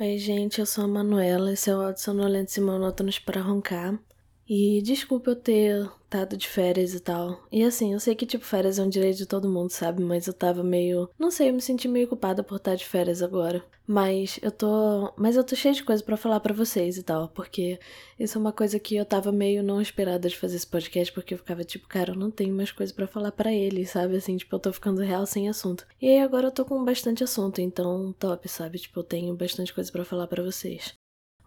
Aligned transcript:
Oi, 0.00 0.16
gente, 0.16 0.58
eu 0.58 0.64
sou 0.64 0.84
a 0.84 0.88
Manuela, 0.88 1.52
esse 1.52 1.68
é 1.68 1.76
o 1.76 1.82
Áudio 1.82 2.00
Sonolento 2.02 2.56
e 2.56 2.60
Monótonos 2.62 3.18
para 3.18 3.42
Roncar. 3.42 4.00
E 4.48 4.80
desculpa 4.80 5.32
eu 5.32 5.36
ter 5.36 5.90
estado 6.10 6.36
de 6.36 6.48
férias 6.48 6.92
e 6.92 6.98
tal. 6.98 7.40
E 7.52 7.62
assim, 7.62 7.92
eu 7.92 8.00
sei 8.00 8.16
que, 8.16 8.26
tipo, 8.26 8.44
férias 8.44 8.80
é 8.80 8.82
um 8.82 8.88
direito 8.88 9.18
de 9.18 9.26
todo 9.26 9.48
mundo, 9.48 9.70
sabe? 9.70 10.02
Mas 10.02 10.26
eu 10.26 10.32
tava 10.32 10.64
meio. 10.64 11.08
Não 11.16 11.30
sei, 11.30 11.48
eu 11.48 11.54
me 11.54 11.60
senti 11.60 11.86
meio 11.86 12.08
culpada 12.08 12.42
por 12.42 12.56
estar 12.56 12.74
de 12.74 12.84
férias 12.84 13.22
agora. 13.22 13.64
Mas 13.86 14.38
eu 14.42 14.50
tô. 14.50 15.12
Mas 15.16 15.36
eu 15.36 15.44
tô 15.44 15.54
cheia 15.54 15.72
de 15.72 15.84
coisa 15.84 16.02
para 16.02 16.16
falar 16.16 16.40
para 16.40 16.52
vocês 16.52 16.96
e 16.98 17.02
tal. 17.02 17.28
Porque 17.28 17.78
isso 18.18 18.36
é 18.36 18.40
uma 18.40 18.52
coisa 18.52 18.78
que 18.80 18.96
eu 18.96 19.04
tava 19.04 19.30
meio 19.30 19.62
não 19.62 19.80
esperada 19.80 20.28
de 20.28 20.36
fazer 20.36 20.56
esse 20.56 20.66
podcast. 20.66 21.12
Porque 21.12 21.34
eu 21.34 21.38
ficava 21.38 21.62
tipo, 21.62 21.86
cara, 21.86 22.10
eu 22.12 22.16
não 22.16 22.30
tenho 22.30 22.54
mais 22.54 22.72
coisa 22.72 22.92
para 22.92 23.06
falar 23.06 23.30
para 23.30 23.52
ele, 23.52 23.86
sabe? 23.86 24.16
Assim, 24.16 24.36
tipo, 24.36 24.54
eu 24.54 24.60
tô 24.60 24.72
ficando 24.72 25.00
real 25.02 25.24
sem 25.26 25.48
assunto. 25.48 25.86
E 26.02 26.08
aí 26.08 26.18
agora 26.18 26.48
eu 26.48 26.52
tô 26.52 26.64
com 26.64 26.84
bastante 26.84 27.22
assunto, 27.22 27.60
então 27.60 28.12
top, 28.18 28.48
sabe? 28.48 28.78
Tipo, 28.78 29.00
eu 29.00 29.04
tenho 29.04 29.36
bastante 29.36 29.72
coisa 29.72 29.90
para 29.92 30.04
falar 30.04 30.26
para 30.26 30.42
vocês. 30.42 30.94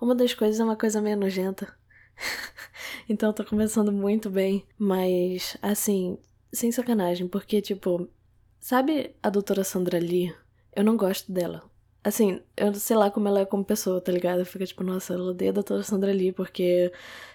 Uma 0.02 0.16
das 0.16 0.34
coisas 0.34 0.60
é 0.60 0.64
uma 0.64 0.76
coisa 0.76 1.02
meio 1.02 1.18
nojenta. 1.18 1.74
então 3.10 3.30
eu 3.30 3.34
tô 3.34 3.44
começando 3.46 3.92
muito 3.92 4.30
bem, 4.30 4.66
mas 4.78 5.58
assim, 5.62 6.18
sem 6.52 6.72
sacanagem, 6.72 7.28
porque 7.28 7.62
tipo, 7.62 8.10
sabe 8.60 9.16
a 9.22 9.30
doutora 9.30 9.64
Sandra 9.64 10.00
Lee? 10.00 10.34
Eu 10.76 10.84
não 10.84 10.98
gosto 10.98 11.32
dela. 11.32 11.64
Assim, 12.04 12.42
eu 12.58 12.74
sei 12.76 12.98
lá 12.98 13.10
como 13.10 13.28
ela 13.30 13.42
é 13.42 13.46
como 13.46 13.64
pessoa, 13.64 14.02
tá 14.02 14.12
ligado? 14.12 14.46
Fica 14.46 14.66
tipo, 14.66 14.84
nossa, 14.84 15.14
ela 15.14 15.32
odeia 15.32 15.52
a 15.52 15.54
doutora 15.54 15.84
Sandra 15.84 16.12
Lee 16.12 16.34
porque, 16.34 16.92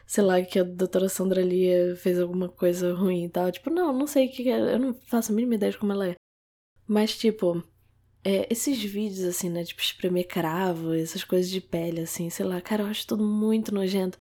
sei 0.07 0.23
lá, 0.25 0.43
que 0.43 0.59
a 0.59 0.63
doutora 0.63 1.09
Sandra 1.09 1.43
Lee 1.43 1.97
fez 1.97 2.21
alguma 2.21 2.49
coisa 2.51 2.93
ruim 2.95 3.25
e 3.25 3.29
tal. 3.31 3.51
Tipo, 3.51 3.71
não, 3.71 3.93
não 3.93 4.07
sei 4.07 4.27
o 4.27 4.31
que 4.31 4.49
é, 4.51 4.75
eu 4.75 4.79
não 4.79 4.95
faço 5.07 5.33
a 5.33 5.35
mínima 5.35 5.55
ideia 5.55 5.73
de 5.73 5.79
como 5.79 5.93
ela 5.93 6.09
é. 6.09 6.17
Mas, 6.87 7.17
tipo, 7.17 7.63
é, 8.23 8.47
esses 8.51 8.83
vídeos, 8.83 9.25
assim, 9.25 9.49
né? 9.49 9.65
Tipo, 9.65 9.81
espremer 9.81 10.27
cravo, 10.27 10.93
essas 10.95 11.25
coisas 11.25 11.51
de 11.51 11.61
pele, 11.63 12.03
assim, 12.03 12.29
sei 12.31 12.45
lá, 12.45 12.61
cara, 12.61 12.83
eu 12.83 12.89
acho 12.89 13.07
tudo 13.07 13.25
muito 13.25 13.75
nojento. 13.75 14.19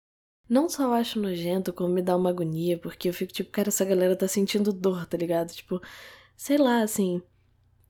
Não 0.48 0.68
só 0.68 0.92
acho 0.92 1.20
nojento, 1.20 1.72
como 1.72 1.94
me 1.94 2.02
dá 2.02 2.16
uma 2.16 2.30
agonia, 2.30 2.78
porque 2.78 3.08
eu 3.08 3.14
fico 3.14 3.32
tipo, 3.32 3.50
cara, 3.50 3.68
essa 3.68 3.84
galera 3.84 4.16
tá 4.16 4.28
sentindo 4.28 4.72
dor, 4.72 5.06
tá 5.06 5.16
ligado? 5.16 5.52
Tipo, 5.52 5.80
sei 6.36 6.58
lá, 6.58 6.82
assim. 6.82 7.22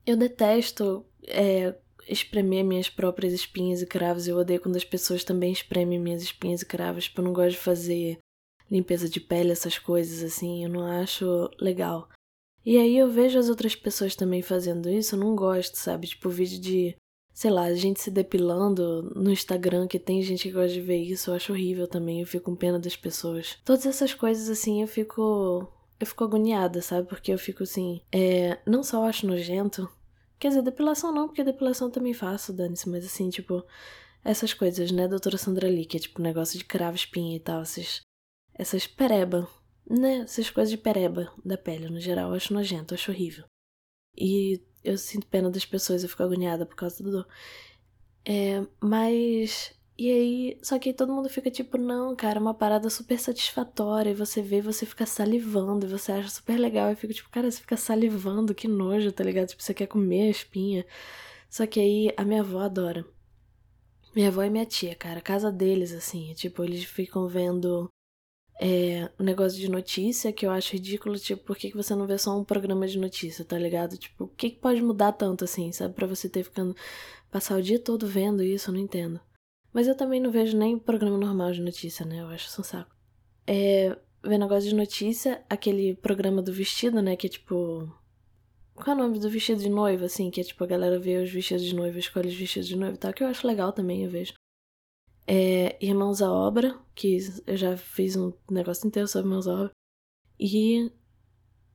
Eu 0.07 0.17
detesto 0.17 1.07
é, 1.27 1.75
espremer 2.09 2.65
minhas 2.65 2.89
próprias 2.89 3.33
espinhas 3.33 3.83
e 3.83 3.87
cravos. 3.87 4.27
Eu 4.27 4.37
odeio 4.37 4.61
quando 4.61 4.77
as 4.77 4.85
pessoas 4.85 5.25
também 5.25 5.53
espremem 5.53 5.99
minhas 5.99 6.23
espinhas 6.23 6.63
e 6.63 6.67
cravos. 6.67 7.05
Tipo, 7.05 7.21
eu 7.21 7.25
não 7.25 7.33
gosto 7.33 7.53
de 7.53 7.59
fazer 7.59 8.19
limpeza 8.71 9.09
de 9.09 9.21
pele, 9.21 9.53
essas 9.53 9.79
coisas, 9.79 10.23
assim. 10.23 10.65
Eu 10.65 10.71
não 10.71 10.85
acho 10.85 11.51
legal. 11.61 12.09
E 12.65 12.79
aí 12.79 12.97
eu 12.97 13.11
vejo 13.11 13.39
as 13.39 13.49
outras 13.49 13.75
pessoas 13.75 14.15
também 14.15 14.41
fazendo 14.41 14.89
isso, 14.89 15.17
eu 15.17 15.19
não 15.19 15.35
gosto, 15.35 15.75
sabe? 15.77 16.07
Tipo, 16.07 16.29
vídeo 16.29 16.61
de 16.61 16.97
sei 17.43 17.51
lá, 17.51 17.65
a 17.65 17.75
gente 17.75 18.01
se 18.01 18.09
depilando 18.09 19.13
no 19.17 19.29
Instagram, 19.29 19.89
que 19.89 19.99
tem 19.99 20.23
gente 20.23 20.45
que 20.45 20.53
gosta 20.53 20.73
de 20.73 20.81
ver 20.81 20.99
isso, 20.99 21.29
eu 21.29 21.35
acho 21.35 21.53
horrível 21.53 21.89
também, 21.89 22.21
eu 22.21 22.27
fico 22.27 22.45
com 22.45 22.55
pena 22.55 22.79
das 22.79 22.95
pessoas. 22.95 23.59
Todas 23.65 23.85
essas 23.85 24.15
coisas 24.15 24.49
assim, 24.49 24.81
eu 24.81 24.87
fico. 24.87 25.69
Eu 25.99 26.07
fico 26.07 26.23
agoniada, 26.23 26.81
sabe? 26.81 27.09
Porque 27.09 27.33
eu 27.33 27.39
fico 27.39 27.65
assim. 27.65 28.01
É, 28.13 28.61
não 28.65 28.85
só 28.85 29.05
acho 29.09 29.27
nojento. 29.27 29.91
Quer 30.39 30.49
dizer, 30.49 30.63
depilação 30.63 31.13
não, 31.13 31.27
porque 31.27 31.43
depilação 31.43 31.89
eu 31.89 31.93
também 31.93 32.15
faço, 32.15 32.53
dane-se, 32.53 32.89
mas 32.89 33.05
assim, 33.05 33.29
tipo. 33.29 33.65
Essas 34.25 34.55
coisas, 34.55 34.93
né, 34.93 35.09
doutora 35.09 35.37
Sandra 35.37 35.67
Lee, 35.67 35.85
que 35.85 35.97
é 35.97 36.01
tipo 36.01 36.23
negócio 36.23 36.57
de 36.57 36.65
cravo, 36.65 36.95
espinha 36.95 37.37
e 37.37 37.41
tal, 37.41 37.63
esses, 37.63 38.03
essas 38.55 38.87
pereba, 38.87 39.49
né? 39.91 40.19
Essas 40.19 40.49
coisas 40.49 40.71
de 40.71 40.79
pereba 40.79 41.33
da 41.45 41.59
pele, 41.59 41.89
no 41.89 41.99
geral, 41.99 42.31
eu 42.31 42.37
acho 42.37 42.55
nojento, 42.55 42.95
eu 42.95 42.97
acho 42.97 43.11
horrível. 43.11 43.45
E 44.17 44.63
eu 44.85 44.99
sinto 44.99 45.27
pena 45.27 45.51
das 45.51 45.65
pessoas, 45.65 46.03
eu 46.03 46.09
fico 46.09 46.23
agoniada 46.23 46.67
por 46.67 46.77
causa 46.77 47.03
do 47.03 47.11
dor. 47.11 47.27
É, 48.25 48.65
mas. 48.81 49.75
E 49.99 50.11
aí, 50.11 50.59
só 50.63 50.79
que 50.79 50.89
aí 50.89 50.95
todo 50.95 51.13
mundo 51.13 51.29
fica 51.29 51.51
tipo, 51.51 51.77
não, 51.79 52.17
cara, 52.17 52.39
é 52.39 52.41
uma 52.41 52.55
parada 52.55 52.89
super 52.91 53.19
satisfatória. 53.19 54.11
E 54.11 54.15
você 54.15 54.43
vê, 54.43 54.61
você 54.61 54.87
fica 54.87 55.07
salivando, 55.07 55.87
e 55.87 55.89
você 55.89 56.13
acha 56.13 56.29
super 56.29 56.59
legal. 56.59 56.91
Eu 56.91 56.97
fico 56.97 57.13
tipo, 57.13 57.31
cara, 57.31 57.51
você 57.51 57.61
fica 57.61 57.77
salivando, 57.77 58.55
que 58.55 58.67
nojo, 58.69 59.13
tá 59.13 59.23
ligado? 59.25 59.49
Tipo, 59.49 59.63
você 59.63 59.75
quer 59.75 59.87
comer 59.87 60.29
a 60.29 60.31
espinha. 60.31 60.87
Só 61.49 61.67
que 61.67 61.81
aí 61.81 62.13
a 62.17 62.25
minha 62.25 62.41
avó 62.41 62.61
adora. 62.61 63.05
Minha 64.15 64.29
avó 64.29 64.43
e 64.43 64.51
minha 64.51 64.67
tia, 64.67 64.95
cara, 64.95 65.19
a 65.19 65.23
casa 65.23 65.51
deles, 65.51 65.93
assim, 65.93 66.35
tipo, 66.35 66.63
eles 66.65 66.85
ficam 66.85 67.27
vendo 67.29 67.91
é, 68.65 69.11
um 69.19 69.25
negócio 69.25 69.59
de 69.59 69.69
notícia 69.69 70.33
que 70.33 70.47
eu 70.47 70.51
acho 70.53 70.75
ridículo, 70.75 71.19
tipo, 71.19 71.43
por 71.43 71.57
que, 71.57 71.69
que 71.69 71.77
você 71.77 71.97
não 71.97 72.07
vê 72.07 72.17
só 72.17 72.39
um 72.39 72.45
programa 72.45 72.87
de 72.87 72.97
notícia, 72.97 73.45
tá 73.45 73.59
ligado? 73.59 73.99
Tipo, 73.99 74.25
o 74.25 74.29
que, 74.29 74.51
que 74.51 74.61
pode 74.61 74.81
mudar 74.81 75.11
tanto 75.11 75.43
assim, 75.43 75.73
sabe? 75.73 75.95
Pra 75.95 76.07
você 76.07 76.29
ter 76.29 76.45
ficando. 76.45 76.73
passar 77.29 77.59
o 77.59 77.63
dia 77.63 77.81
todo 77.81 78.07
vendo 78.07 78.41
isso, 78.41 78.71
eu 78.71 78.75
não 78.75 78.81
entendo. 78.81 79.21
Mas 79.73 79.89
eu 79.89 79.97
também 79.97 80.21
não 80.21 80.31
vejo 80.31 80.57
nem 80.57 80.79
programa 80.79 81.19
normal 81.19 81.51
de 81.51 81.61
notícia, 81.61 82.07
né? 82.07 82.21
Eu 82.21 82.29
acho 82.29 82.47
isso 82.47 82.61
um 82.61 82.65
saco. 82.65 82.95
É. 83.49 83.99
Ver 84.25 84.39
negócio 84.39 84.69
de 84.69 84.77
notícia, 84.77 85.43
aquele 85.51 85.97
programa 85.97 86.41
do 86.41 86.53
vestido, 86.53 87.03
né? 87.03 87.17
Que 87.17 87.27
é 87.27 87.31
tipo. 87.31 87.93
Qual 88.77 88.97
é 88.97 89.01
o 89.01 89.03
nome 89.03 89.19
do 89.19 89.29
vestido 89.29 89.61
de 89.61 89.69
noiva, 89.69 90.05
assim? 90.07 90.31
Que 90.31 90.41
é 90.41 90.45
tipo 90.45 90.63
a 90.63 90.69
galera 90.69 91.01
vê 91.01 91.17
os 91.21 91.33
vestidos 91.33 91.65
de 91.65 91.75
noiva, 91.75 91.99
escolhe 91.99 92.29
os 92.29 92.37
vestidos 92.37 92.69
de 92.69 92.77
noiva 92.77 92.95
e 92.95 92.99
tal, 92.99 93.13
que 93.13 93.25
eu 93.25 93.27
acho 93.27 93.45
legal 93.45 93.73
também, 93.73 94.05
eu 94.05 94.11
vejo. 94.11 94.35
É, 95.27 95.77
Irmãos 95.85 96.21
à 96.21 96.31
Obra, 96.31 96.79
que 96.95 97.19
eu 97.47 97.57
já 97.57 97.77
fiz 97.77 98.17
um 98.17 98.33
negócio 98.51 98.87
inteiro 98.87 99.09
sobre 99.09 99.29
Irmãos 99.29 99.47
à 99.47 99.55
Obra. 99.55 99.71
E 100.39 100.91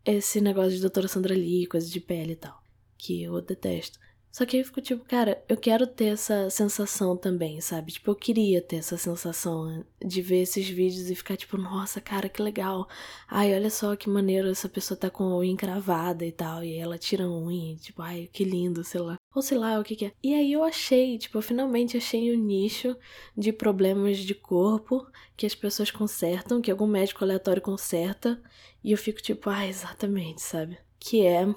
esse 0.06 0.42
negócio 0.42 0.72
de 0.72 0.82
Doutora 0.82 1.08
Sandra 1.08 1.34
Lee, 1.34 1.68
coisa 1.68 1.90
de 1.90 2.00
pele 2.00 2.34
e 2.34 2.36
tal, 2.36 2.62
que 2.98 3.24
eu 3.24 3.42
detesto. 3.42 4.00
Só 4.38 4.46
que 4.46 4.56
aí 4.56 4.62
eu 4.62 4.68
fico 4.68 4.80
tipo, 4.80 5.04
cara, 5.04 5.44
eu 5.50 5.58
quero 5.58 5.88
ter 5.88 6.10
essa 6.10 6.48
sensação 6.52 7.18
também, 7.18 7.60
sabe? 7.60 7.92
Tipo, 7.92 8.12
eu 8.12 8.16
queria 8.16 8.62
ter 8.62 8.76
essa 8.76 8.96
sensação 8.96 9.84
de 10.00 10.22
ver 10.22 10.44
esses 10.44 10.70
vídeos 10.70 11.10
e 11.10 11.16
ficar 11.16 11.36
tipo, 11.36 11.58
nossa, 11.58 12.00
cara, 12.00 12.30
que 12.30 12.40
legal. 12.40 12.88
Ai, 13.28 13.52
olha 13.56 13.72
só 13.72 13.96
que 13.96 14.08
maneiro 14.08 14.48
essa 14.48 14.70
pessoa 14.70 14.96
tá 14.96 15.10
com 15.10 15.24
a 15.24 15.38
unha 15.40 15.52
encravada 15.52 16.24
e 16.24 16.32
tal. 16.32 16.64
E 16.64 16.78
ela 16.78 17.00
tira 17.00 17.24
a 17.24 17.28
unha, 17.28 17.78
tipo, 17.78 18.00
ai, 18.00 18.30
que 18.32 18.44
lindo, 18.44 18.84
sei 18.84 19.02
lá. 19.02 19.18
Ou 19.34 19.42
sei 19.42 19.58
lá 19.58 19.80
o 19.80 19.84
que 19.84 19.96
que 19.96 20.06
é. 20.06 20.12
E 20.22 20.36
aí 20.36 20.54
eu 20.54 20.64
achei, 20.64 21.18
tipo, 21.18 21.40
eu 21.40 21.42
finalmente 21.42 21.98
achei 21.98 22.32
um 22.32 22.40
nicho 22.40 22.96
de 23.36 23.52
problemas 23.52 24.20
de 24.20 24.36
corpo 24.36 25.08
que 25.36 25.48
as 25.48 25.56
pessoas 25.56 25.90
consertam, 25.90 26.62
que 26.62 26.70
algum 26.70 26.86
médico 26.86 27.24
aleatório 27.24 27.60
conserta. 27.60 28.40
E 28.84 28.92
eu 28.92 29.00
fico 29.00 29.20
tipo, 29.20 29.50
ah, 29.50 29.66
exatamente, 29.66 30.44
sabe? 30.44 30.78
Que 31.00 31.26
é, 31.26 31.48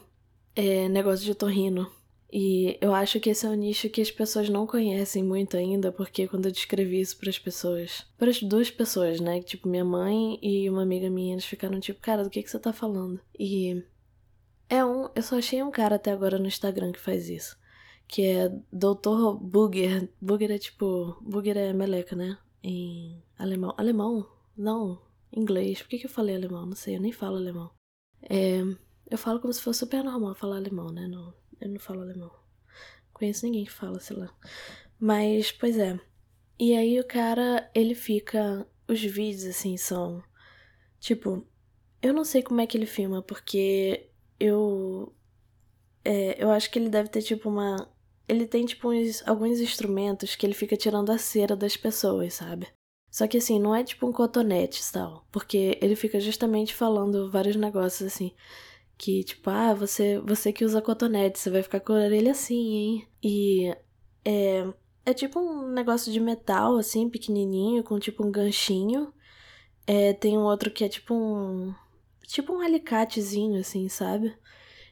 é 0.57 0.89
negócio 0.89 1.27
de 1.27 1.35
torrino 1.35 2.00
e 2.33 2.79
eu 2.81 2.95
acho 2.95 3.19
que 3.19 3.31
esse 3.31 3.45
é 3.45 3.49
um 3.49 3.55
nicho 3.55 3.91
que 3.91 4.01
as 4.01 4.11
pessoas 4.11 4.49
não 4.49 4.67
conhecem 4.67 5.23
muito 5.23 5.57
ainda, 5.57 5.91
porque 5.91 6.29
quando 6.29 6.47
eu 6.47 6.53
descrevi 6.53 7.01
isso 7.01 7.19
para 7.19 7.31
as 7.31 7.39
pessoas, 7.39 8.07
para 8.17 8.31
as 8.31 8.41
duas 8.43 8.71
pessoas, 8.71 9.21
né, 9.21 9.41
tipo 9.43 9.69
minha 9.69 9.85
mãe 9.85 10.39
e 10.41 10.71
uma 10.71 10.83
amiga 10.83 11.11
minha, 11.11 11.35
eles 11.35 11.45
ficaram 11.45 11.81
tipo, 11.81 12.01
cara, 12.01 12.23
do 12.23 12.31
que 12.31 12.43
que 12.43 12.51
você 12.51 12.59
tá 12.59 12.73
falando? 12.73 13.21
E 13.39 13.83
é 14.69 14.85
um, 14.85 15.09
eu 15.15 15.23
só 15.23 15.39
achei 15.39 15.63
um 15.63 15.71
cara 15.71 15.97
até 15.97 16.13
agora 16.13 16.39
no 16.39 16.47
Instagram 16.47 16.93
que 16.93 17.01
faz 17.01 17.29
isso, 17.29 17.59
que 18.07 18.23
é 18.23 18.49
Dr. 18.73 19.37
Booger. 19.41 20.09
Booger 20.21 20.53
é 20.53 20.59
tipo, 20.59 21.17
Booger 21.21 21.57
é 21.57 21.73
meleca, 21.73 22.15
né? 22.15 22.39
Em 22.63 23.21
alemão. 23.37 23.75
Alemão? 23.77 24.29
Não, 24.57 25.01
inglês. 25.33 25.83
Por 25.83 25.89
que 25.89 25.99
que 25.99 26.07
eu 26.07 26.11
falei 26.11 26.37
alemão? 26.37 26.67
Não 26.67 26.77
sei, 26.77 26.97
eu 26.97 27.01
nem 27.01 27.11
falo 27.11 27.37
alemão. 27.37 27.71
É, 28.23 28.61
eu 29.11 29.19
falo 29.19 29.41
como 29.41 29.53
se 29.53 29.61
fosse 29.61 29.81
super 29.81 30.05
normal 30.05 30.35
falar 30.37 30.57
alemão, 30.57 30.93
né? 30.93 31.09
Não, 31.09 31.35
eu 31.61 31.69
não 31.69 31.79
falo 31.79 32.01
alemão. 32.01 32.31
Conheço 33.13 33.45
ninguém 33.45 33.65
que 33.65 33.71
fala, 33.71 34.01
sei 34.01 34.17
lá. 34.17 34.35
Mas, 34.99 35.53
pois 35.53 35.79
é. 35.79 35.99
E 36.59 36.75
aí 36.75 36.99
o 36.99 37.07
cara, 37.07 37.71
ele 37.75 37.95
fica. 37.95 38.67
Os 38.89 39.01
vídeos, 39.03 39.45
assim, 39.45 39.77
são. 39.77 40.23
Tipo, 40.99 41.47
eu 42.03 42.13
não 42.13 42.25
sei 42.25 42.43
como 42.43 42.61
é 42.61 42.67
que 42.67 42.77
ele 42.77 42.87
filma, 42.87 43.23
porque 43.23 44.11
eu. 44.39 45.15
É, 46.05 46.43
eu 46.43 46.51
acho 46.51 46.71
que 46.71 46.79
ele 46.79 46.89
deve 46.89 47.11
ter, 47.11 47.23
tipo, 47.23 47.49
uma. 47.49 47.91
Ele 48.27 48.47
tem, 48.47 48.65
tipo, 48.65 48.91
uns, 48.91 49.27
alguns 49.29 49.61
instrumentos 49.61 50.35
que 50.35 50.47
ele 50.47 50.55
fica 50.55 50.77
tirando 50.77 51.11
a 51.11 51.19
cera 51.19 51.55
das 51.55 51.77
pessoas, 51.77 52.35
sabe? 52.35 52.69
Só 53.11 53.27
que, 53.27 53.39
assim, 53.39 53.59
não 53.59 53.75
é 53.75 53.85
tipo 53.85 54.07
um 54.07 54.13
cotonete 54.13 54.81
e 54.81 54.93
tal. 54.93 55.27
Porque 55.33 55.79
ele 55.83 55.97
fica 55.97 56.21
justamente 56.21 56.75
falando 56.75 57.31
vários 57.31 57.57
negócios, 57.57 58.13
assim 58.13 58.33
que 59.01 59.25
tipo, 59.25 59.49
ah, 59.49 59.73
você, 59.73 60.19
você 60.21 60.53
que 60.53 60.63
usa 60.63 60.83
cotonete, 60.83 61.39
você 61.39 61.49
vai 61.49 61.63
ficar 61.63 61.81
com 61.81 61.95
a 61.95 61.97
orelha 62.05 62.33
assim, 62.33 62.75
hein? 62.75 63.09
E 63.23 63.75
é, 64.23 64.67
é 65.07 65.15
tipo 65.15 65.41
um 65.41 65.69
negócio 65.73 66.13
de 66.13 66.21
metal, 66.21 66.77
assim, 66.77 67.09
pequenininho, 67.09 67.83
com 67.83 67.99
tipo 67.99 68.23
um 68.27 68.31
ganchinho. 68.31 69.11
É, 69.87 70.13
tem 70.13 70.37
um 70.37 70.43
outro 70.43 70.71
que 70.71 70.85
é 70.85 70.89
tipo 70.89 71.15
um. 71.15 71.75
Tipo 72.27 72.53
um 72.53 72.61
alicatezinho, 72.61 73.61
assim, 73.61 73.89
sabe? 73.89 74.37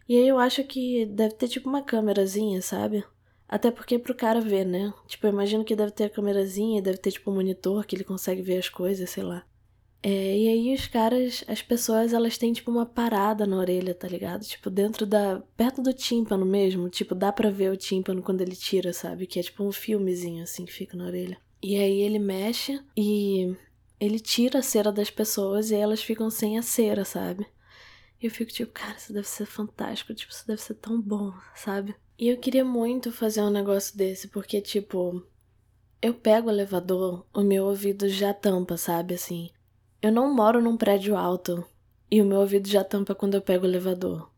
E 0.08 0.16
aí 0.16 0.26
eu 0.28 0.38
acho 0.38 0.64
que 0.64 1.04
deve 1.06 1.34
ter 1.34 1.48
tipo 1.48 1.68
uma 1.68 1.82
câmerazinha, 1.82 2.62
sabe? 2.62 3.04
Até 3.48 3.70
porque 3.70 3.96
é 3.96 3.98
pro 3.98 4.14
cara 4.14 4.40
ver, 4.40 4.64
né? 4.64 4.92
Tipo, 5.06 5.26
eu 5.26 5.32
imagino 5.32 5.64
que 5.64 5.76
deve 5.76 5.92
ter 5.92 6.04
a 6.04 6.10
câmerazinha, 6.10 6.82
deve 6.82 6.98
ter 6.98 7.12
tipo 7.12 7.30
um 7.30 7.34
monitor 7.34 7.84
que 7.86 7.94
ele 7.96 8.04
consegue 8.04 8.40
ver 8.42 8.58
as 8.58 8.70
coisas, 8.70 9.10
sei 9.10 9.22
lá. 9.22 9.44
É, 10.02 10.38
e 10.38 10.48
aí 10.48 10.74
os 10.74 10.86
caras, 10.86 11.44
as 11.48 11.60
pessoas, 11.60 12.12
elas 12.12 12.38
têm 12.38 12.52
tipo 12.52 12.70
uma 12.70 12.86
parada 12.86 13.46
na 13.46 13.56
orelha, 13.56 13.94
tá 13.94 14.06
ligado? 14.06 14.44
Tipo, 14.44 14.70
dentro 14.70 15.04
da. 15.04 15.42
perto 15.56 15.82
do 15.82 15.92
tímpano 15.92 16.46
mesmo. 16.46 16.88
Tipo, 16.88 17.14
dá 17.14 17.32
pra 17.32 17.50
ver 17.50 17.72
o 17.72 17.76
tímpano 17.76 18.22
quando 18.22 18.40
ele 18.40 18.54
tira, 18.54 18.92
sabe? 18.92 19.26
Que 19.26 19.40
é 19.40 19.42
tipo 19.42 19.64
um 19.64 19.72
filmezinho 19.72 20.42
assim 20.44 20.64
que 20.64 20.72
fica 20.72 20.96
na 20.96 21.06
orelha. 21.06 21.38
E 21.62 21.76
aí 21.76 22.00
ele 22.00 22.18
mexe 22.20 22.80
e 22.96 23.56
ele 23.98 24.20
tira 24.20 24.60
a 24.60 24.62
cera 24.62 24.92
das 24.92 25.10
pessoas 25.10 25.70
e 25.70 25.74
elas 25.74 26.02
ficam 26.02 26.30
sem 26.30 26.56
a 26.56 26.62
cera, 26.62 27.04
sabe? 27.04 27.46
E 28.20 28.26
eu 28.26 28.30
fico 28.30 28.52
tipo, 28.52 28.72
cara, 28.72 28.96
isso 28.96 29.12
deve 29.12 29.28
ser 29.28 29.46
fantástico, 29.46 30.14
tipo, 30.14 30.32
isso 30.32 30.46
deve 30.46 30.60
ser 30.60 30.74
tão 30.74 31.00
bom, 31.00 31.32
sabe? 31.54 31.94
E 32.18 32.28
eu 32.28 32.36
queria 32.36 32.64
muito 32.64 33.12
fazer 33.12 33.42
um 33.42 33.50
negócio 33.50 33.96
desse, 33.96 34.26
porque, 34.28 34.60
tipo, 34.60 35.24
eu 36.02 36.14
pego 36.14 36.48
o 36.48 36.50
elevador, 36.50 37.24
o 37.32 37.42
meu 37.42 37.66
ouvido 37.66 38.08
já 38.08 38.34
tampa, 38.34 38.76
sabe? 38.76 39.14
Assim, 39.14 39.50
eu 40.00 40.12
não 40.12 40.32
moro 40.34 40.62
num 40.62 40.76
prédio 40.76 41.16
alto 41.16 41.64
e 42.10 42.22
o 42.22 42.24
meu 42.24 42.40
ouvido 42.40 42.68
já 42.68 42.84
tampa 42.84 43.14
quando 43.14 43.34
eu 43.34 43.42
pego 43.42 43.64
o 43.64 43.68
elevador. 43.68 44.30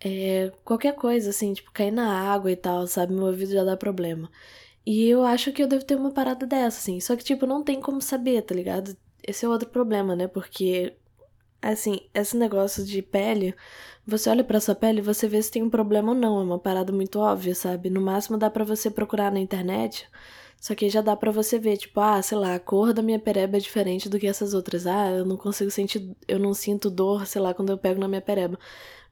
É, 0.00 0.52
qualquer 0.64 0.94
coisa, 0.94 1.30
assim, 1.30 1.54
tipo, 1.54 1.72
cair 1.72 1.90
na 1.90 2.30
água 2.32 2.50
e 2.50 2.56
tal, 2.56 2.86
sabe? 2.86 3.14
Meu 3.14 3.26
ouvido 3.26 3.52
já 3.52 3.64
dá 3.64 3.76
problema. 3.76 4.30
E 4.84 5.08
eu 5.08 5.24
acho 5.24 5.52
que 5.52 5.62
eu 5.62 5.68
devo 5.68 5.84
ter 5.84 5.96
uma 5.96 6.12
parada 6.12 6.46
dessa, 6.46 6.78
assim. 6.78 7.00
Só 7.00 7.16
que, 7.16 7.24
tipo, 7.24 7.46
não 7.46 7.62
tem 7.64 7.80
como 7.80 8.00
saber, 8.00 8.42
tá 8.42 8.54
ligado? 8.54 8.96
Esse 9.22 9.44
é 9.44 9.48
outro 9.48 9.68
problema, 9.68 10.14
né? 10.14 10.28
Porque, 10.28 10.94
assim, 11.62 12.00
esse 12.14 12.36
negócio 12.36 12.84
de 12.84 13.02
pele, 13.02 13.54
você 14.06 14.30
olha 14.30 14.44
pra 14.44 14.60
sua 14.60 14.74
pele 14.74 15.00
e 15.00 15.02
você 15.02 15.26
vê 15.28 15.42
se 15.42 15.50
tem 15.50 15.62
um 15.62 15.70
problema 15.70 16.10
ou 16.10 16.14
não. 16.14 16.40
É 16.40 16.44
uma 16.44 16.58
parada 16.58 16.92
muito 16.92 17.18
óbvia, 17.18 17.54
sabe? 17.54 17.90
No 17.90 18.00
máximo 18.00 18.38
dá 18.38 18.50
para 18.50 18.64
você 18.64 18.90
procurar 18.90 19.32
na 19.32 19.40
internet. 19.40 20.08
Só 20.60 20.74
que 20.74 20.88
já 20.88 21.00
dá 21.00 21.16
para 21.16 21.30
você 21.30 21.58
ver, 21.58 21.76
tipo, 21.76 22.00
ah, 22.00 22.20
sei 22.22 22.38
lá, 22.38 22.54
a 22.54 22.60
cor 22.60 22.92
da 22.92 23.02
minha 23.02 23.18
pereba 23.18 23.56
é 23.56 23.60
diferente 23.60 24.08
do 24.08 24.18
que 24.18 24.26
essas 24.26 24.54
outras. 24.54 24.86
Ah, 24.86 25.10
eu 25.10 25.24
não 25.24 25.36
consigo 25.36 25.70
sentir, 25.70 26.16
eu 26.26 26.38
não 26.38 26.54
sinto 26.54 26.90
dor, 26.90 27.26
sei 27.26 27.40
lá, 27.40 27.54
quando 27.54 27.70
eu 27.70 27.78
pego 27.78 28.00
na 28.00 28.08
minha 28.08 28.20
pereba. 28.22 28.58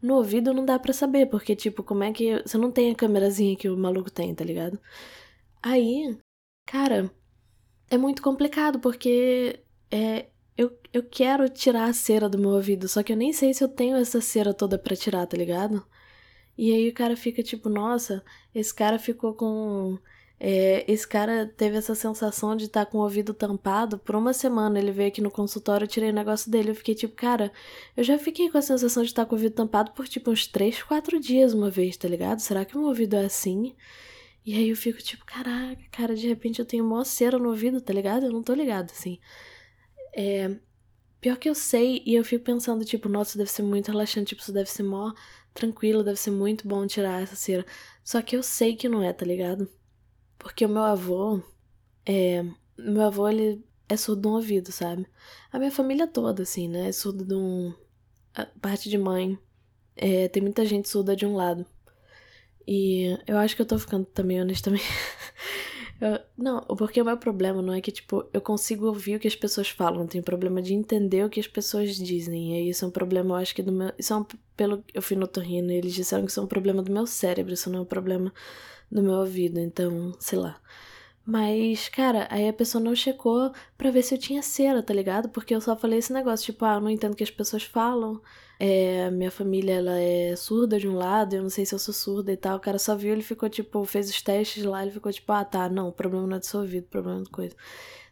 No 0.02 0.16
ouvido 0.16 0.52
não 0.54 0.64
dá 0.64 0.78
para 0.78 0.92
saber, 0.92 1.26
porque, 1.26 1.56
tipo, 1.56 1.82
como 1.82 2.04
é 2.04 2.12
que. 2.12 2.42
Você 2.42 2.58
não 2.58 2.70
tem 2.72 2.90
a 2.92 2.94
câmerazinha 2.94 3.56
que 3.56 3.68
o 3.68 3.76
maluco 3.76 4.10
tem, 4.10 4.34
tá 4.34 4.44
ligado? 4.44 4.78
Aí, 5.62 6.18
cara, 6.66 7.10
é 7.90 7.96
muito 7.98 8.22
complicado 8.22 8.80
porque 8.80 9.60
é, 9.90 10.26
eu, 10.56 10.76
eu 10.92 11.02
quero 11.02 11.48
tirar 11.48 11.86
a 11.88 11.92
cera 11.92 12.28
do 12.28 12.38
meu 12.38 12.50
ouvido, 12.50 12.88
só 12.88 13.02
que 13.02 13.12
eu 13.12 13.16
nem 13.16 13.32
sei 13.32 13.52
se 13.54 13.62
eu 13.64 13.68
tenho 13.68 13.96
essa 13.96 14.20
cera 14.20 14.54
toda 14.54 14.78
pra 14.78 14.96
tirar, 14.96 15.26
tá 15.26 15.36
ligado? 15.36 15.84
E 16.56 16.72
aí 16.72 16.88
o 16.88 16.94
cara 16.94 17.16
fica 17.16 17.42
tipo, 17.42 17.68
nossa, 17.68 18.24
esse 18.54 18.74
cara 18.74 18.98
ficou 18.98 19.34
com. 19.34 19.98
É, 20.46 20.84
esse 20.86 21.08
cara 21.08 21.46
teve 21.56 21.78
essa 21.78 21.94
sensação 21.94 22.54
de 22.54 22.66
estar 22.66 22.84
tá 22.84 22.90
com 22.90 22.98
o 22.98 23.00
ouvido 23.00 23.32
tampado 23.32 23.98
por 23.98 24.14
uma 24.14 24.34
semana. 24.34 24.78
Ele 24.78 24.92
veio 24.92 25.08
aqui 25.08 25.22
no 25.22 25.30
consultório, 25.30 25.86
eu 25.86 25.88
tirei 25.88 26.10
o 26.10 26.12
negócio 26.12 26.50
dele. 26.50 26.70
Eu 26.70 26.74
fiquei 26.74 26.94
tipo, 26.94 27.14
cara, 27.16 27.50
eu 27.96 28.04
já 28.04 28.18
fiquei 28.18 28.50
com 28.50 28.58
a 28.58 28.62
sensação 28.62 29.02
de 29.02 29.08
estar 29.08 29.24
tá 29.24 29.26
com 29.26 29.34
o 29.34 29.38
ouvido 29.38 29.54
tampado 29.54 29.92
por 29.92 30.06
tipo 30.06 30.30
uns 30.30 30.46
3, 30.46 30.82
4 30.82 31.18
dias 31.18 31.54
uma 31.54 31.70
vez, 31.70 31.96
tá 31.96 32.06
ligado? 32.06 32.40
Será 32.40 32.62
que 32.66 32.76
meu 32.76 32.88
ouvido 32.88 33.16
é 33.16 33.24
assim? 33.24 33.74
E 34.44 34.54
aí 34.54 34.68
eu 34.68 34.76
fico 34.76 34.98
tipo, 35.02 35.24
caraca, 35.24 35.82
cara, 35.90 36.14
de 36.14 36.28
repente 36.28 36.58
eu 36.60 36.66
tenho 36.66 36.84
mó 36.84 37.02
cera 37.04 37.38
no 37.38 37.48
ouvido, 37.48 37.80
tá 37.80 37.94
ligado? 37.94 38.26
Eu 38.26 38.32
não 38.32 38.42
tô 38.42 38.52
ligado, 38.52 38.90
assim. 38.90 39.18
É. 40.14 40.56
Pior 41.20 41.38
que 41.38 41.48
eu 41.48 41.54
sei, 41.54 42.02
e 42.06 42.14
eu 42.14 42.24
fico 42.24 42.44
pensando, 42.44 42.84
tipo, 42.84 43.08
nossa, 43.08 43.38
deve 43.38 43.50
ser 43.50 43.62
muito 43.62 43.88
relaxante, 43.90 44.28
tipo, 44.30 44.42
isso 44.42 44.52
deve 44.52 44.70
ser 44.70 44.82
mó 44.82 45.12
tranquilo, 45.54 46.04
deve 46.04 46.18
ser 46.20 46.32
muito 46.32 46.68
bom 46.68 46.86
tirar 46.86 47.22
essa 47.22 47.36
cera. 47.36 47.64
Só 48.04 48.20
que 48.22 48.36
eu 48.36 48.42
sei 48.42 48.76
que 48.76 48.88
não 48.90 49.02
é, 49.02 49.12
tá 49.12 49.24
ligado? 49.24 49.68
Porque 50.44 50.66
o 50.66 50.68
meu 50.68 50.82
avô, 50.82 51.42
é. 52.04 52.44
Meu 52.76 53.02
avô, 53.02 53.26
ele 53.26 53.64
é 53.88 53.96
surdo 53.96 54.20
de 54.20 54.28
um 54.28 54.32
ouvido, 54.32 54.70
sabe? 54.70 55.06
A 55.50 55.58
minha 55.58 55.70
família 55.70 56.06
toda, 56.06 56.42
assim, 56.42 56.68
né? 56.68 56.88
É 56.88 56.92
surdo 56.92 57.24
de 57.24 57.34
um. 57.34 57.72
A 58.34 58.44
parte 58.60 58.90
de 58.90 58.98
mãe. 58.98 59.38
É, 59.96 60.28
tem 60.28 60.42
muita 60.42 60.66
gente 60.66 60.86
surda 60.86 61.16
de 61.16 61.24
um 61.24 61.34
lado. 61.34 61.64
E 62.68 63.18
eu 63.26 63.38
acho 63.38 63.56
que 63.56 63.62
eu 63.62 63.66
tô 63.66 63.78
ficando 63.78 64.04
também 64.04 64.38
honestamente. 64.42 64.84
eu, 65.98 66.20
não, 66.36 66.60
porque 66.76 67.00
o 67.00 67.04
meu 67.06 67.16
problema 67.16 67.62
não 67.62 67.72
é 67.72 67.80
que, 67.80 67.90
tipo, 67.90 68.28
eu 68.30 68.40
consigo 68.42 68.86
ouvir 68.86 69.16
o 69.16 69.20
que 69.20 69.28
as 69.28 69.36
pessoas 69.36 69.70
falam, 69.70 70.06
tenho 70.06 70.22
problema 70.22 70.60
de 70.60 70.74
entender 70.74 71.24
o 71.24 71.30
que 71.30 71.40
as 71.40 71.48
pessoas 71.48 71.96
dizem. 71.96 72.66
E 72.66 72.68
isso 72.68 72.84
é 72.84 72.88
um 72.88 72.90
problema, 72.90 73.30
eu 73.30 73.36
acho 73.36 73.54
que 73.54 73.62
do 73.62 73.72
meu. 73.72 73.92
Isso 73.98 74.12
é 74.12 74.16
um. 74.16 74.26
Pelo. 74.54 74.84
Eu 74.92 75.00
fui 75.00 75.16
no 75.16 75.26
torrino 75.26 75.70
eles 75.70 75.94
disseram 75.94 76.26
que 76.26 76.30
isso 76.30 76.40
é 76.40 76.42
um 76.42 76.46
problema 76.46 76.82
do 76.82 76.92
meu 76.92 77.06
cérebro, 77.06 77.54
isso 77.54 77.70
não 77.70 77.78
é 77.78 77.82
um 77.82 77.86
problema 77.86 78.30
do 78.94 79.02
meu 79.02 79.14
ouvido, 79.14 79.58
então, 79.58 80.14
sei 80.20 80.38
lá. 80.38 80.60
Mas, 81.26 81.88
cara, 81.88 82.28
aí 82.30 82.48
a 82.48 82.52
pessoa 82.52 82.82
não 82.82 82.94
checou 82.94 83.50
pra 83.76 83.90
ver 83.90 84.02
se 84.02 84.14
eu 84.14 84.18
tinha 84.18 84.42
cera, 84.42 84.82
tá 84.82 84.94
ligado? 84.94 85.28
Porque 85.30 85.54
eu 85.54 85.60
só 85.60 85.74
falei 85.76 85.98
esse 85.98 86.12
negócio, 86.12 86.46
tipo, 86.46 86.64
ah, 86.64 86.74
eu 86.74 86.80
não 86.80 86.90
entendo 86.90 87.14
o 87.14 87.16
que 87.16 87.24
as 87.24 87.30
pessoas 87.30 87.64
falam. 87.64 88.20
É, 88.60 89.10
minha 89.10 89.30
família, 89.30 89.74
ela 89.74 89.98
é 89.98 90.36
surda 90.36 90.78
de 90.78 90.86
um 90.86 90.94
lado, 90.94 91.34
eu 91.34 91.42
não 91.42 91.50
sei 91.50 91.66
se 91.66 91.74
eu 91.74 91.78
sou 91.78 91.94
surda 91.94 92.32
e 92.32 92.36
tal. 92.36 92.56
O 92.58 92.60
cara 92.60 92.78
só 92.78 92.94
viu, 92.94 93.12
ele 93.12 93.22
ficou, 93.22 93.48
tipo, 93.48 93.84
fez 93.84 94.08
os 94.10 94.22
testes 94.22 94.64
lá, 94.64 94.82
ele 94.82 94.92
ficou, 94.92 95.10
tipo, 95.12 95.32
ah, 95.32 95.44
tá, 95.44 95.68
não, 95.68 95.88
o 95.88 95.92
problema 95.92 96.26
não 96.26 96.36
é 96.36 96.40
do 96.40 96.46
seu 96.46 96.60
ouvido, 96.60 96.86
problema 96.88 97.22
de 97.22 97.30
coisa. 97.30 97.56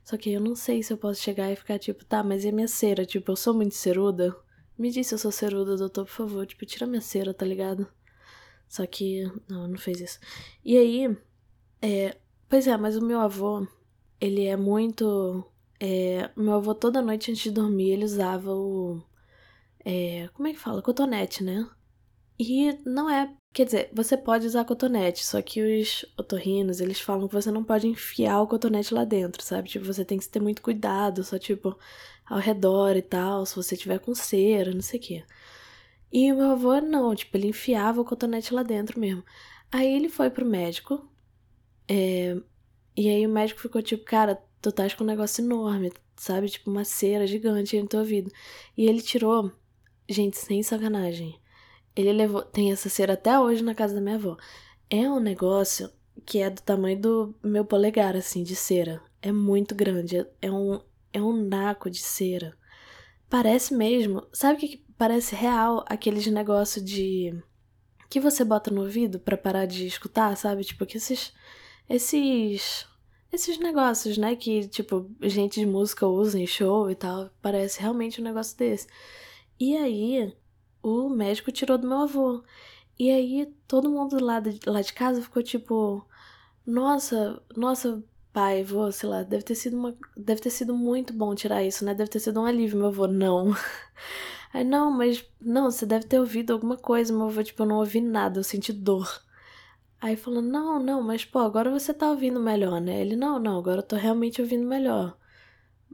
Só 0.05 0.17
que 0.17 0.33
eu 0.33 0.41
não 0.41 0.57
sei 0.57 0.83
se 0.83 0.93
eu 0.93 0.97
posso 0.97 1.21
chegar 1.21 1.53
e 1.53 1.57
ficar, 1.57 1.79
tipo, 1.79 2.05
tá, 2.05 2.23
mas 2.25 2.45
e 2.45 2.49
a 2.49 2.53
minha 2.53 2.69
cera? 2.69 3.07
Tipo, 3.07 3.33
eu 3.33 3.37
sou 3.37 3.55
muito 3.55 3.75
ceruda? 3.75 4.35
Me 4.79 4.91
diz 4.91 5.07
se 5.07 5.15
eu 5.15 5.19
sou 5.19 5.31
ceruda, 5.31 5.77
doutor, 5.77 6.07
por 6.07 6.13
favor. 6.13 6.47
Tipo, 6.47 6.67
tira 6.67 6.87
minha 6.87 7.01
cera, 7.01 7.33
tá 7.35 7.45
ligado? 7.47 7.87
Só 8.73 8.87
que, 8.87 9.25
não, 9.49 9.69
não 9.69 9.79
fez 9.79 10.01
isso. 10.01 10.19
E 10.65 10.79
aí, 10.79 11.17
é, 11.83 12.17
pois 12.49 12.67
é, 12.67 12.77
mas 12.77 12.97
o 12.97 13.05
meu 13.05 13.21
avô, 13.21 13.67
ele 14.21 14.47
é 14.47 14.57
muito. 14.57 15.45
É, 15.81 16.31
meu 16.37 16.55
avô 16.55 16.75
toda 16.75 17.03
noite 17.03 17.31
antes 17.31 17.43
de 17.43 17.51
dormir, 17.51 17.91
ele 17.91 18.05
usava 18.05 18.53
o 18.55 19.03
é, 19.85 20.29
como 20.35 20.49
é 20.49 20.53
que 20.53 20.59
fala? 20.59 20.83
Cotonete, 20.83 21.43
né? 21.45 21.69
E 22.39 22.73
não 22.87 23.11
é. 23.11 23.35
Quer 23.53 23.67
dizer, 23.67 23.91
você 23.93 24.17
pode 24.17 24.47
usar 24.47 24.65
cotonete, 24.65 25.25
só 25.25 25.43
que 25.43 25.61
os 25.63 26.07
otorrinos, 26.19 26.81
eles 26.81 27.01
falam 27.01 27.29
que 27.29 27.35
você 27.35 27.51
não 27.51 27.63
pode 27.65 27.87
enfiar 27.87 28.41
o 28.41 28.47
cotonete 28.47 28.95
lá 28.95 29.05
dentro, 29.05 29.43
sabe? 29.43 29.69
Tipo, 29.69 29.85
você 29.85 30.05
tem 30.05 30.19
que 30.19 30.29
ter 30.29 30.41
muito 30.41 30.63
cuidado, 30.63 31.23
só 31.23 31.39
tipo, 31.39 31.77
ao 32.27 32.39
redor 32.39 32.97
e 32.97 33.03
tal, 33.03 33.45
se 33.45 33.55
você 33.57 33.77
tiver 33.77 33.99
com 34.01 34.15
cera, 34.15 34.73
não 34.73 34.81
sei 34.81 34.99
o 35.01 35.03
quê. 35.03 35.25
E 36.13 36.31
o 36.33 36.37
meu 36.37 36.51
avô 36.53 36.81
não, 36.81 37.15
tipo, 37.15 37.37
ele 37.37 37.49
enfiava 37.49 38.01
o 38.01 38.05
cotonete 38.05 38.55
lá 38.55 38.63
dentro 38.63 39.01
mesmo. 39.01 39.25
Aí 39.71 39.93
ele 39.95 40.09
foi 40.09 40.31
pro 40.31 40.45
médico, 40.45 41.09
é, 41.89 42.37
e 42.97 43.09
aí 43.09 43.27
o 43.27 43.31
médico 43.31 43.61
ficou 43.61 43.83
tipo, 43.83 44.05
cara, 44.05 44.43
tu 44.61 44.69
estás 44.69 44.95
com 44.95 45.05
um 45.05 45.07
negócio 45.07 45.43
enorme, 45.45 45.93
sabe? 46.17 46.49
Tipo, 46.49 46.71
uma 46.71 46.85
cera 46.85 47.27
gigante 47.27 47.81
no 47.81 47.89
teu 47.89 48.01
ouvido. 48.01 48.31
E 48.77 48.87
ele 48.87 49.01
tirou 49.01 49.53
Gente, 50.09 50.37
sem 50.37 50.63
sacanagem. 50.63 51.41
Ele 51.97 52.13
levou. 52.13 52.43
Tem 52.43 52.73
essa 52.73 52.89
cera 52.89 53.15
até 53.15 53.39
hoje 53.39 53.63
na 53.63 53.75
casa 53.75 53.95
da 53.95 54.01
minha 54.01 54.17
avó. 54.17 54.37
É 54.91 55.09
um 55.09 55.21
negócio 55.21 55.91
que 56.27 56.39
é 56.39 56.51
do 56.51 56.61
tamanho 56.61 57.01
do 57.01 57.35
meu 57.43 57.65
polegar, 57.65 58.17
assim, 58.17 58.43
de 58.43 58.55
cera. 58.55 59.03
É 59.23 59.33
muito 59.33 59.75
grande. 59.75 60.27
É 60.41 60.51
um, 60.51 60.81
é 61.13 61.23
um 61.23 61.33
naco 61.49 61.91
de 61.91 62.01
cera. 62.01 62.57
Parece 63.31 63.75
mesmo. 63.75 64.27
Sabe 64.33 64.59
o 64.59 64.61
que 64.61 64.85
parece 65.03 65.35
real? 65.35 65.85
Aqueles 65.89 66.25
negócio 66.29 66.81
de. 66.81 67.37
que 68.09 68.21
você 68.21 68.45
bota 68.45 68.71
no 68.71 68.83
ouvido 68.83 69.19
para 69.19 69.37
parar 69.37 69.67
de 69.67 69.85
escutar, 69.85 70.37
sabe? 70.37 70.63
Tipo, 70.63 70.87
que 70.87 70.97
esses. 70.97 71.33
Esses. 71.89 72.87
Esses 73.33 73.59
negócios, 73.59 74.17
né? 74.17 74.37
Que, 74.37 74.69
tipo, 74.69 75.11
gente 75.23 75.59
de 75.59 75.67
música 75.67 76.07
usa 76.07 76.39
em 76.39 76.47
show 76.47 76.89
e 76.89 76.95
tal. 76.95 77.31
Parece 77.41 77.81
realmente 77.81 78.21
um 78.21 78.25
negócio 78.25 78.57
desse. 78.57 78.87
E 79.59 79.77
aí, 79.77 80.33
o 80.81 81.09
médico 81.09 81.51
tirou 81.51 81.77
do 81.77 81.89
meu 81.89 82.03
avô. 82.03 82.45
E 82.97 83.11
aí, 83.11 83.53
todo 83.67 83.91
mundo 83.91 84.25
lá 84.25 84.39
de, 84.39 84.61
lá 84.67 84.83
de 84.83 84.93
casa 84.93 85.21
ficou 85.21 85.43
tipo: 85.43 86.07
Nossa, 86.65 87.43
nossa, 87.57 88.05
pai, 88.33 88.63
vô, 88.63 88.93
sei 88.93 89.09
lá, 89.09 89.25
deve 89.25 89.43
ter 89.43 89.57
sido 89.57 89.77
uma. 89.77 89.97
Deve 90.17 90.41
ter 90.41 90.51
sido 90.51 90.75
muito 90.77 91.13
bom 91.13 91.35
tirar 91.35 91.65
isso, 91.65 91.85
né? 91.85 91.93
Deve 91.93 92.11
ter 92.11 92.21
sido 92.21 92.41
um 92.41 92.47
alívio, 92.47 92.79
meu 92.79 92.89
avô. 92.89 93.09
Não. 93.09 93.53
Aí, 94.53 94.65
não, 94.65 94.91
mas. 94.91 95.25
Não, 95.41 95.71
você 95.71 95.87
deve 95.87 96.07
ter 96.07 96.19
ouvido 96.21 96.53
alguma 96.53 96.77
coisa. 96.77 97.13
Meu 97.13 97.27
avô, 97.29 97.43
tipo, 97.43 97.63
eu 97.63 97.67
não 97.67 97.79
ouvi 97.79 98.01
nada, 98.01 98.41
eu 98.41 98.45
senti 98.45 98.73
dor. 98.73 99.23
Aí 100.01 100.17
falou, 100.17 100.43
não, 100.43 100.81
não, 100.83 101.01
mas 101.01 101.25
pô, 101.25 101.39
agora 101.39 101.71
você 101.71 101.95
tá 101.95 102.11
ouvindo 102.11 102.41
melhor, 102.41 102.81
né? 102.81 103.01
Ele, 103.01 103.15
não, 103.15 103.39
não, 103.39 103.57
agora 103.59 103.79
eu 103.79 103.83
tô 103.85 103.95
realmente 103.95 104.43
ouvindo 104.43 104.67
melhor. 104.67 105.17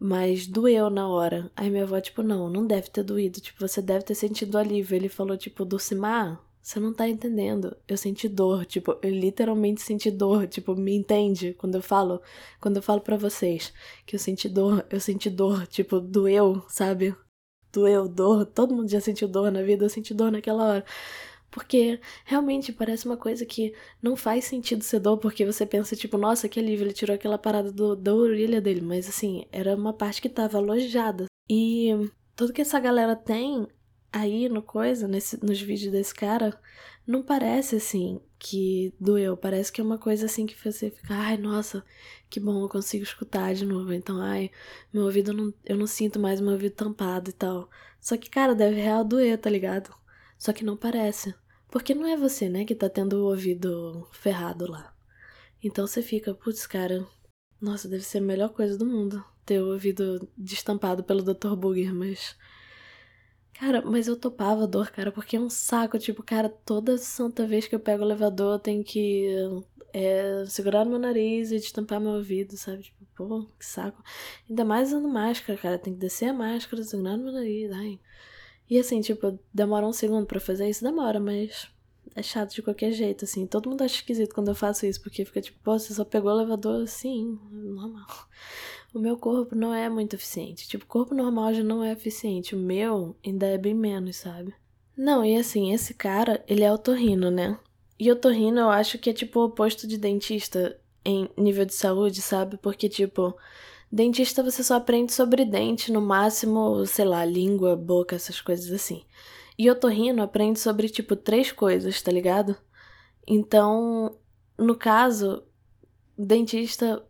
Mas 0.01 0.47
doeu 0.47 0.89
na 0.91 1.09
hora. 1.09 1.51
Aí 1.57 1.71
minha 1.71 1.85
avó, 1.85 2.01
tipo, 2.01 2.23
não, 2.23 2.49
não 2.49 2.67
deve 2.67 2.89
ter 2.91 3.03
doído. 3.03 3.41
Tipo, 3.41 3.61
você 3.69 3.83
deve 3.83 4.05
ter 4.05 4.15
sentido 4.15 4.57
alívio. 4.57 4.97
Ele 4.97 5.09
falou, 5.11 5.37
tipo, 5.37 5.65
Dulcimar, 5.65 6.41
você 6.63 6.81
não 6.81 6.95
tá 6.95 7.09
entendendo. 7.09 7.77
Eu 7.87 7.97
senti 7.99 8.29
dor, 8.29 8.65
tipo, 8.65 8.97
eu 9.03 9.11
literalmente 9.11 9.83
senti 9.83 10.11
dor. 10.11 10.47
Tipo, 10.47 10.75
me 10.75 10.95
entende 10.97 11.55
quando 11.55 11.75
eu 11.75 11.83
falo, 11.83 12.23
quando 12.61 12.77
eu 12.77 12.83
falo 12.83 13.01
para 13.03 13.17
vocês 13.17 13.73
que 14.07 14.17
eu 14.17 14.21
senti 14.21 14.49
dor, 14.49 14.87
eu 14.91 15.01
senti 15.01 15.29
dor, 15.29 15.67
tipo, 15.67 16.01
doeu, 16.01 16.65
sabe? 16.69 17.15
Doeu, 17.73 18.09
dor. 18.09 18.47
Todo 18.47 18.75
mundo 18.75 18.89
já 18.89 19.01
sentiu 19.01 19.29
dor 19.29 19.51
na 19.51 19.63
vida, 19.63 19.85
eu 19.85 19.91
senti 19.91 20.15
dor 20.15 20.31
naquela 20.33 20.65
hora. 20.65 20.85
Porque 21.51 22.01
realmente 22.25 22.73
parece 22.73 23.07
uma 23.07 23.17
coisa 23.17 23.45
que 23.47 23.75
não 24.03 24.17
faz 24.17 24.45
sentido 24.45 24.85
ser 24.85 25.01
dor, 25.01 25.19
porque 25.19 25.47
você 25.47 25.65
pensa, 25.65 25.97
tipo, 25.97 26.19
nossa, 26.19 26.49
que 26.49 26.61
alívio, 26.61 26.85
ele 26.85 26.93
tirou 26.93 27.15
aquela 27.15 27.39
parada 27.39 27.73
do, 27.73 27.97
da 27.97 28.15
orelha 28.15 28.61
dele. 28.61 28.81
Mas 28.81 29.09
assim, 29.09 29.47
era 29.51 29.75
uma 29.75 29.93
parte 29.93 30.21
que 30.21 30.29
tava 30.29 30.59
alojada, 30.59 31.27
E 31.49 32.11
tudo 32.37 32.53
que 32.53 32.61
essa 32.63 32.79
galera 32.79 33.17
tem 33.17 33.67
aí 34.13 34.49
no 34.49 34.63
coisa, 34.63 35.07
nesse, 35.09 35.43
nos 35.45 35.61
vídeos 35.61 35.93
desse 35.93 36.15
cara, 36.15 36.59
não 37.07 37.23
parece 37.23 37.77
assim 37.77 38.21
que 38.39 38.93
doeu. 39.01 39.37
Parece 39.37 39.73
que 39.73 39.81
é 39.81 39.85
uma 39.85 39.99
coisa 39.99 40.27
assim 40.27 40.47
que 40.47 40.57
você 40.57 40.91
fica, 40.91 41.15
ai, 41.15 41.37
nossa, 41.37 41.85
que 42.29 42.41
bom, 42.41 42.63
eu 42.63 42.69
consigo 42.69 43.05
escutar 43.05 43.55
de 43.55 43.65
novo. 43.65 43.93
Então, 43.93 44.21
ai, 44.21 44.51
meu 44.93 45.05
ouvido 45.05 45.33
não, 45.33 45.53
eu 45.65 45.77
não 45.77 45.87
sinto 45.87 46.19
mais 46.19 46.41
meu 46.41 46.53
ouvido 46.53 46.75
tampado 46.75 47.31
e 47.31 47.33
tal. 47.33 47.71
Só 48.01 48.17
que, 48.17 48.31
cara, 48.31 48.55
deve 48.55 48.81
real 48.81 49.05
doer, 49.05 49.39
tá 49.39 49.51
ligado? 49.51 49.95
Só 50.39 50.53
que 50.53 50.65
não 50.65 50.77
parece. 50.77 51.35
Porque 51.71 51.95
não 51.95 52.07
é 52.07 52.17
você, 52.17 52.49
né, 52.49 52.65
que 52.65 52.75
tá 52.75 52.89
tendo 52.89 53.15
o 53.25 53.29
ouvido 53.31 54.09
ferrado 54.13 54.71
lá. 54.71 54.95
Então 55.63 55.87
você 55.87 56.03
fica, 56.03 56.35
putz, 56.35 56.67
cara, 56.67 57.07
nossa, 57.61 57.89
deve 57.89 58.05
ser 58.05 58.19
a 58.19 58.23
melhor 58.23 58.51
coisa 58.51 58.79
do 58.79 58.87
mundo 58.87 59.25
ter 59.49 59.63
o 59.63 59.73
ouvido 59.73 60.29
destampado 60.37 61.03
pelo 61.03 61.23
Dr. 61.23 61.57
Booger, 61.57 61.95
mas. 61.95 62.37
Cara, 63.59 63.83
mas 63.83 64.07
eu 64.07 64.17
topava 64.17 64.63
a 64.65 64.67
dor, 64.67 64.91
cara, 64.91 65.11
porque 65.11 65.37
é 65.37 65.41
um 65.41 65.51
saco. 65.51 65.99
Tipo, 65.99 66.23
cara, 66.23 66.49
toda 66.49 66.97
santa 66.97 67.47
vez 67.47 67.67
que 67.67 67.75
eu 67.75 67.81
pego 67.81 68.03
o 68.05 68.07
elevador, 68.07 68.55
eu 68.55 68.59
tenho 68.59 68.85
que 68.85 69.27
é, 69.93 70.45
segurar 70.47 70.85
meu 70.85 70.99
nariz 70.99 71.51
e 71.51 71.57
destampar 71.57 72.01
meu 72.01 72.13
ouvido, 72.13 72.57
sabe? 72.57 72.85
Tipo, 72.85 73.05
pô, 73.17 73.47
que 73.59 73.67
saco. 73.67 74.03
Ainda 74.49 74.65
mais 74.65 74.89
usando 74.89 75.09
máscara, 75.09 75.59
cara. 75.59 75.79
Tem 75.79 75.93
que 75.93 75.99
descer 75.99 76.27
a 76.27 76.33
máscara, 76.33 76.83
segurar 76.85 77.17
no 77.17 77.25
meu 77.25 77.33
nariz. 77.33 77.71
Ai. 77.73 77.99
E 78.71 78.79
assim, 78.79 79.01
tipo, 79.01 79.39
demora 79.53 79.87
um 79.87 79.93
segundo 79.93 80.27
para 80.27 80.39
fazer 80.41 80.69
isso? 80.69 80.85
Demora, 80.85 81.19
mas 81.19 81.69
é 82.15 82.23
chato 82.23 82.55
de 82.55 82.63
qualquer 82.63 82.93
jeito, 82.93 83.25
assim. 83.25 83.47
Todo 83.47 83.71
mundo 83.71 83.83
acha 83.83 83.97
esquisito 83.97 84.35
quando 84.35 84.49
eu 84.49 84.55
faço 84.55 84.87
isso, 84.87 85.03
porque 85.03 85.25
fica 85.25 85.41
tipo, 85.41 85.59
pô, 85.65 85.79
você 85.79 85.93
só 85.95 86.05
pegou 86.05 86.31
o 86.33 86.39
elevador? 86.39 86.87
Sim, 86.87 87.39
normal. 87.51 88.07
O 88.95 88.99
meu 88.99 89.17
corpo 89.17 89.55
não 89.55 89.75
é 89.75 89.89
muito 89.89 90.15
eficiente. 90.15 90.67
Tipo, 90.67 90.85
o 90.85 90.89
corpo 90.89 91.15
normal 91.15 91.55
já 91.55 91.63
não 91.63 91.85
é 91.85 91.93
eficiente. 91.93 92.55
O 92.55 92.59
meu 92.59 93.17
ainda 93.25 93.47
é 93.47 93.59
bem 93.59 93.75
menos, 93.75 94.17
sabe? 94.17 94.55
Não, 94.97 95.25
e 95.25 95.37
assim, 95.37 95.73
esse 95.73 95.95
cara, 95.95 96.45
ele 96.49 96.65
é 96.65 96.73
otorrino, 96.73 97.31
né? 97.31 97.59
E 97.99 98.11
otorrino 98.11 98.61
eu 98.61 98.71
acho 98.71 98.99
que 98.99 99.11
é 99.11 99.13
tipo 99.13 99.41
o 99.41 99.45
oposto 99.45 99.87
de 99.87 99.99
dentista 99.99 100.79
em 101.05 101.29
nível 101.37 101.65
de 101.65 101.75
saúde, 101.75 102.21
sabe? 102.21 102.57
Porque, 102.57 102.89
tipo, 102.89 103.37
dentista 103.91 104.43
você 104.43 104.63
só 104.63 104.77
aprende 104.77 105.13
sobre 105.13 105.45
dente, 105.45 105.93
no 105.93 106.01
máximo, 106.01 106.85
sei 106.87 107.05
lá, 107.05 107.25
língua, 107.25 107.77
boca, 107.77 108.17
essas 108.17 108.41
coisas 108.41 108.71
assim. 108.71 109.03
E 109.59 109.71
otorrino 109.71 110.23
aprende 110.23 110.61
sobre, 110.61 110.89
tipo, 110.89 111.17
três 111.17 111.51
coisas, 111.51 112.01
tá 112.01 112.13
ligado? 112.13 112.57
Então, 113.27 114.17
no 114.59 114.77
caso, 114.77 115.45
dentista. 116.17 117.05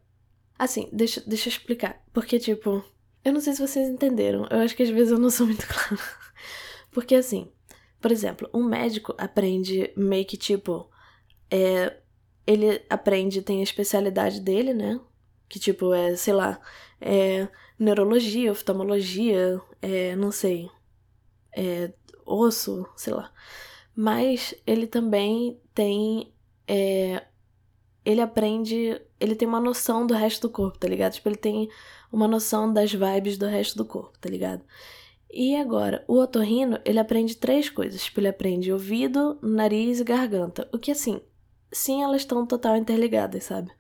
Assim, 0.58 0.88
deixa, 0.92 1.22
deixa 1.26 1.48
eu 1.48 1.52
explicar. 1.52 2.02
Porque, 2.12 2.38
tipo, 2.38 2.84
eu 3.24 3.32
não 3.32 3.40
sei 3.40 3.52
se 3.54 3.66
vocês 3.66 3.88
entenderam. 3.88 4.46
Eu 4.50 4.58
acho 4.58 4.74
que 4.76 4.82
às 4.82 4.90
vezes 4.90 5.12
eu 5.12 5.18
não 5.18 5.30
sou 5.30 5.46
muito 5.46 5.66
clara. 5.68 5.98
Porque, 6.90 7.14
assim, 7.14 7.50
por 8.00 8.10
exemplo, 8.10 8.48
um 8.52 8.64
médico 8.64 9.14
aprende 9.18 9.92
meio 9.96 10.24
que, 10.26 10.36
tipo. 10.36 10.90
É, 11.50 11.96
ele 12.46 12.82
aprende, 12.88 13.42
tem 13.42 13.60
a 13.60 13.62
especialidade 13.62 14.40
dele, 14.40 14.72
né? 14.74 15.00
Que, 15.48 15.58
tipo, 15.58 15.92
é, 15.94 16.16
sei 16.16 16.34
lá, 16.34 16.60
é 17.00 17.48
neurologia, 17.78 18.50
oftalmologia, 18.50 19.60
é, 19.80 20.16
não 20.16 20.32
sei, 20.32 20.68
é, 21.56 21.92
osso, 22.26 22.86
sei 22.96 23.12
lá. 23.14 23.32
Mas 23.94 24.54
ele 24.66 24.86
também 24.86 25.60
tem. 25.74 26.32
É, 26.66 27.26
ele 28.04 28.20
aprende. 28.20 29.00
Ele 29.20 29.34
tem 29.34 29.46
uma 29.46 29.60
noção 29.60 30.06
do 30.06 30.14
resto 30.14 30.48
do 30.48 30.52
corpo, 30.52 30.78
tá 30.78 30.88
ligado? 30.88 31.12
Tipo, 31.12 31.28
ele 31.28 31.36
tem 31.36 31.68
uma 32.12 32.28
noção 32.28 32.72
das 32.72 32.92
vibes 32.92 33.36
do 33.36 33.46
resto 33.46 33.76
do 33.76 33.84
corpo, 33.84 34.18
tá 34.18 34.28
ligado? 34.28 34.62
E 35.30 35.56
agora, 35.56 36.04
o 36.08 36.18
otorrino, 36.18 36.78
ele 36.84 36.98
aprende 36.98 37.36
três 37.36 37.68
coisas. 37.68 38.02
Tipo, 38.04 38.20
ele 38.20 38.28
aprende 38.28 38.72
ouvido, 38.72 39.38
nariz 39.42 40.00
e 40.00 40.04
garganta. 40.04 40.68
O 40.72 40.78
que, 40.78 40.90
assim, 40.90 41.20
sim, 41.70 42.02
elas 42.02 42.22
estão 42.22 42.46
total 42.46 42.76
interligadas, 42.76 43.44
sabe? 43.44 43.70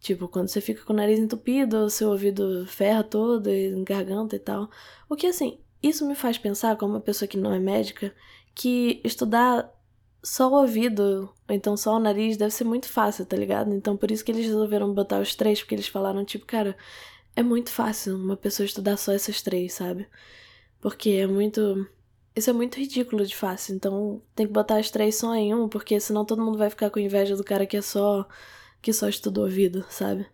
Tipo, 0.00 0.26
quando 0.28 0.48
você 0.48 0.60
fica 0.60 0.82
com 0.84 0.92
o 0.92 0.96
nariz 0.96 1.18
entupido, 1.18 1.88
seu 1.90 2.10
ouvido 2.10 2.66
ferra 2.66 3.04
todo, 3.04 3.50
e 3.50 3.84
garganta 3.84 4.34
e 4.34 4.38
tal. 4.38 4.70
O 5.08 5.14
que, 5.14 5.26
assim, 5.26 5.60
isso 5.82 6.06
me 6.06 6.14
faz 6.14 6.38
pensar, 6.38 6.76
como 6.76 6.94
uma 6.94 7.00
pessoa 7.00 7.28
que 7.28 7.36
não 7.36 7.52
é 7.52 7.58
médica, 7.58 8.14
que 8.54 9.00
estudar 9.04 9.70
só 10.22 10.48
o 10.48 10.60
ouvido, 10.60 11.32
ou 11.48 11.54
então 11.54 11.76
só 11.76 11.96
o 11.96 12.00
nariz, 12.00 12.36
deve 12.36 12.52
ser 12.52 12.64
muito 12.64 12.88
fácil, 12.88 13.26
tá 13.26 13.36
ligado? 13.36 13.74
Então 13.74 13.96
por 13.96 14.10
isso 14.10 14.24
que 14.24 14.32
eles 14.32 14.46
resolveram 14.46 14.94
botar 14.94 15.20
os 15.20 15.34
três, 15.34 15.60
porque 15.60 15.74
eles 15.74 15.88
falaram, 15.88 16.24
tipo, 16.24 16.46
cara, 16.46 16.76
é 17.34 17.42
muito 17.42 17.70
fácil 17.70 18.16
uma 18.16 18.36
pessoa 18.36 18.66
estudar 18.66 18.96
só 18.96 19.12
essas 19.12 19.42
três, 19.42 19.74
sabe? 19.74 20.06
Porque 20.80 21.10
é 21.10 21.26
muito. 21.26 21.88
Isso 22.36 22.50
é 22.50 22.52
muito 22.52 22.78
ridículo 22.78 23.26
de 23.26 23.36
fácil. 23.36 23.74
Então 23.74 24.22
tem 24.34 24.46
que 24.46 24.52
botar 24.52 24.78
as 24.78 24.90
três 24.90 25.16
só 25.16 25.34
em 25.34 25.54
um, 25.54 25.68
porque 25.68 25.98
senão 26.00 26.24
todo 26.24 26.42
mundo 26.44 26.58
vai 26.58 26.70
ficar 26.70 26.90
com 26.90 26.98
inveja 27.00 27.36
do 27.36 27.44
cara 27.44 27.66
que 27.66 27.76
é 27.76 27.82
só. 27.82 28.26
que 28.82 28.92
só 28.92 29.08
estudou 29.08 29.44
ouvido, 29.44 29.84
sabe? 29.90 30.26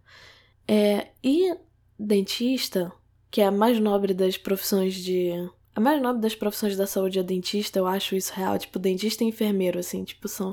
É. 0.67 1.09
E 1.23 1.57
dentista, 1.99 2.93
que 3.31 3.41
é 3.41 3.47
a 3.47 3.51
mais 3.51 3.81
nobre 3.81 4.15
das 4.15 4.37
profissões 4.37 4.95
de. 4.95 5.33
A 5.79 5.81
mais 5.81 6.03
nobre 6.03 6.21
das 6.21 6.35
profissões 6.35 6.77
da 6.77 6.89
saúde 6.89 7.21
é 7.21 7.23
dentista, 7.23 7.79
eu 7.79 7.87
acho 7.87 8.17
isso 8.17 8.33
real. 8.35 8.59
Tipo, 8.59 8.81
dentista 8.81 9.23
e 9.23 9.29
enfermeiro, 9.29 9.79
assim, 9.79 10.03
tipo, 10.03 10.27
são 10.27 10.53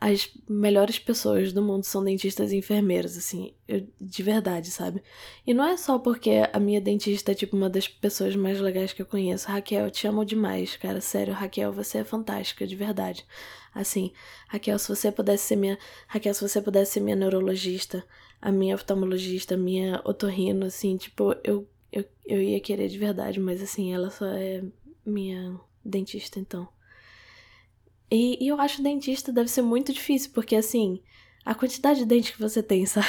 as 0.00 0.30
melhores 0.48 0.98
pessoas 0.98 1.52
do 1.52 1.60
mundo 1.60 1.84
são 1.84 2.02
dentistas 2.02 2.50
e 2.50 2.56
enfermeiros, 2.56 3.14
assim, 3.18 3.52
eu, 3.68 3.86
de 4.00 4.22
verdade, 4.22 4.70
sabe? 4.70 5.02
E 5.46 5.52
não 5.52 5.66
é 5.66 5.76
só 5.76 5.98
porque 5.98 6.48
a 6.50 6.58
minha 6.58 6.80
dentista 6.80 7.32
é, 7.32 7.34
tipo, 7.34 7.54
uma 7.54 7.68
das 7.68 7.86
pessoas 7.88 8.34
mais 8.34 8.58
legais 8.58 8.94
que 8.94 9.02
eu 9.02 9.06
conheço. 9.06 9.48
Raquel, 9.48 9.84
eu 9.84 9.90
te 9.90 10.06
amo 10.06 10.24
demais, 10.24 10.78
cara, 10.78 10.98
sério, 10.98 11.34
Raquel, 11.34 11.70
você 11.70 11.98
é 11.98 12.04
fantástica, 12.04 12.66
de 12.66 12.74
verdade. 12.74 13.22
Assim, 13.74 14.14
Raquel, 14.48 14.78
se 14.78 14.88
você 14.88 15.12
pudesse 15.12 15.44
ser 15.44 15.56
minha. 15.56 15.78
Raquel, 16.08 16.32
se 16.32 16.40
você 16.40 16.62
pudesse 16.62 16.92
ser 16.92 17.00
minha 17.00 17.16
neurologista, 17.16 18.02
a 18.40 18.50
minha 18.50 18.76
oftalmologista, 18.76 19.56
a 19.56 19.58
minha 19.58 20.00
otorrino, 20.06 20.64
assim, 20.64 20.96
tipo, 20.96 21.36
eu 21.44 21.68
eu, 21.94 22.04
eu 22.26 22.42
ia 22.42 22.60
querer 22.60 22.88
de 22.88 22.98
verdade, 22.98 23.38
mas 23.38 23.62
assim, 23.62 23.92
ela 23.94 24.10
só 24.10 24.26
é 24.26 24.62
minha 25.06 25.58
dentista, 25.84 26.40
então. 26.40 26.68
E, 28.10 28.44
e 28.44 28.48
eu 28.48 28.60
acho 28.60 28.82
dentista 28.82 29.32
deve 29.32 29.48
ser 29.48 29.62
muito 29.62 29.92
difícil, 29.92 30.30
porque 30.34 30.56
assim, 30.56 31.00
a 31.44 31.54
quantidade 31.54 32.00
de 32.00 32.06
dente 32.06 32.32
que 32.32 32.40
você 32.40 32.62
tem, 32.62 32.84
sabe? 32.86 33.06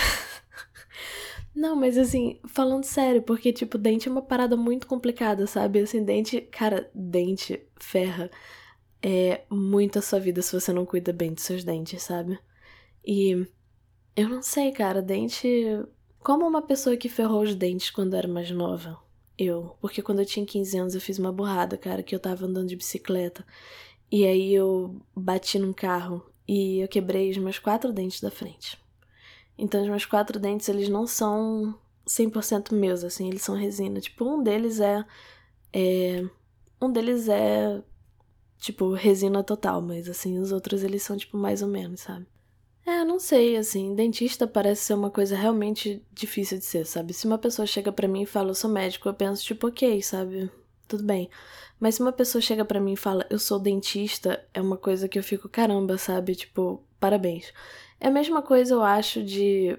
Não, 1.56 1.75
mas 1.75 1.98
assim, 1.98 2.39
falando 2.48 2.84
sério, 2.84 3.22
porque, 3.24 3.54
tipo, 3.54 3.77
dente 3.77 4.08
é 4.08 4.12
uma 4.12 4.22
parada 4.22 4.58
muito 4.58 4.86
complicada, 4.88 5.48
sabe? 5.48 5.80
Assim, 5.80 6.04
dente, 6.04 6.42
cara, 6.42 6.89
dente 6.94 7.62
ferra 7.80 8.30
é 9.01 9.46
muito 9.50 10.00
a 10.00 10.01
sua 10.01 10.20
vida 10.20 10.42
se 10.42 10.60
você 10.60 10.74
não 10.74 10.86
cuida 10.86 11.13
bem 11.13 11.34
dos 11.34 11.44
seus 11.44 11.63
dentes, 11.63 12.04
sabe? 12.04 12.39
E 13.06 13.48
eu 14.15 14.30
não 14.30 14.42
sei, 14.42 14.72
cara, 14.72 15.01
dente 15.01 15.48
como 16.25 16.48
uma 16.48 16.63
pessoa 16.63 16.98
que 16.98 17.08
ferrou 17.08 17.44
os 17.44 17.53
dentes 17.53 17.91
quando 17.91 18.15
era 18.15 18.27
mais 18.27 18.50
nova. 18.50 18.98
Eu. 19.38 19.77
Porque 19.79 20.01
quando 20.01 20.22
eu 20.22 20.25
tinha 20.25 20.44
15 20.44 20.75
anos 20.79 20.96
eu 20.96 21.00
fiz 21.00 21.20
uma 21.20 21.32
burrada, 21.32 21.77
cara, 21.77 22.01
que 22.01 22.15
eu 22.15 22.20
tava 22.20 22.48
andando 22.48 22.67
de 22.67 22.75
bicicleta. 22.75 23.46
E 24.12 24.25
aí 24.25 24.51
eu 24.51 25.00
bati 25.15 25.60
num 25.60 25.72
carro 25.72 26.25
e 26.48 26.79
eu 26.79 26.88
quebrei 26.88 27.29
os 27.29 27.38
meus 27.38 27.60
quatro 27.60 27.94
dentes 27.94 28.22
da 28.22 28.32
frente. 28.32 28.75
Então 29.55 29.84
os 29.84 29.88
meus 29.88 30.08
quatro 30.08 30.39
dentes, 30.39 30.67
eles 30.67 30.89
não 30.89 31.05
são 31.05 31.77
100% 32.08 32.74
meus, 32.74 33.03
assim, 33.03 33.27
eles 33.27 33.44
são 33.44 33.53
resina. 33.53 34.01
Tipo, 34.01 34.25
um 34.25 34.41
deles 34.41 34.79
é, 34.79 35.05
é 35.72 36.27
um 36.82 36.91
deles 36.91 37.29
é 37.29 37.84
tipo 38.58 38.94
resina 38.94 39.44
total, 39.44 39.79
mas 39.79 40.10
assim, 40.10 40.39
os 40.39 40.51
outros 40.51 40.82
eles 40.84 41.03
são 41.03 41.15
tipo 41.15 41.38
mais 41.38 41.62
ou 41.62 41.67
menos, 41.67 42.01
sabe? 42.01 42.25
É, 42.86 43.04
não 43.04 43.20
sei, 43.20 43.58
assim, 43.58 43.96
dentista 43.96 44.46
parece 44.46 44.84
ser 44.84 44.94
uma 44.94 45.10
coisa 45.10 45.36
realmente 45.36 46.04
difícil 46.13 46.60
de 46.60 46.65
ser, 46.65 46.86
sabe? 46.86 47.13
Se 47.13 47.25
uma 47.25 47.38
pessoa 47.38 47.65
chega 47.65 47.92
para 47.92 48.08
mim 48.08 48.22
e 48.22 48.25
fala, 48.27 48.51
eu 48.51 48.56
sou 48.56 48.70
médico, 48.70 49.10
eu 49.10 49.13
penso, 49.13 49.44
tipo, 49.44 49.68
ok, 49.68 50.01
sabe? 50.04 50.51
Tudo 50.88 51.04
bem. 51.04 51.27
Mas 51.80 51.96
se 51.96 52.01
uma 52.01 52.12
pessoa 52.12 52.42
chega 52.42 52.63
para 52.63 52.80
mim 52.80 52.94
e 52.94 52.98
fala, 52.98 53.25
eu 53.30 53.39
sou 53.39 53.60
dentista, 53.60 54.46
é 54.54 54.62
uma 54.62 54.77
coisa 54.77 55.10
que 55.10 55.18
eu 55.18 55.24
fico, 55.24 55.50
caramba, 55.50 55.98
sabe? 55.98 56.36
Tipo, 56.36 56.84
parabéns. 57.00 57.51
É 58.00 58.08
a 58.08 58.12
mesma 58.12 58.42
coisa, 58.44 58.75
eu 58.75 58.84
acho, 58.84 59.24
de 59.24 59.77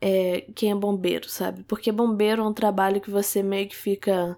é, 0.00 0.42
quem 0.54 0.72
é 0.72 0.74
bombeiro, 0.74 1.28
sabe? 1.30 1.62
Porque 1.64 1.92
bombeiro 1.92 2.42
é 2.42 2.46
um 2.46 2.52
trabalho 2.52 3.00
que 3.00 3.10
você 3.10 3.42
meio 3.42 3.68
que 3.68 3.76
fica. 3.76 4.36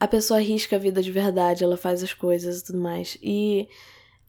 A 0.00 0.08
pessoa 0.08 0.38
arrisca 0.40 0.76
a 0.76 0.78
vida 0.78 1.02
de 1.02 1.12
verdade, 1.12 1.64
ela 1.64 1.76
faz 1.76 2.02
as 2.02 2.12
coisas 2.12 2.60
e 2.60 2.64
tudo 2.64 2.78
mais. 2.80 3.16
E 3.22 3.68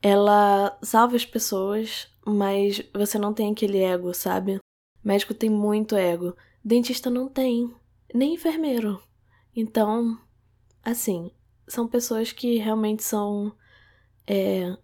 ela 0.02 0.78
salva 0.82 1.16
as 1.16 1.26
pessoas, 1.26 2.08
mas 2.26 2.82
você 2.94 3.18
não 3.18 3.34
tem 3.34 3.52
aquele 3.52 3.80
ego, 3.80 4.14
sabe? 4.14 4.60
Médico 5.04 5.34
tem 5.34 5.50
muito 5.50 5.96
ego. 5.96 6.36
Dentista 6.64 7.10
não 7.10 7.28
tem. 7.28 7.74
Nem 8.14 8.34
enfermeiro. 8.34 9.02
Então, 9.56 10.18
assim, 10.84 11.32
são 11.68 11.88
pessoas 11.88 12.32
que 12.32 12.58
realmente 12.58 13.04
são 13.04 13.56
é, 14.28 14.76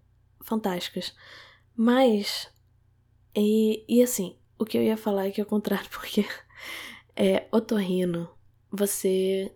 fantásticas. 0.42 1.14
Mas, 1.76 2.50
e, 3.36 3.86
e 3.88 4.02
assim, 4.02 4.38
o 4.58 4.66
que 4.66 4.78
eu 4.78 4.84
ia 4.84 4.98
falar 4.98 5.28
é 5.28 5.32
que 5.32 5.42
é 5.42 5.44
o 5.44 5.48
contrário, 5.48 5.90
porque 5.92 6.26
é 7.16 7.48
otorrino, 7.52 8.30
você 8.72 9.54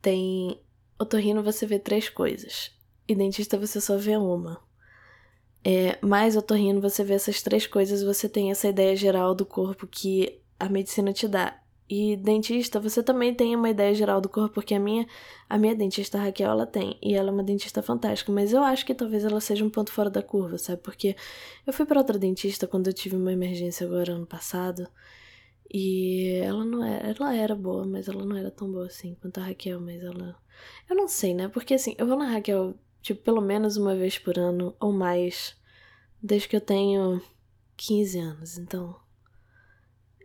tem. 0.00 0.60
Otorrino 0.98 1.42
você 1.42 1.66
vê 1.66 1.78
três 1.78 2.08
coisas. 2.08 2.72
E 3.08 3.14
dentista 3.14 3.58
você 3.58 3.80
só 3.80 3.96
vê 3.96 4.16
uma. 4.16 4.65
É, 5.64 5.98
mais 6.00 6.36
otorrino 6.36 6.80
você 6.80 7.02
vê 7.02 7.14
essas 7.14 7.42
três 7.42 7.66
coisas, 7.66 8.02
você 8.02 8.28
tem 8.28 8.50
essa 8.50 8.68
ideia 8.68 8.94
geral 8.94 9.34
do 9.34 9.44
corpo 9.44 9.86
que 9.86 10.40
a 10.58 10.68
medicina 10.68 11.12
te 11.12 11.26
dá. 11.26 11.60
E 11.88 12.16
dentista, 12.16 12.80
você 12.80 13.00
também 13.00 13.32
tem 13.32 13.54
uma 13.54 13.70
ideia 13.70 13.94
geral 13.94 14.20
do 14.20 14.28
corpo, 14.28 14.54
porque 14.54 14.74
a 14.74 14.80
minha, 14.80 15.06
a 15.48 15.56
minha 15.56 15.74
dentista 15.74 16.18
Raquel, 16.18 16.50
ela 16.50 16.66
tem, 16.66 16.98
e 17.00 17.14
ela 17.14 17.28
é 17.30 17.32
uma 17.32 17.44
dentista 17.44 17.80
fantástica, 17.80 18.32
mas 18.32 18.52
eu 18.52 18.62
acho 18.64 18.84
que 18.84 18.92
talvez 18.94 19.24
ela 19.24 19.40
seja 19.40 19.64
um 19.64 19.70
ponto 19.70 19.92
fora 19.92 20.10
da 20.10 20.20
curva, 20.20 20.58
sabe? 20.58 20.82
Porque 20.82 21.14
eu 21.64 21.72
fui 21.72 21.86
para 21.86 22.00
outra 22.00 22.18
dentista 22.18 22.66
quando 22.66 22.88
eu 22.88 22.92
tive 22.92 23.14
uma 23.14 23.32
emergência 23.32 23.86
agora 23.86 24.14
ano 24.14 24.26
passado, 24.26 24.88
e 25.72 26.40
ela 26.42 26.64
não 26.64 26.84
era, 26.84 27.08
ela 27.08 27.36
era 27.36 27.54
boa, 27.54 27.86
mas 27.86 28.08
ela 28.08 28.24
não 28.24 28.36
era 28.36 28.50
tão 28.50 28.70
boa 28.70 28.86
assim 28.86 29.14
quanto 29.20 29.38
a 29.38 29.44
Raquel, 29.44 29.80
mas 29.80 30.02
ela 30.02 30.36
eu 30.88 30.96
não 30.96 31.08
sei, 31.08 31.34
né? 31.34 31.48
Porque 31.48 31.74
assim, 31.74 31.94
eu 31.98 32.06
vou 32.06 32.16
na 32.16 32.26
Raquel, 32.30 32.74
tipo, 33.06 33.22
pelo 33.22 33.40
menos 33.40 33.76
uma 33.76 33.94
vez 33.94 34.18
por 34.18 34.36
ano 34.36 34.74
ou 34.80 34.92
mais, 34.92 35.56
desde 36.20 36.48
que 36.48 36.56
eu 36.56 36.60
tenho 36.60 37.22
15 37.76 38.18
anos, 38.18 38.58
então 38.58 38.96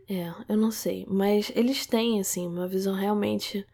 é, 0.08 0.34
eu 0.48 0.56
não 0.56 0.72
sei. 0.72 1.06
Mas 1.08 1.52
eles 1.54 1.86
têm, 1.86 2.18
assim, 2.20 2.44
uma 2.46 2.66
visão 2.66 2.92
realmente. 2.92 3.64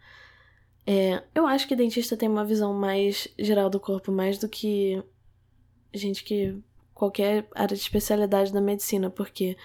É, 0.86 1.22
eu 1.34 1.46
acho 1.46 1.66
que 1.66 1.74
dentista 1.74 2.18
tem 2.18 2.28
uma 2.28 2.44
visão 2.44 2.74
mais 2.74 3.28
geral 3.38 3.70
do 3.70 3.80
corpo, 3.80 4.12
mais 4.12 4.38
do 4.38 4.48
que 4.48 5.02
gente 5.94 6.22
que. 6.22 6.54
qualquer 6.94 7.48
área 7.54 7.74
de 7.74 7.82
especialidade 7.82 8.52
da 8.52 8.60
medicina, 8.60 9.08
porque 9.08 9.56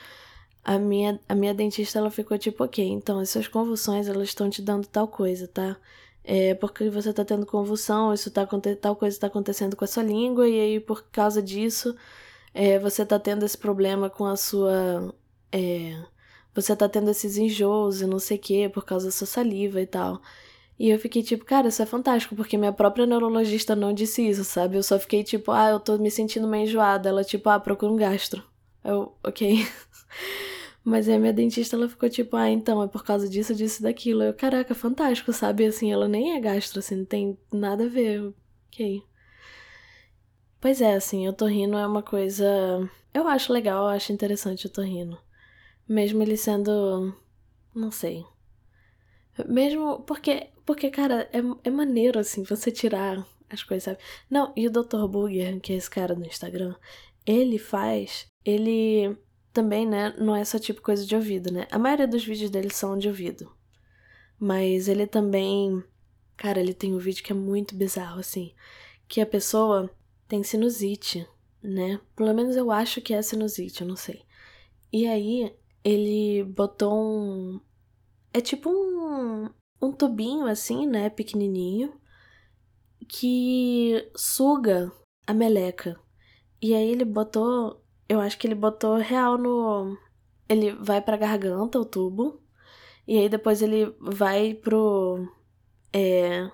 a 0.63 0.79
minha, 0.79 1.19
a 1.27 1.35
minha 1.35 1.53
dentista 1.53 1.99
ela 1.99 2.09
ficou 2.09 2.37
tipo, 2.37 2.63
ok, 2.63 2.85
então 2.87 3.19
as 3.19 3.29
suas 3.29 3.47
convulsões 3.49 4.07
elas 4.07 4.29
estão 4.29 4.49
te 4.49 4.61
dando 4.61 4.87
tal 4.87 5.07
coisa, 5.07 5.49
tá? 5.49 5.77
É 6.23 6.53
porque 6.55 6.89
você 6.89 7.11
tá 7.13 7.25
tendo 7.25 7.45
convulsão, 7.45 8.13
isso 8.13 8.31
tá 8.31 8.47
tal 8.81 8.95
coisa 8.95 9.19
tá 9.19 9.27
acontecendo 9.27 9.75
com 9.75 9.83
a 9.83 9.87
sua 9.87 10.03
língua, 10.03 10.47
e 10.47 10.59
aí 10.59 10.79
por 10.79 11.03
causa 11.11 11.41
disso 11.41 11.95
é, 12.53 12.79
você 12.79 13.05
tá 13.05 13.19
tendo 13.19 13.45
esse 13.45 13.57
problema 13.57 14.09
com 14.09 14.25
a 14.25 14.35
sua. 14.37 15.13
É, 15.51 15.97
você 16.53 16.75
tá 16.75 16.87
tendo 16.89 17.09
esses 17.11 17.37
enjoos 17.37 18.01
e 18.01 18.07
não 18.07 18.19
sei 18.19 18.37
o 18.37 18.39
que 18.39 18.69
por 18.69 18.85
causa 18.85 19.07
da 19.07 19.11
sua 19.11 19.27
saliva 19.27 19.81
e 19.81 19.87
tal. 19.87 20.21
E 20.79 20.89
eu 20.89 20.99
fiquei 20.99 21.23
tipo, 21.23 21.45
cara, 21.45 21.67
isso 21.69 21.81
é 21.81 21.85
fantástico, 21.85 22.35
porque 22.35 22.57
minha 22.57 22.73
própria 22.73 23.05
neurologista 23.05 23.75
não 23.75 23.93
disse 23.93 24.27
isso, 24.27 24.43
sabe? 24.43 24.77
Eu 24.77 24.83
só 24.83 24.99
fiquei 24.99 25.23
tipo, 25.23 25.51
ah, 25.51 25.69
eu 25.69 25.79
tô 25.79 25.97
me 25.97 26.11
sentindo 26.11 26.47
meio 26.47 26.65
enjoada. 26.65 27.09
Ela, 27.09 27.23
tipo, 27.23 27.49
ah, 27.49 27.59
procura 27.59 27.91
um 27.91 27.95
gastro. 27.95 28.43
Eu, 28.83 29.15
ok. 29.23 29.65
Mas 30.83 31.07
aí 31.07 31.15
a 31.15 31.19
minha 31.19 31.33
dentista, 31.33 31.75
ela 31.75 31.87
ficou 31.87 32.09
tipo, 32.09 32.35
ah, 32.35 32.49
então, 32.49 32.83
é 32.83 32.87
por 32.87 33.03
causa 33.05 33.27
disso, 33.29 33.55
disso 33.55 33.81
daquilo. 33.81 34.23
Eu, 34.23 34.33
caraca, 34.33 34.75
fantástico, 34.75 35.31
sabe? 35.31 35.65
Assim, 35.65 35.91
ela 35.91 36.07
nem 36.07 36.35
é 36.35 36.39
gastro, 36.41 36.79
assim, 36.79 36.97
não 36.97 37.05
tem 37.05 37.37
nada 37.51 37.85
a 37.85 37.87
ver. 37.87 38.33
Ok. 38.67 39.03
Pois 40.59 40.81
é, 40.81 40.93
assim, 40.95 41.27
o 41.27 41.33
torrino 41.33 41.77
é 41.77 41.87
uma 41.87 42.03
coisa. 42.03 42.45
Eu 43.13 43.27
acho 43.27 43.53
legal, 43.53 43.83
eu 43.85 43.89
acho 43.89 44.11
interessante 44.11 44.65
o 44.67 44.69
torrino. 44.69 45.17
Mesmo 45.87 46.21
ele 46.21 46.37
sendo. 46.37 47.13
Não 47.75 47.91
sei. 47.91 48.25
Mesmo 49.47 50.01
porque, 50.01 50.49
porque 50.65 50.89
cara, 50.89 51.29
é, 51.33 51.39
é 51.63 51.69
maneiro, 51.69 52.19
assim, 52.19 52.43
você 52.43 52.71
tirar 52.71 53.25
as 53.49 53.63
coisas, 53.63 53.83
sabe? 53.83 53.99
Não, 54.29 54.53
e 54.55 54.67
o 54.67 54.71
Dr. 54.71 55.07
Booger, 55.07 55.59
que 55.59 55.73
é 55.73 55.75
esse 55.75 55.89
cara 55.89 56.15
do 56.15 56.25
Instagram, 56.25 56.75
ele 57.25 57.57
faz. 57.57 58.27
Ele 58.45 59.17
também, 59.53 59.87
né, 59.87 60.13
não 60.17 60.35
é 60.35 60.43
só 60.43 60.57
tipo 60.59 60.81
coisa 60.81 61.05
de 61.05 61.15
ouvido, 61.15 61.51
né? 61.51 61.67
A 61.71 61.77
maioria 61.77 62.07
dos 62.07 62.25
vídeos 62.25 62.49
dele 62.49 62.71
são 62.71 62.97
de 62.97 63.07
ouvido. 63.07 63.51
Mas 64.39 64.87
ele 64.87 65.07
também. 65.07 65.83
Cara, 66.35 66.59
ele 66.59 66.73
tem 66.73 66.93
um 66.93 66.99
vídeo 66.99 67.23
que 67.23 67.31
é 67.31 67.35
muito 67.35 67.75
bizarro, 67.75 68.19
assim. 68.19 68.53
Que 69.07 69.21
a 69.21 69.25
pessoa 69.25 69.89
tem 70.27 70.43
sinusite, 70.43 71.27
né? 71.61 72.01
Pelo 72.15 72.33
menos 72.33 72.55
eu 72.55 72.71
acho 72.71 73.01
que 73.01 73.13
é 73.13 73.21
sinusite, 73.21 73.81
eu 73.81 73.87
não 73.87 73.95
sei. 73.95 74.23
E 74.91 75.07
aí, 75.07 75.55
ele 75.83 76.43
botou 76.43 76.93
um. 76.93 77.61
É 78.33 78.41
tipo 78.41 78.69
um, 78.69 79.49
um 79.81 79.91
tubinho 79.91 80.47
assim, 80.47 80.87
né? 80.87 81.09
Pequenininho. 81.09 81.93
Que 83.07 84.09
suga 84.15 84.91
a 85.27 85.33
meleca. 85.33 85.99
E 86.61 86.73
aí 86.73 86.89
ele 86.89 87.05
botou. 87.05 87.82
Eu 88.07 88.19
acho 88.19 88.37
que 88.37 88.47
ele 88.47 88.55
botou 88.55 88.97
real 88.97 89.37
no. 89.37 89.97
Ele 90.47 90.71
vai 90.73 91.01
pra 91.01 91.17
garganta, 91.17 91.79
o 91.79 91.85
tubo. 91.85 92.41
E 93.07 93.17
aí 93.17 93.29
depois 93.29 93.61
ele 93.61 93.95
vai 93.99 94.53
pro. 94.53 95.27
É. 95.91 96.49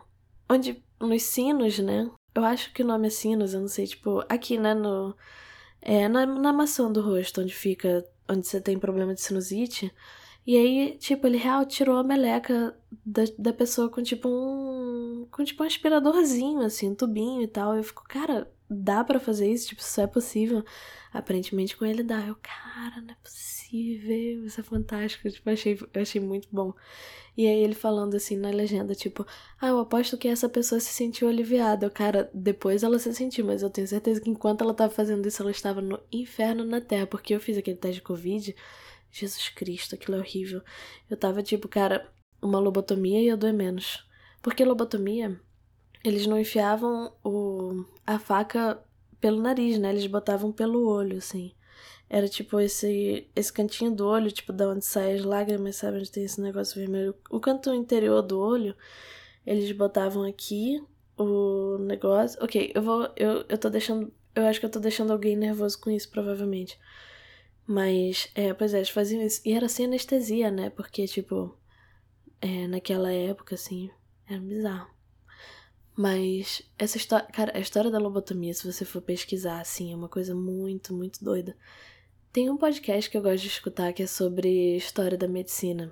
Onde. 0.50 0.84
Nos 1.00 1.24
sinos, 1.24 1.80
né? 1.80 2.12
Eu 2.36 2.44
acho 2.44 2.74
que 2.74 2.84
o 2.84 2.86
nome 2.86 3.08
é 3.08 3.10
sinos, 3.10 3.54
eu 3.54 3.62
não 3.62 3.70
sei, 3.70 3.88
tipo, 3.88 4.24
aqui, 4.30 4.58
né, 4.58 4.74
no. 4.74 5.16
É, 5.82 6.10
na, 6.10 6.26
na 6.26 6.52
maçã 6.52 6.92
do 6.92 7.02
rosto, 7.02 7.42
onde 7.42 7.54
fica 7.56 8.06
onde 8.30 8.48
você 8.48 8.62
tem 8.62 8.78
problema 8.78 9.14
de 9.14 9.22
sinusite. 9.22 9.92
E 10.46 10.58
aí, 10.58 10.98
tipo, 10.98 11.28
ele 11.28 11.38
real 11.38 11.66
tirou 11.66 11.98
a 11.98 12.04
meleca 12.04 12.78
da, 13.06 13.24
da 13.38 13.54
pessoa 13.54 13.90
com 13.90 14.02
tipo 14.02 14.28
um. 14.30 15.28
com 15.32 15.44
tipo 15.44 15.64
um 15.64 15.68
aspiradorzinho, 15.68 16.62
assim, 16.62 16.90
um 16.90 16.96
tubinho 16.96 17.42
e 17.42 17.48
tal. 17.48 17.76
Eu 17.76 17.84
fico, 17.84 18.04
cara, 18.08 18.52
dá 18.70 19.04
para 19.04 19.20
fazer 19.20 19.52
isso? 19.52 19.70
Tipo, 19.70 19.82
isso 19.82 20.00
é 20.00 20.08
possível? 20.08 20.64
Aparentemente 21.12 21.76
com 21.76 21.86
ele 21.86 22.04
dá. 22.04 22.26
Eu, 22.26 22.36
cara, 22.36 23.02
não 23.02 23.12
é 23.12 23.18
possível, 23.24 24.46
isso 24.46 24.60
é 24.60 24.64
fantástico. 24.64 25.30
Tipo, 25.30 25.50
eu 25.50 25.54
achei, 25.54 25.80
eu 25.94 26.02
achei 26.02 26.22
muito 26.22 26.48
bom. 26.52 26.74
E 27.36 27.48
aí 27.48 27.64
ele 27.64 27.74
falando 27.74 28.16
assim 28.16 28.38
na 28.38 28.50
legenda, 28.50 28.94
tipo, 28.94 29.26
ah, 29.60 29.68
eu 29.68 29.80
aposto 29.80 30.18
que 30.18 30.28
essa 30.28 30.50
pessoa 30.50 30.80
se 30.80 30.94
sentiu 30.94 31.28
aliviada. 31.28 31.86
Eu, 31.86 31.92
cara, 31.92 32.30
depois 32.34 32.84
ela 32.84 33.00
se 33.00 33.14
sentiu, 33.14 33.46
mas 33.46 33.62
eu 33.64 33.70
tenho 33.70 33.88
certeza 33.88 34.22
que 34.22 34.30
enquanto 34.30 34.62
ela 34.62 34.74
tava 34.74 34.94
fazendo 34.94 35.28
isso, 35.28 35.42
ela 35.42 35.52
estava 35.52 35.82
no 35.82 36.00
inferno 36.12 36.66
na 36.66 36.82
Terra, 36.82 37.08
porque 37.08 37.34
eu 37.34 37.40
fiz 37.40 37.58
aquele 37.58 37.78
teste 37.78 37.96
de 37.96 38.02
Covid. 38.02 38.56
Jesus 39.12 39.50
Cristo, 39.50 39.96
aquilo 39.96 40.18
é 40.18 40.20
horrível. 40.20 40.62
Eu 41.10 41.18
tava 41.18 41.42
tipo, 41.42 41.68
cara, 41.68 42.12
uma 42.42 42.60
lobotomia 42.60 43.22
ia 43.22 43.38
doer 43.38 43.54
menos. 43.54 44.06
Porque 44.42 44.64
lobotomia, 44.64 45.40
eles 46.04 46.26
não 46.26 46.40
enfiavam 46.40 47.14
o, 47.24 47.86
a 48.06 48.18
faca 48.20 48.82
pelo 49.20 49.42
nariz, 49.42 49.78
né? 49.78 49.90
Eles 49.90 50.08
botavam 50.08 50.52
pelo 50.52 50.88
olho, 50.88 51.18
assim. 51.18 51.54
Era 52.10 52.28
tipo 52.28 52.60
esse, 52.60 53.30
esse 53.36 53.54
cantinho 53.54 53.92
do 53.92 54.08
olho, 54.08 54.32
tipo, 54.32 54.52
da 54.52 54.70
onde 54.70 54.86
saem 54.86 55.16
as 55.16 55.24
lágrimas, 55.24 55.76
sabe? 55.76 56.00
Onde 56.00 56.12
tem 56.12 56.24
esse 56.24 56.42
negócio 56.42 56.80
vermelho. 56.80 57.14
O 57.30 57.40
canto 57.40 57.74
interior 57.74 58.22
do 58.22 58.40
olho, 58.40 58.76
eles 59.46 59.72
botavam 59.72 60.24
aqui 60.24 60.82
o 61.18 61.78
negócio. 61.80 62.42
Ok, 62.44 62.72
eu 62.74 62.82
vou. 62.82 63.12
Eu, 63.16 63.46
eu 63.48 63.58
tô 63.58 63.70
deixando. 63.70 64.12
Eu 64.36 64.46
acho 64.46 64.60
que 64.60 64.66
eu 64.66 64.72
tô 64.72 64.80
deixando 64.80 65.12
alguém 65.12 65.36
nervoso 65.36 65.80
com 65.80 65.90
isso, 65.92 66.10
provavelmente. 66.10 66.80
Mas, 67.68 68.30
é, 68.34 68.54
pois 68.54 68.74
é, 68.74 68.78
eles 68.78 68.90
faziam 68.90 69.22
isso. 69.22 69.42
E 69.46 69.54
era 69.54 69.70
sem 69.70 69.86
anestesia, 69.86 70.50
né? 70.50 70.70
Porque, 70.72 71.06
tipo, 71.06 71.56
é, 72.42 72.68
naquela 72.68 73.12
época, 73.12 73.56
assim, 73.56 73.92
era 74.28 74.40
bizarro. 74.40 74.99
Mas 76.00 76.62
essa 76.78 76.96
história, 76.96 77.28
cara, 77.28 77.52
a 77.54 77.60
história 77.60 77.92
da 77.92 78.00
lobotomia, 78.00 78.54
se 78.54 78.66
você 78.66 78.86
for 78.86 79.02
pesquisar, 79.02 79.60
assim, 79.60 79.92
é 79.92 79.96
uma 79.98 80.08
coisa 80.08 80.34
muito, 80.34 80.94
muito 80.94 81.22
doida. 81.22 81.58
Tem 82.32 82.50
um 82.50 82.56
podcast 82.56 83.10
que 83.10 83.18
eu 83.18 83.22
gosto 83.22 83.42
de 83.42 83.50
escutar 83.50 83.92
que 83.92 84.04
é 84.04 84.08
sobre 84.08 84.78
história 84.78 85.18
da 85.18 85.28
medicina. 85.28 85.92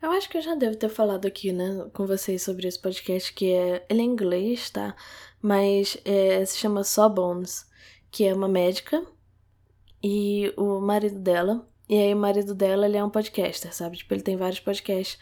Eu 0.00 0.12
acho 0.12 0.28
que 0.28 0.38
eu 0.38 0.40
já 0.40 0.54
devo 0.54 0.76
ter 0.76 0.88
falado 0.88 1.26
aqui, 1.26 1.50
né, 1.52 1.90
com 1.92 2.06
vocês 2.06 2.42
sobre 2.42 2.68
esse 2.68 2.80
podcast, 2.80 3.34
que 3.34 3.52
é. 3.52 3.84
Ele 3.88 4.02
é 4.02 4.04
em 4.04 4.10
inglês, 4.10 4.70
tá? 4.70 4.94
Mas 5.42 5.98
é, 6.04 6.44
se 6.44 6.56
chama 6.58 6.84
Sawbones, 6.84 7.68
que 8.12 8.24
é 8.24 8.32
uma 8.32 8.46
médica 8.46 9.04
e 10.00 10.54
o 10.56 10.78
marido 10.78 11.18
dela. 11.18 11.68
E 11.88 11.98
aí 11.98 12.14
o 12.14 12.16
marido 12.16 12.54
dela, 12.54 12.86
ele 12.86 12.98
é 12.98 13.04
um 13.04 13.10
podcaster, 13.10 13.74
sabe? 13.74 13.96
Tipo, 13.96 14.14
ele 14.14 14.22
tem 14.22 14.36
vários 14.36 14.60
podcasts. 14.60 15.18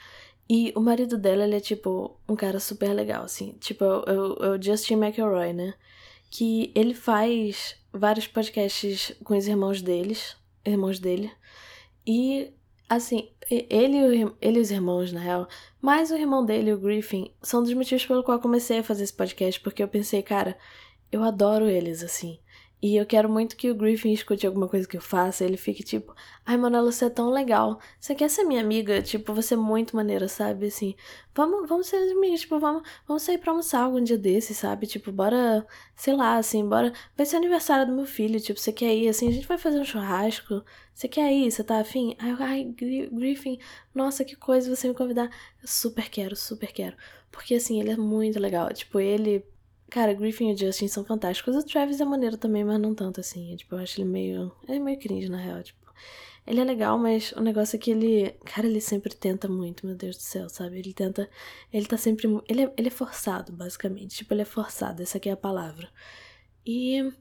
E 0.49 0.73
o 0.77 0.81
marido 0.81 1.17
dela, 1.17 1.45
ele 1.45 1.57
é, 1.57 1.61
tipo, 1.61 2.17
um 2.29 2.37
cara 2.37 2.61
super 2.61 2.93
legal, 2.93 3.25
assim. 3.25 3.53
Tipo, 3.61 3.85
é 3.85 4.49
o 4.51 4.61
Justin 4.61 4.95
McElroy, 4.95 5.53
né? 5.53 5.75
Que 6.31 6.71
ele 6.75 6.95
faz 6.95 7.77
vários 7.93 8.27
podcasts 8.27 9.15
com 9.25 9.37
os 9.37 9.47
irmãos 9.47 9.81
deles, 9.81 10.37
irmãos 10.65 10.99
dele. 10.99 11.31
E, 12.07 12.53
assim, 12.89 13.31
ele, 13.51 14.35
ele 14.41 14.59
e 14.59 14.61
os 14.61 14.71
irmãos, 14.71 15.13
na 15.13 15.21
real, 15.21 15.49
mais 15.81 16.11
o 16.11 16.17
irmão 16.17 16.45
dele, 16.45 16.73
o 16.73 16.79
Griffin, 16.79 17.33
são 17.43 17.63
dos 17.63 17.73
motivos 17.75 18.05
pelo 18.05 18.23
qual 18.23 18.41
comecei 18.41 18.79
a 18.79 18.85
fazer 18.85 19.05
esse 19.05 19.13
podcast, 19.13 19.61
porque 19.61 19.83
eu 19.83 19.89
pensei, 19.89 20.23
cara, 20.23 20.57
eu 21.11 21.23
adoro 21.23 21.69
eles, 21.69 22.03
assim. 22.03 22.39
E 22.83 22.97
eu 22.97 23.07
quero 23.07 23.29
muito 23.29 23.57
que 23.57 23.71
o 23.71 23.77
Griffin 23.77 24.12
escute 24.12 24.45
alguma 24.45 24.68
coisa 24.68 24.88
que 24.88 24.97
eu 24.97 25.01
faça. 25.01 25.45
Ele 25.45 25.57
fique 25.57 25.85
tipo, 25.85 26.12
ai, 26.45 26.57
Manuela, 26.57 26.90
você 26.90 27.05
é 27.05 27.11
tão 27.11 27.31
legal. 27.31 27.79
Você 28.01 28.12
quer 28.12 28.29
ser 28.29 28.42
minha 28.42 28.61
amiga? 28.61 29.01
Tipo, 29.01 29.33
você 29.33 29.55
é 29.55 29.57
muito 29.57 29.95
maneira, 29.95 30.27
sabe? 30.27 30.66
Assim, 30.66 30.97
vamos, 31.33 31.68
vamos 31.68 31.87
ser 31.87 31.97
amigas, 32.11 32.40
tipo, 32.40 32.59
vamos, 32.59 32.83
vamos 33.07 33.23
sair 33.23 33.38
pra 33.38 33.53
almoçar 33.53 33.83
algum 33.83 34.03
dia 34.03 34.18
desse, 34.18 34.53
sabe? 34.53 34.88
Tipo, 34.88 35.12
bora, 35.12 35.64
sei 35.95 36.16
lá, 36.16 36.37
assim, 36.37 36.68
bora. 36.68 36.92
Vai 37.16 37.25
ser 37.25 37.37
aniversário 37.37 37.87
do 37.87 37.92
meu 37.92 38.05
filho, 38.05 38.40
tipo, 38.40 38.59
você 38.59 38.73
quer 38.73 38.92
ir? 38.92 39.09
Assim, 39.09 39.29
a 39.29 39.33
gente 39.33 39.47
vai 39.47 39.59
fazer 39.59 39.79
um 39.79 39.85
churrasco. 39.85 40.64
Você 40.92 41.07
quer 41.07 41.33
ir? 41.33 41.53
Você 41.53 41.62
tá 41.62 41.79
afim? 41.79 42.16
Ai, 42.18 42.35
ai, 42.40 42.64
Griffin, 43.12 43.61
nossa, 43.95 44.25
que 44.25 44.35
coisa 44.35 44.75
você 44.75 44.88
me 44.88 44.95
convidar. 44.95 45.31
Eu 45.62 45.68
super 45.68 46.11
quero, 46.11 46.35
super 46.35 46.73
quero. 46.73 46.97
Porque, 47.31 47.55
assim, 47.55 47.81
ele 47.81 47.92
é 47.92 47.97
muito 47.97 48.40
legal. 48.40 48.73
Tipo, 48.73 48.99
ele 48.99 49.45
Cara, 49.93 50.15
Griffin 50.15 50.51
e 50.51 50.57
Justin 50.57 50.89
são 50.89 51.05
fantásticos. 51.05 51.55
O 51.55 51.63
Travis 51.63 52.01
é 52.01 52.05
maneiro 52.07 52.39
também, 52.39 52.65
mas 52.65 52.81
não 52.81 52.95
tanto 52.95 53.21
assim. 53.21 53.55
Tipo, 53.57 53.75
eu 53.75 53.81
acho 53.81 54.01
ele 54.01 54.09
meio. 54.09 54.51
Ele 54.67 54.79
é 54.79 54.81
meio 54.81 54.99
cringe, 54.99 55.29
na 55.29 55.37
real. 55.37 55.63
Tipo, 55.63 55.93
ele 56.47 56.61
é 56.61 56.65
legal, 56.65 56.97
mas 56.97 57.33
o 57.33 57.43
negócio 57.43 57.77
é 57.77 57.79
que 57.79 57.91
ele. 57.91 58.31
Cara, 58.43 58.67
ele 58.67 58.81
sempre 58.81 59.15
tenta 59.15 59.49
muito, 59.49 59.87
meu 59.87 59.95
Deus 59.95 60.17
do 60.17 60.23
céu, 60.23 60.49
sabe? 60.49 60.79
Ele 60.79 60.95
tenta. 60.95 61.29
Ele 61.71 61.85
tá 61.85 61.99
sempre. 61.99 62.27
Ele 62.49 62.63
é, 62.63 62.73
ele 62.75 62.89
é 62.89 62.91
forçado, 62.91 63.53
basicamente. 63.53 64.17
Tipo, 64.17 64.33
ele 64.33 64.41
é 64.41 64.47
forçado, 64.47 65.03
essa 65.03 65.19
aqui 65.19 65.29
é 65.29 65.33
a 65.33 65.37
palavra. 65.37 65.91
E. 66.65 67.13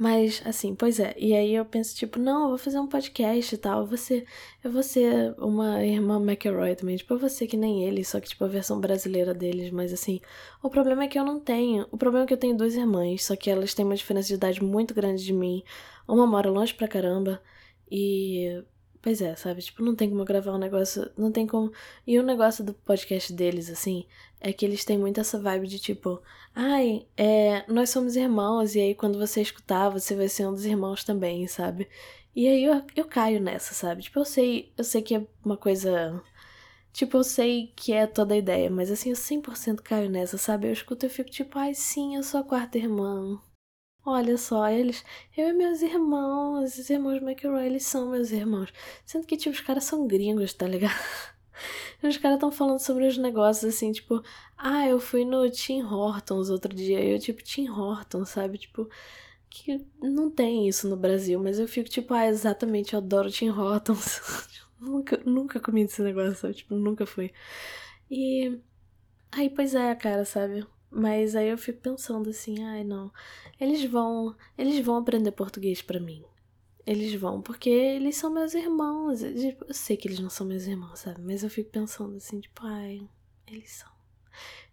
Mas, 0.00 0.40
assim, 0.46 0.74
pois 0.74 0.98
é. 0.98 1.14
E 1.18 1.34
aí 1.34 1.54
eu 1.54 1.62
penso, 1.62 1.94
tipo, 1.94 2.18
não, 2.18 2.44
eu 2.44 2.48
vou 2.48 2.58
fazer 2.58 2.78
um 2.80 2.86
podcast 2.86 3.54
e 3.54 3.58
tal. 3.58 3.80
Eu 3.80 3.86
vou 3.86 3.98
ser, 3.98 4.26
eu 4.64 4.72
vou 4.72 4.82
ser 4.82 5.34
uma 5.38 5.84
irmã 5.84 6.18
McElroy 6.18 6.74
também. 6.74 6.96
Tipo, 6.96 7.12
eu 7.14 7.18
vou 7.18 7.28
ser 7.28 7.46
que 7.46 7.54
nem 7.56 7.84
ele, 7.84 8.02
só 8.02 8.18
que, 8.18 8.30
tipo, 8.30 8.42
a 8.42 8.48
versão 8.48 8.80
brasileira 8.80 9.34
deles. 9.34 9.70
Mas, 9.70 9.92
assim, 9.92 10.18
o 10.62 10.70
problema 10.70 11.04
é 11.04 11.08
que 11.08 11.18
eu 11.18 11.24
não 11.24 11.38
tenho. 11.38 11.86
O 11.92 11.98
problema 11.98 12.24
é 12.24 12.26
que 12.26 12.32
eu 12.32 12.38
tenho 12.38 12.56
duas 12.56 12.74
irmãs, 12.76 13.26
só 13.26 13.36
que 13.36 13.50
elas 13.50 13.74
têm 13.74 13.84
uma 13.84 13.94
diferença 13.94 14.28
de 14.28 14.34
idade 14.34 14.64
muito 14.64 14.94
grande 14.94 15.22
de 15.22 15.34
mim. 15.34 15.62
Uma 16.08 16.26
mora 16.26 16.50
longe 16.50 16.72
pra 16.72 16.88
caramba. 16.88 17.42
E 17.90 18.62
Pois 19.02 19.22
é, 19.22 19.34
sabe? 19.34 19.62
Tipo, 19.62 19.82
não 19.82 19.94
tem 19.96 20.10
como 20.10 20.24
gravar 20.24 20.52
um 20.54 20.58
negócio. 20.58 21.10
Não 21.16 21.32
tem 21.32 21.46
como. 21.46 21.72
E 22.06 22.18
o 22.18 22.22
negócio 22.22 22.62
do 22.62 22.74
podcast 22.74 23.32
deles, 23.32 23.70
assim, 23.70 24.06
é 24.40 24.52
que 24.52 24.64
eles 24.64 24.84
têm 24.84 24.98
muito 24.98 25.20
essa 25.20 25.38
vibe 25.40 25.66
de 25.66 25.78
tipo, 25.78 26.22
ai, 26.54 27.06
é, 27.16 27.64
nós 27.70 27.90
somos 27.90 28.16
irmãos, 28.16 28.74
e 28.74 28.80
aí 28.80 28.94
quando 28.94 29.18
você 29.18 29.40
escutar, 29.40 29.88
você 29.88 30.14
vai 30.14 30.28
ser 30.28 30.46
um 30.46 30.52
dos 30.52 30.64
irmãos 30.66 31.02
também, 31.04 31.46
sabe? 31.46 31.88
E 32.34 32.46
aí 32.48 32.64
eu, 32.64 32.82
eu 32.96 33.04
caio 33.06 33.40
nessa, 33.40 33.74
sabe? 33.74 34.02
Tipo, 34.02 34.20
eu 34.20 34.24
sei, 34.24 34.72
eu 34.76 34.84
sei 34.84 35.02
que 35.02 35.14
é 35.16 35.26
uma 35.44 35.56
coisa. 35.56 36.22
Tipo, 36.92 37.18
eu 37.18 37.24
sei 37.24 37.72
que 37.76 37.92
é 37.92 38.06
toda 38.06 38.34
a 38.34 38.38
ideia, 38.38 38.70
mas 38.70 38.90
assim, 38.90 39.10
eu 39.10 39.16
100% 39.16 39.82
caio 39.82 40.10
nessa, 40.10 40.38
sabe? 40.38 40.68
Eu 40.68 40.72
escuto 40.72 41.06
e 41.06 41.08
fico 41.08 41.30
tipo, 41.30 41.58
ai, 41.58 41.74
sim, 41.74 42.16
eu 42.16 42.22
sou 42.22 42.40
a 42.40 42.44
quarta 42.44 42.78
irmã. 42.78 43.40
Olha 44.04 44.36
só, 44.38 44.68
eles. 44.68 45.04
Eu 45.36 45.48
e 45.48 45.52
meus 45.52 45.82
irmãos, 45.82 46.78
os 46.78 46.88
irmãos 46.90 47.22
McElroy, 47.22 47.66
eles 47.66 47.84
são 47.84 48.10
meus 48.10 48.30
irmãos. 48.30 48.72
Sendo 49.04 49.26
que, 49.26 49.36
tipo, 49.36 49.54
os 49.54 49.60
caras 49.60 49.84
são 49.84 50.06
gringos, 50.06 50.52
tá 50.54 50.66
ligado? 50.66 50.92
Os 52.02 52.16
caras 52.16 52.36
estão 52.36 52.50
falando 52.50 52.78
sobre 52.78 53.06
os 53.06 53.18
negócios 53.18 53.74
assim, 53.74 53.92
tipo, 53.92 54.22
ah, 54.56 54.86
eu 54.88 54.98
fui 54.98 55.24
no 55.24 55.50
Tim 55.50 55.82
Hortons 55.82 56.48
outro 56.48 56.74
dia. 56.74 57.02
Eu, 57.04 57.18
tipo, 57.18 57.42
Tim 57.42 57.68
Hortons, 57.68 58.30
sabe? 58.30 58.56
Tipo, 58.58 58.88
que 59.50 59.84
não 60.02 60.30
tem 60.30 60.68
isso 60.68 60.88
no 60.88 60.96
Brasil, 60.96 61.40
mas 61.42 61.58
eu 61.58 61.68
fico 61.68 61.88
tipo, 61.90 62.14
ah, 62.14 62.26
exatamente, 62.26 62.94
eu 62.94 62.98
adoro 63.00 63.30
Tim 63.30 63.50
Hortons. 63.50 64.48
nunca, 64.80 65.18
nunca 65.26 65.60
comi 65.60 65.82
esse 65.82 66.02
negócio, 66.02 66.34
sabe? 66.36 66.54
Tipo, 66.54 66.74
nunca 66.76 67.06
fui. 67.06 67.32
E. 68.10 68.58
Aí, 69.32 69.50
pois 69.50 69.74
é, 69.74 69.94
cara, 69.94 70.24
sabe? 70.24 70.66
Mas 70.90 71.36
aí 71.36 71.48
eu 71.48 71.58
fico 71.58 71.80
pensando 71.80 72.30
assim, 72.30 72.64
ai 72.64 72.82
não, 72.82 73.12
eles 73.60 73.84
vão, 73.84 74.34
eles 74.58 74.84
vão 74.84 74.96
aprender 74.96 75.30
português 75.32 75.80
para 75.80 76.00
mim. 76.00 76.24
Eles 76.86 77.14
vão, 77.14 77.40
porque 77.40 77.70
eles 77.70 78.16
são 78.16 78.30
meus 78.30 78.54
irmãos. 78.54 79.22
Eu 79.22 79.72
sei 79.72 79.96
que 79.96 80.08
eles 80.08 80.18
não 80.18 80.30
são 80.30 80.46
meus 80.46 80.66
irmãos, 80.66 80.98
sabe? 81.00 81.20
Mas 81.22 81.42
eu 81.44 81.50
fico 81.50 81.70
pensando 81.70 82.16
assim, 82.16 82.40
tipo, 82.40 82.62
ai, 82.64 83.08
eles 83.46 83.70
são. 83.70 83.90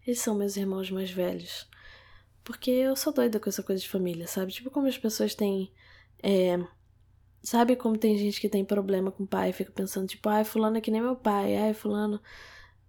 Eles 0.06 0.18
são 0.20 0.34
meus 0.34 0.56
irmãos 0.56 0.90
mais 0.90 1.10
velhos. 1.10 1.68
Porque 2.42 2.70
eu 2.70 2.96
sou 2.96 3.12
doida 3.12 3.38
com 3.38 3.48
essa 3.48 3.62
coisa 3.62 3.80
de 3.80 3.88
família, 3.88 4.26
sabe? 4.26 4.50
Tipo, 4.52 4.70
como 4.70 4.86
as 4.86 4.98
pessoas 4.98 5.34
têm. 5.34 5.70
É, 6.22 6.58
sabe 7.42 7.76
como 7.76 7.96
tem 7.98 8.16
gente 8.16 8.40
que 8.40 8.48
tem 8.48 8.64
problema 8.64 9.10
com 9.12 9.24
o 9.24 9.26
pai 9.26 9.50
e 9.50 9.52
fica 9.52 9.70
pensando, 9.70 10.08
tipo, 10.08 10.28
ai, 10.28 10.44
fulano 10.44 10.78
é 10.78 10.80
que 10.80 10.90
nem 10.90 11.00
meu 11.00 11.14
pai, 11.14 11.56
ai, 11.56 11.74
fulano. 11.74 12.20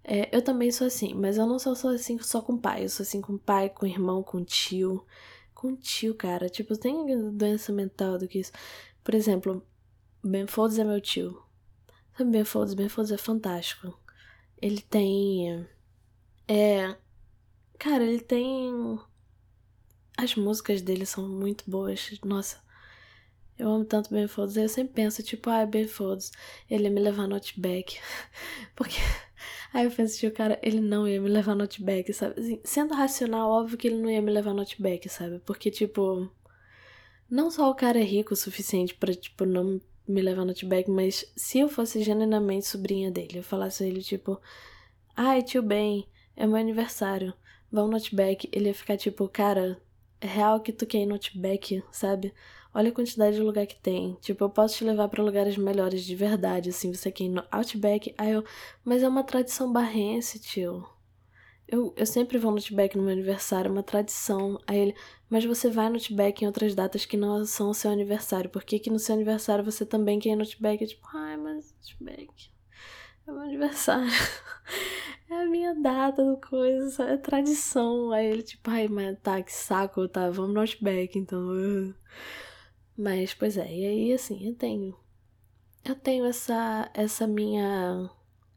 É, 0.04 0.36
eu 0.36 0.42
também 0.42 0.72
sou 0.72 0.88
assim, 0.88 1.14
mas 1.14 1.38
eu 1.38 1.46
não 1.46 1.60
sou 1.60 1.76
só 1.76 1.90
assim 1.90 2.18
só 2.20 2.42
com 2.42 2.58
pai. 2.58 2.86
Eu 2.86 2.90
sou 2.90 3.04
assim 3.04 3.22
com 3.22 3.38
pai, 3.38 3.70
com 3.70 3.86
irmão, 3.86 4.24
com 4.24 4.44
tio. 4.44 5.06
Com 5.54 5.76
tio, 5.76 6.16
cara. 6.16 6.50
Tipo, 6.50 6.78
tem 6.78 7.06
doença 7.34 7.72
mental 7.72 8.18
do 8.18 8.28
que 8.28 8.40
isso. 8.40 8.52
Por 9.04 9.14
exemplo, 9.14 9.66
Ben 10.24 10.48
Folds 10.48 10.80
é 10.80 10.84
meu 10.84 11.02
tio. 11.02 11.42
Sabe 12.18 12.32
Ben 12.32 12.44
Folds? 12.44 13.12
É 13.12 13.18
fantástico. 13.18 13.98
Ele 14.62 14.82
tem. 14.82 15.66
É. 16.48 16.96
Cara, 17.78 18.04
ele 18.04 18.20
tem. 18.22 19.00
As 20.18 20.36
músicas 20.36 20.82
dele 20.82 21.06
são 21.06 21.28
muito 21.28 21.70
boas. 21.70 22.20
Nossa. 22.24 22.62
Eu 23.58 23.70
amo 23.72 23.86
tanto 23.86 24.10
Ben 24.10 24.28
Folds. 24.28 24.58
Eu 24.58 24.70
sempre 24.70 24.94
penso, 24.94 25.22
tipo, 25.24 25.50
ah, 25.50 25.66
Ben 25.66 25.88
Folds, 25.88 26.32
ele 26.70 26.86
ia 26.86 26.90
me 26.90 27.00
levar 27.02 27.28
no 27.28 27.36
Outback. 27.36 28.00
Porque 28.76 28.98
Aí 29.74 29.86
eu 29.86 29.92
pensei, 29.92 30.28
o 30.28 30.34
cara, 30.34 30.60
ele 30.64 30.80
não 30.80 31.08
ia 31.08 31.22
me 31.22 31.30
levar 31.30 31.56
no 31.56 31.62
Outback, 31.62 32.12
sabe? 32.14 32.40
Assim, 32.40 32.60
sendo 32.64 32.94
racional, 32.94 33.52
óbvio 33.52 33.78
que 33.78 33.88
ele 33.88 33.98
não 34.02 34.10
ia 34.10 34.22
me 34.22 34.32
levar 34.32 34.54
no 34.54 34.62
Outback, 34.62 35.08
sabe? 35.10 35.40
Porque, 35.46 35.70
tipo, 35.70 36.30
não 37.30 37.52
só 37.52 37.70
o 37.70 37.76
cara 37.76 38.00
é 38.00 38.04
rico 38.04 38.34
o 38.34 38.38
suficiente 38.38 38.96
para 38.96 39.14
tipo, 39.14 39.46
não 39.46 39.80
me 40.08 40.22
levar 40.22 40.44
no 40.44 40.50
Outback, 40.52 40.90
mas 40.90 41.32
se 41.36 41.60
eu 41.60 41.70
fosse 41.70 42.04
genuinamente 42.04 42.66
sobrinha 42.66 43.12
dele, 43.12 43.40
eu 43.40 43.44
falasse 43.44 43.84
a 43.84 43.88
ele, 43.88 44.02
tipo, 44.02 44.42
ai, 45.16 45.44
tio 45.44 45.62
Ben, 45.62 46.08
é 46.36 46.48
meu 46.48 46.56
aniversário, 46.56 47.34
vamos 47.72 47.92
no 47.92 47.98
Outback, 47.98 48.50
ele 48.52 48.70
ia 48.70 48.74
ficar 48.74 48.98
tipo, 48.98 49.30
cara, 49.30 49.80
é 50.20 50.26
real 50.26 50.62
que 50.62 50.74
tu 50.74 50.88
quer 50.88 51.00
ir 51.00 51.06
no 51.06 51.14
Outback, 51.14 51.84
sabe? 51.92 52.34
Olha 52.74 52.90
a 52.90 52.94
quantidade 52.94 53.36
de 53.36 53.42
lugar 53.42 53.66
que 53.66 53.76
tem. 53.76 54.16
Tipo, 54.22 54.44
eu 54.46 54.50
posso 54.50 54.78
te 54.78 54.84
levar 54.84 55.08
para 55.10 55.24
lugares 55.24 55.58
melhores 55.58 56.04
de 56.04 56.16
verdade, 56.16 56.70
assim, 56.70 56.94
você 56.94 57.12
quer 57.12 57.26
ir 57.26 57.30
no 57.30 57.44
Outback. 57.52 58.14
Aí 58.18 58.32
eu, 58.32 58.44
mas 58.84 59.02
é 59.04 59.08
uma 59.08 59.24
tradição 59.24 59.72
barrense, 59.72 60.40
tio. 60.40 60.88
Eu, 61.68 61.94
eu 61.96 62.06
sempre 62.06 62.38
vou 62.38 62.52
no 62.52 62.58
Outback 62.58 62.98
no 62.98 63.04
meu 63.04 63.14
aniversário, 63.14 63.70
é 63.70 63.72
uma 63.72 63.84
tradição. 63.84 64.60
Aí 64.68 64.78
ele, 64.78 64.96
mas 65.30 65.46
você 65.46 65.70
vai 65.70 65.88
no 65.90 65.96
Outback 65.96 66.44
em 66.44 66.48
outras 66.48 66.74
datas 66.76 67.06
que 67.06 67.18
não 67.18 67.46
são 67.46 67.70
o 67.70 67.74
seu 67.74 67.92
aniversário. 67.92 68.50
Por 68.50 68.64
que, 68.64 68.80
que 68.80 68.90
no 68.90 69.00
seu 69.00 69.16
aniversário 69.16 69.64
você 69.64 69.86
também 69.86 70.20
quer 70.20 70.30
ir 70.30 70.36
no 70.36 70.44
Outback? 70.44 70.86
tipo, 70.86 71.08
ai, 71.14 71.38
mas 71.38 71.74
Outback 71.82 72.52
é 73.28 73.32
meu 73.32 73.42
aniversário. 73.42 74.10
é 75.30 75.36
a 75.36 75.46
minha 75.46 75.76
data 75.76 76.24
do 76.24 76.38
coisa, 76.38 77.04
é 77.04 77.18
tradição. 77.18 78.12
Aí 78.12 78.26
ele, 78.26 78.44
tipo, 78.44 78.70
ai, 78.70 78.88
mas 78.88 79.18
tá, 79.20 79.42
que 79.42 79.54
saco, 79.54 80.08
tá, 80.08 80.30
vamos 80.30 80.54
no 80.54 80.62
Outback, 80.62 81.18
então. 81.18 81.40
Mas, 83.00 83.34
pois 83.34 83.56
é, 83.56 83.74
e 83.74 83.86
aí, 83.86 84.14
assim, 84.14 84.46
eu 84.46 84.54
tenho. 84.56 84.94
Eu 85.86 85.96
tenho 85.96 86.26
essa, 86.26 86.92
essa 86.94 87.26
minha 87.26 88.12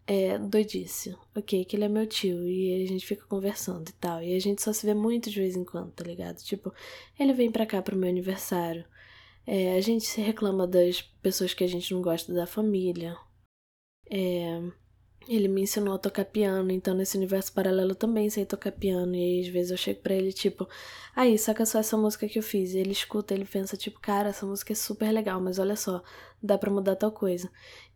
é, 0.04 0.36
doidice, 0.36 1.16
ok? 1.32 1.64
Que 1.64 1.76
ele 1.76 1.84
é 1.84 1.88
meu 1.88 2.04
tio 2.08 2.44
e 2.44 2.82
a 2.82 2.86
gente 2.88 3.06
fica 3.06 3.24
conversando 3.26 3.88
e 3.88 3.92
tal. 3.92 4.20
E 4.20 4.34
a 4.34 4.40
gente 4.40 4.60
só 4.60 4.72
se 4.72 4.84
vê 4.84 4.94
muito 4.94 5.30
de 5.30 5.38
vez 5.38 5.54
em 5.54 5.64
quando, 5.64 5.92
tá 5.92 6.02
ligado? 6.02 6.38
Tipo, 6.42 6.74
ele 7.16 7.32
vem 7.32 7.52
pra 7.52 7.64
cá 7.64 7.80
pro 7.80 7.96
meu 7.96 8.08
aniversário. 8.10 8.84
É, 9.46 9.76
a 9.76 9.80
gente 9.80 10.04
se 10.06 10.20
reclama 10.20 10.66
das 10.66 11.02
pessoas 11.22 11.54
que 11.54 11.62
a 11.62 11.68
gente 11.68 11.94
não 11.94 12.02
gosta 12.02 12.34
da 12.34 12.44
família. 12.44 13.16
É, 14.10 14.60
ele 15.28 15.48
me 15.48 15.62
ensinou 15.62 15.94
a 15.94 15.98
tocar 15.98 16.24
piano, 16.24 16.70
então 16.70 16.94
nesse 16.94 17.16
universo 17.16 17.52
paralelo 17.52 17.92
eu 17.92 17.94
também 17.94 18.28
sei 18.30 18.44
tocar 18.44 18.72
piano. 18.72 19.14
E 19.14 19.18
aí, 19.18 19.40
às 19.40 19.48
vezes 19.48 19.70
eu 19.70 19.76
chego 19.76 20.00
pra 20.00 20.14
ele, 20.14 20.32
tipo, 20.32 20.68
aí, 21.14 21.38
saca 21.38 21.64
só 21.66 21.78
essa 21.78 21.96
música 21.96 22.28
que 22.28 22.38
eu 22.38 22.42
fiz. 22.42 22.74
E 22.74 22.78
ele 22.78 22.92
escuta, 22.92 23.34
ele 23.34 23.44
pensa, 23.44 23.76
tipo, 23.76 24.00
cara, 24.00 24.30
essa 24.30 24.46
música 24.46 24.72
é 24.72 24.76
super 24.76 25.10
legal, 25.12 25.40
mas 25.40 25.58
olha 25.58 25.76
só, 25.76 26.02
dá 26.42 26.58
pra 26.58 26.70
mudar 26.70 26.96
tal 26.96 27.12
coisa. 27.12 27.50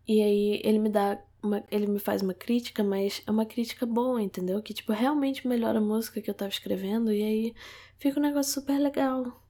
E 0.06 0.22
aí 0.22 0.60
ele 0.64 0.78
me 0.78 0.88
dá 0.88 1.20
uma, 1.42 1.64
ele 1.70 1.86
me 1.86 1.98
faz 1.98 2.22
uma 2.22 2.34
crítica, 2.34 2.82
mas 2.84 3.22
é 3.26 3.30
uma 3.30 3.46
crítica 3.46 3.86
boa, 3.86 4.22
entendeu? 4.22 4.62
Que, 4.62 4.74
tipo, 4.74 4.92
realmente 4.92 5.46
melhora 5.46 5.78
a 5.78 5.82
música 5.82 6.20
que 6.20 6.30
eu 6.30 6.34
tava 6.34 6.50
escrevendo. 6.50 7.12
E 7.12 7.22
aí 7.22 7.54
fica 7.98 8.18
um 8.18 8.22
negócio 8.22 8.52
super 8.54 8.78
legal. 8.78 9.42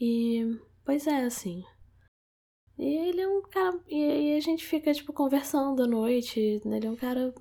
E, 0.00 0.58
pois 0.84 1.06
é, 1.06 1.24
assim. 1.24 1.64
E 2.78 2.96
ele 3.08 3.20
é 3.20 3.28
um 3.28 3.42
cara. 3.42 3.78
E 3.88 4.36
a 4.36 4.40
gente 4.40 4.64
fica, 4.64 4.92
tipo, 4.94 5.12
conversando 5.12 5.82
à 5.82 5.86
noite. 5.86 6.38
Ele 6.64 6.86
é 6.86 6.90
um 6.90 6.96
cara. 6.96 7.34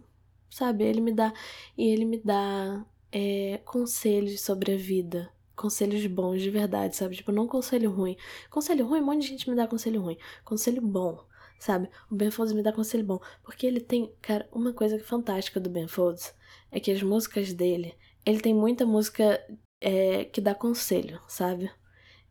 Sabe? 0.49 0.83
Ele 0.83 1.01
me 1.01 1.13
dá. 1.13 1.31
E 1.77 1.87
ele 1.87 2.05
me 2.05 2.17
dá 2.17 2.85
é, 3.11 3.59
conselhos 3.65 4.41
sobre 4.41 4.73
a 4.73 4.77
vida. 4.77 5.31
Conselhos 5.55 6.05
bons 6.07 6.41
de 6.41 6.49
verdade, 6.49 6.95
sabe? 6.95 7.15
Tipo, 7.15 7.31
não 7.31 7.47
conselho 7.47 7.91
ruim. 7.91 8.15
Conselho 8.49 8.85
ruim, 8.87 9.01
um 9.01 9.05
monte 9.05 9.21
de 9.23 9.27
gente 9.29 9.49
me 9.49 9.55
dá 9.55 9.67
conselho 9.67 10.01
ruim. 10.01 10.17
Conselho 10.43 10.81
bom, 10.81 11.23
sabe? 11.59 11.89
O 12.11 12.15
Ben 12.15 12.31
Folds 12.31 12.53
me 12.53 12.63
dá 12.63 12.71
conselho 12.71 13.03
bom. 13.03 13.19
Porque 13.43 13.65
ele 13.65 13.79
tem. 13.79 14.11
Cara, 14.21 14.47
uma 14.51 14.73
coisa 14.73 14.99
fantástica 14.99 15.59
do 15.59 15.69
Ben 15.69 15.87
Folds 15.87 16.33
é 16.71 16.79
que 16.79 16.91
as 16.91 17.01
músicas 17.03 17.53
dele. 17.53 17.95
Ele 18.25 18.39
tem 18.39 18.53
muita 18.53 18.85
música 18.85 19.39
é, 19.81 20.25
que 20.25 20.41
dá 20.41 20.53
conselho, 20.55 21.19
sabe? 21.27 21.71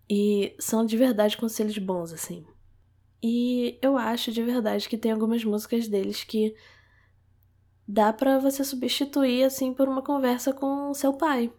E 0.08 0.54
são 0.58 0.84
de 0.84 0.96
verdade 0.96 1.36
conselhos 1.36 1.78
bons, 1.78 2.12
assim. 2.12 2.44
E 3.28 3.76
eu 3.82 3.98
acho 3.98 4.30
de 4.30 4.40
verdade 4.40 4.88
que 4.88 4.96
tem 4.96 5.10
algumas 5.10 5.42
músicas 5.44 5.88
deles 5.88 6.22
que 6.22 6.54
dá 7.86 8.12
para 8.12 8.38
você 8.38 8.62
substituir 8.62 9.42
assim 9.42 9.74
por 9.74 9.88
uma 9.88 10.00
conversa 10.00 10.52
com 10.52 10.94
seu 10.94 11.12
pai. 11.12 11.52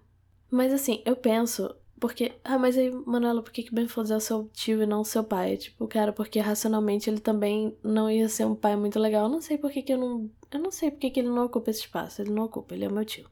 Mas 0.49 0.71
assim, 0.71 1.01
eu 1.05 1.17
penso, 1.17 1.75
porque, 1.99 2.39
ah, 2.41 2.57
mas 2.57 2.77
aí, 2.77 2.89
Manuela, 3.05 3.43
por 3.43 3.51
que 3.51 3.63
que 3.63 3.75
Ben 3.75 3.85
Folds 3.85 4.11
é 4.11 4.15
o 4.15 4.19
seu 4.21 4.47
tio 4.53 4.81
e 4.81 4.85
não 4.85 5.01
o 5.01 5.05
seu 5.05 5.25
pai? 5.25 5.57
Tipo, 5.57 5.85
cara, 5.89 6.13
porque 6.13 6.39
racionalmente 6.39 7.09
ele 7.09 7.19
também 7.19 7.77
não 7.83 8.09
ia 8.09 8.29
ser 8.29 8.45
um 8.45 8.55
pai 8.55 8.77
muito 8.77 8.97
legal. 8.97 9.25
Eu 9.25 9.29
não 9.29 9.41
sei 9.41 9.57
por 9.57 9.69
que 9.69 9.81
que 9.81 9.91
eu 9.91 9.97
não, 9.97 10.31
eu 10.49 10.59
não 10.59 10.71
sei 10.71 10.89
por 10.89 10.99
que 10.99 11.09
que 11.09 11.19
ele 11.19 11.29
não 11.29 11.43
ocupa 11.43 11.69
esse 11.69 11.81
espaço. 11.81 12.21
Ele 12.21 12.31
não 12.31 12.45
ocupa, 12.45 12.75
ele 12.75 12.85
é 12.85 12.87
o 12.87 12.93
meu 12.93 13.03
tio. 13.03 13.29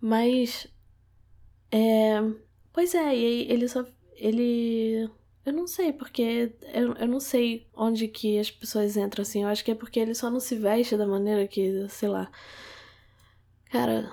Mas 0.00 0.66
é, 1.70 2.20
pois 2.72 2.96
é, 2.96 3.14
e 3.16 3.24
aí 3.26 3.46
ele 3.48 3.68
só 3.68 3.84
ele 4.16 5.08
eu 5.44 5.52
não 5.52 5.66
sei, 5.66 5.92
porque 5.92 6.52
eu, 6.74 6.94
eu 6.94 7.08
não 7.08 7.20
sei 7.20 7.66
onde 7.74 8.08
que 8.08 8.38
as 8.38 8.50
pessoas 8.50 8.96
entram 8.96 9.22
assim. 9.22 9.42
Eu 9.42 9.48
acho 9.48 9.64
que 9.64 9.70
é 9.70 9.74
porque 9.74 9.98
ele 9.98 10.14
só 10.14 10.30
não 10.30 10.40
se 10.40 10.56
veste 10.56 10.96
da 10.96 11.06
maneira 11.06 11.46
que, 11.48 11.88
sei 11.88 12.08
lá. 12.08 12.30
Cara, 13.70 14.10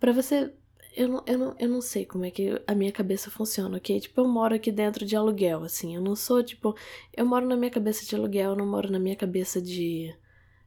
para 0.00 0.12
você. 0.12 0.52
Eu 0.96 1.08
não, 1.08 1.24
eu, 1.26 1.38
não, 1.38 1.56
eu 1.58 1.68
não 1.68 1.80
sei 1.82 2.06
como 2.06 2.24
é 2.24 2.30
que 2.30 2.62
a 2.66 2.74
minha 2.74 2.90
cabeça 2.90 3.30
funciona, 3.30 3.76
ok? 3.76 4.00
Tipo, 4.00 4.22
eu 4.22 4.28
moro 4.28 4.54
aqui 4.54 4.72
dentro 4.72 5.04
de 5.04 5.14
aluguel, 5.14 5.62
assim. 5.62 5.94
Eu 5.94 6.00
não 6.00 6.16
sou, 6.16 6.42
tipo. 6.42 6.74
Eu 7.14 7.26
moro 7.26 7.46
na 7.46 7.56
minha 7.56 7.70
cabeça 7.70 8.06
de 8.06 8.14
aluguel, 8.14 8.50
eu 8.52 8.56
não 8.56 8.66
moro 8.66 8.90
na 8.90 8.98
minha 8.98 9.16
cabeça 9.16 9.60
de. 9.60 10.14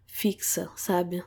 fixa, 0.08 0.72
sabe? 0.76 1.24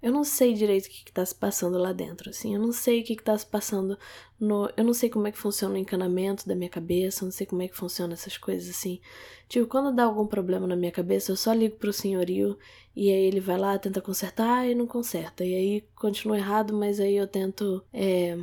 Eu 0.00 0.12
não 0.12 0.22
sei 0.22 0.54
direito 0.54 0.86
o 0.86 0.90
que, 0.90 1.04
que 1.04 1.12
tá 1.12 1.26
se 1.26 1.34
passando 1.34 1.76
lá 1.76 1.92
dentro, 1.92 2.30
assim. 2.30 2.54
Eu 2.54 2.60
não 2.60 2.72
sei 2.72 3.00
o 3.00 3.04
que, 3.04 3.16
que 3.16 3.22
tá 3.22 3.36
se 3.36 3.44
passando 3.44 3.98
no. 4.38 4.70
Eu 4.76 4.84
não 4.84 4.94
sei 4.94 5.10
como 5.10 5.26
é 5.26 5.32
que 5.32 5.38
funciona 5.38 5.74
o 5.74 5.78
encanamento 5.78 6.46
da 6.46 6.54
minha 6.54 6.70
cabeça, 6.70 7.24
eu 7.24 7.26
não 7.26 7.32
sei 7.32 7.46
como 7.46 7.62
é 7.62 7.68
que 7.68 7.76
funciona 7.76 8.12
essas 8.12 8.38
coisas, 8.38 8.70
assim. 8.70 9.00
Tipo, 9.48 9.66
quando 9.66 9.94
dá 9.94 10.04
algum 10.04 10.26
problema 10.26 10.68
na 10.68 10.76
minha 10.76 10.92
cabeça, 10.92 11.32
eu 11.32 11.36
só 11.36 11.52
ligo 11.52 11.76
pro 11.76 11.92
senhorio 11.92 12.56
e 12.94 13.10
aí 13.10 13.24
ele 13.24 13.40
vai 13.40 13.58
lá, 13.58 13.76
tenta 13.78 14.00
consertar 14.00 14.68
e 14.68 14.74
não 14.74 14.86
conserta. 14.86 15.44
E 15.44 15.54
aí 15.54 15.80
continua 15.96 16.38
errado, 16.38 16.72
mas 16.72 17.00
aí 17.00 17.16
eu 17.16 17.26
tento. 17.26 17.84
É... 17.92 18.38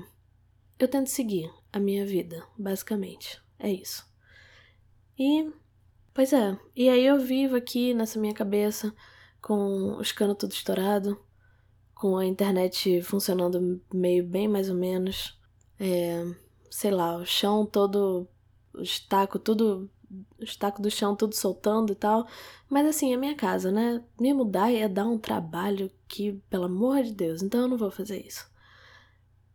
Eu 0.77 0.89
tento 0.89 1.07
seguir 1.07 1.49
a 1.71 1.79
minha 1.79 2.05
vida, 2.05 2.45
basicamente. 2.57 3.41
É 3.57 3.71
isso. 3.71 4.05
E. 5.17 5.49
Pois 6.13 6.33
é. 6.33 6.57
E 6.75 6.89
aí 6.89 7.05
eu 7.05 7.17
vivo 7.19 7.55
aqui 7.55 7.93
nessa 7.93 8.19
minha 8.19 8.33
cabeça 8.33 8.93
com 9.41 9.97
os 9.97 10.11
canos 10.11 10.37
tudo 10.37 10.51
estourado 10.51 11.24
com 11.95 12.17
a 12.17 12.25
internet 12.25 13.01
funcionando 13.01 13.81
meio 13.91 14.23
bem 14.23 14.47
mais 14.47 14.69
ou 14.69 14.75
menos. 14.75 15.39
É, 15.79 16.23
sei 16.69 16.91
lá, 16.91 17.17
o 17.17 17.25
chão 17.25 17.65
todo, 17.65 18.27
os 18.73 18.99
tacos, 18.99 19.41
tudo, 19.43 19.89
os 20.39 20.55
tacos 20.55 20.81
do 20.81 20.91
chão 20.91 21.15
tudo 21.15 21.33
soltando 21.33 21.93
e 21.93 21.95
tal. 21.95 22.27
Mas 22.69 22.85
assim, 22.85 23.13
é 23.13 23.17
minha 23.17 23.35
casa, 23.35 23.71
né? 23.71 24.03
Me 24.19 24.33
mudar 24.33 24.71
ia 24.71 24.89
dar 24.89 25.05
um 25.05 25.17
trabalho 25.17 25.89
que, 26.07 26.33
pelo 26.49 26.65
amor 26.65 27.01
de 27.03 27.13
Deus, 27.13 27.41
então 27.41 27.61
eu 27.61 27.67
não 27.69 27.77
vou 27.77 27.89
fazer 27.89 28.25
isso. 28.25 28.47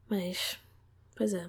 Mas, 0.08 0.58
pois 1.14 1.34
é. 1.34 1.48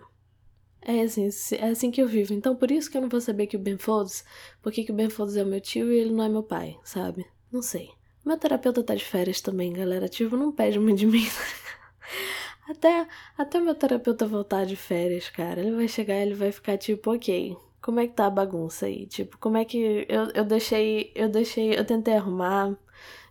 É 0.81 1.01
assim, 1.01 1.29
é 1.57 1.69
assim 1.69 1.91
que 1.91 2.01
eu 2.01 2.07
vivo. 2.07 2.33
Então 2.33 2.55
por 2.55 2.71
isso 2.71 2.89
que 2.89 2.97
eu 2.97 3.01
não 3.01 3.09
vou 3.09 3.21
saber 3.21 3.47
que 3.47 3.55
o 3.55 3.59
Ben 3.59 3.77
Folds, 3.77 4.25
porque 4.61 4.83
que 4.83 4.91
o 4.91 4.95
Ben 4.95 5.09
Folds 5.09 5.35
é 5.37 5.43
o 5.43 5.47
meu 5.47 5.61
tio 5.61 5.91
e 5.91 5.97
ele 5.99 6.11
não 6.11 6.23
é 6.23 6.29
meu 6.29 6.43
pai, 6.43 6.77
sabe? 6.83 7.25
Não 7.51 7.61
sei. 7.61 7.91
Meu 8.25 8.37
terapeuta 8.37 8.83
tá 8.83 8.95
de 8.95 9.03
férias 9.03 9.41
também, 9.41 9.73
galera. 9.73 10.07
Tipo, 10.07 10.37
não 10.37 10.51
pede 10.51 10.79
muito 10.79 10.99
de 10.99 11.07
mim. 11.07 11.25
até, 12.69 13.07
até 13.37 13.59
meu 13.59 13.75
terapeuta 13.75 14.25
voltar 14.27 14.65
de 14.65 14.75
férias, 14.75 15.29
cara. 15.29 15.61
Ele 15.61 15.75
vai 15.75 15.87
chegar 15.87 16.15
ele 16.15 16.35
vai 16.35 16.51
ficar 16.51 16.77
tipo, 16.77 17.13
ok, 17.13 17.57
como 17.81 17.99
é 17.99 18.07
que 18.07 18.13
tá 18.13 18.27
a 18.27 18.29
bagunça 18.29 18.85
aí? 18.85 19.07
Tipo, 19.07 19.37
como 19.39 19.57
é 19.57 19.65
que. 19.65 20.05
Eu, 20.09 20.29
eu 20.33 20.45
deixei. 20.45 21.11
Eu 21.15 21.29
deixei. 21.29 21.77
Eu 21.77 21.85
tentei 21.85 22.15
arrumar, 22.15 22.77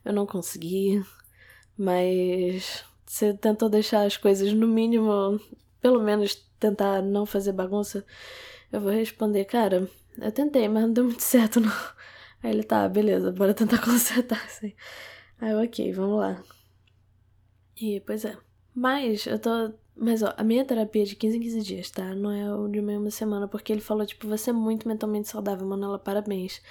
eu 0.05 0.12
não 0.12 0.26
consegui. 0.26 1.03
Mas 1.76 2.85
você 3.07 3.35
tentou 3.35 3.68
deixar 3.68 4.03
as 4.07 4.16
coisas 4.16 4.53
no 4.53 4.68
mínimo, 4.68 5.40
pelo 5.81 6.00
menos 6.03 6.35
tentar 6.59 7.03
não 7.03 7.26
fazer 7.26 7.53
bagunça. 7.53 8.05
Eu 8.72 8.81
vou 8.81 8.92
responder, 8.92 9.44
cara, 9.46 9.88
eu 10.18 10.33
tentei, 10.33 10.68
mas 10.68 10.83
não 10.85 10.92
deu 10.92 11.05
muito 11.05 11.22
certo, 11.22 11.61
não. 11.61 11.72
Aí 12.42 12.50
ele, 12.50 12.62
tá, 12.62 12.88
beleza, 12.88 13.33
bora 13.33 13.55
tentar 13.55 13.79
consertar 13.85 14.42
assim. 14.44 14.72
Aí 15.40 15.50
eu, 15.53 15.62
ok, 15.62 15.92
vamos 15.92 16.18
lá. 16.18 16.42
E, 17.81 18.00
pois 18.00 18.24
é. 18.24 18.37
Mas, 18.74 19.26
eu 19.26 19.38
tô. 19.38 19.72
Mas, 19.96 20.22
ó, 20.22 20.33
a 20.37 20.44
minha 20.44 20.64
terapia 20.64 21.03
é 21.03 21.05
de 21.05 21.16
15 21.16 21.37
em 21.37 21.40
15 21.40 21.61
dias, 21.62 21.90
tá? 21.90 22.14
Não 22.14 22.31
é 22.31 22.55
o 22.55 22.68
de 22.68 22.81
uma 22.81 23.11
semana, 23.11 23.46
porque 23.48 23.72
ele 23.72 23.81
falou, 23.83 24.07
tipo, 24.07 24.26
você 24.26 24.50
é 24.50 24.53
muito 24.53 24.88
mentalmente 24.88 25.29
saudável, 25.29 25.66
Manuela, 25.66 25.98
parabéns. 25.98 26.62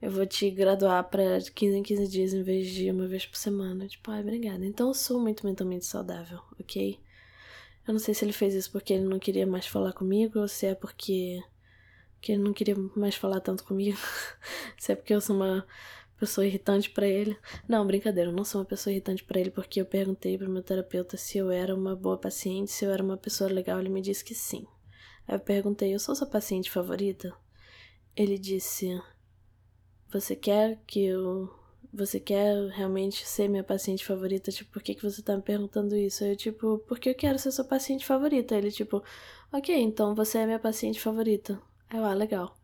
Eu 0.00 0.10
vou 0.10 0.24
te 0.24 0.50
graduar 0.50 1.04
pra 1.10 1.38
15 1.54 1.76
em 1.76 1.82
15 1.82 2.08
dias 2.08 2.32
em 2.32 2.42
vez 2.42 2.68
de 2.68 2.90
uma 2.90 3.06
vez 3.06 3.26
por 3.26 3.36
semana. 3.36 3.86
Tipo, 3.88 4.10
ai, 4.10 4.20
obrigada. 4.20 4.64
Então 4.64 4.88
eu 4.88 4.94
sou 4.94 5.20
muito 5.20 5.44
mentalmente 5.44 5.84
saudável, 5.84 6.40
ok? 6.58 6.98
Eu 7.86 7.92
não 7.92 7.98
sei 7.98 8.14
se 8.14 8.24
ele 8.24 8.32
fez 8.32 8.54
isso 8.54 8.70
porque 8.70 8.92
ele 8.92 9.04
não 9.04 9.18
queria 9.18 9.46
mais 9.46 9.66
falar 9.66 9.92
comigo 9.92 10.38
ou 10.38 10.46
se 10.46 10.66
é 10.66 10.74
porque 10.74 11.42
que 12.20 12.32
ele 12.32 12.42
não 12.42 12.52
queria 12.52 12.76
mais 12.96 13.14
falar 13.14 13.40
tanto 13.40 13.64
comigo. 13.64 13.98
Se 14.78 14.92
é 14.92 14.96
porque 14.96 15.14
eu 15.14 15.20
sou 15.20 15.36
uma 15.36 15.66
pessoa 16.18 16.46
irritante 16.46 16.90
para 16.90 17.06
ele. 17.06 17.36
Não, 17.68 17.86
brincadeira, 17.86 18.30
eu 18.30 18.34
não 18.34 18.44
sou 18.44 18.60
uma 18.60 18.66
pessoa 18.66 18.92
irritante 18.92 19.24
para 19.24 19.40
ele 19.40 19.50
porque 19.50 19.80
eu 19.80 19.86
perguntei 19.86 20.36
pro 20.36 20.50
meu 20.50 20.62
terapeuta 20.62 21.16
se 21.16 21.38
eu 21.38 21.50
era 21.50 21.74
uma 21.74 21.94
boa 21.94 22.18
paciente, 22.18 22.72
se 22.72 22.84
eu 22.84 22.90
era 22.90 23.02
uma 23.02 23.16
pessoa 23.16 23.50
legal, 23.50 23.78
ele 23.78 23.88
me 23.88 24.00
disse 24.00 24.24
que 24.24 24.34
sim. 24.34 24.66
Aí 25.26 25.36
eu 25.36 25.40
perguntei: 25.40 25.94
"Eu 25.94 25.98
sou 25.98 26.14
sua 26.14 26.26
paciente 26.26 26.70
favorita?" 26.70 27.32
Ele 28.16 28.38
disse: 28.38 29.00
"Você 30.10 30.34
quer 30.34 30.80
que 30.86 31.04
eu 31.04 31.48
você 31.92 32.20
quer 32.20 32.68
realmente 32.70 33.26
ser 33.26 33.48
minha 33.48 33.64
paciente 33.64 34.04
favorita? 34.04 34.50
Tipo, 34.50 34.72
por 34.72 34.82
que, 34.82 34.94
que 34.94 35.02
você 35.02 35.22
tá 35.22 35.36
me 35.36 35.42
perguntando 35.42 35.96
isso? 35.96 36.24
Eu, 36.24 36.36
tipo, 36.36 36.78
porque 36.86 37.10
eu 37.10 37.14
quero 37.14 37.38
ser 37.38 37.50
sua 37.50 37.64
paciente 37.64 38.04
favorita. 38.04 38.54
Ele, 38.54 38.70
tipo, 38.70 39.02
ok, 39.52 39.74
então 39.74 40.14
você 40.14 40.38
é 40.38 40.46
minha 40.46 40.58
paciente 40.58 41.00
favorita. 41.00 41.60
Eu, 41.92 42.04
ah, 42.04 42.14
legal. 42.14 42.56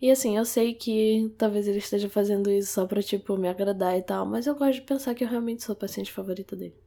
E 0.00 0.10
assim, 0.10 0.36
eu 0.36 0.44
sei 0.44 0.74
que 0.74 1.34
talvez 1.36 1.68
ele 1.68 1.78
esteja 1.78 2.08
fazendo 2.08 2.50
isso 2.50 2.72
só 2.72 2.86
pra, 2.86 3.02
tipo, 3.02 3.36
me 3.36 3.48
agradar 3.48 3.96
e 3.98 4.02
tal, 4.02 4.24
mas 4.24 4.46
eu 4.46 4.54
gosto 4.54 4.80
de 4.80 4.82
pensar 4.82 5.14
que 5.14 5.22
eu 5.22 5.28
realmente 5.28 5.62
sou 5.62 5.74
a 5.74 5.76
paciente 5.76 6.12
favorita 6.12 6.56
dele. 6.56 6.78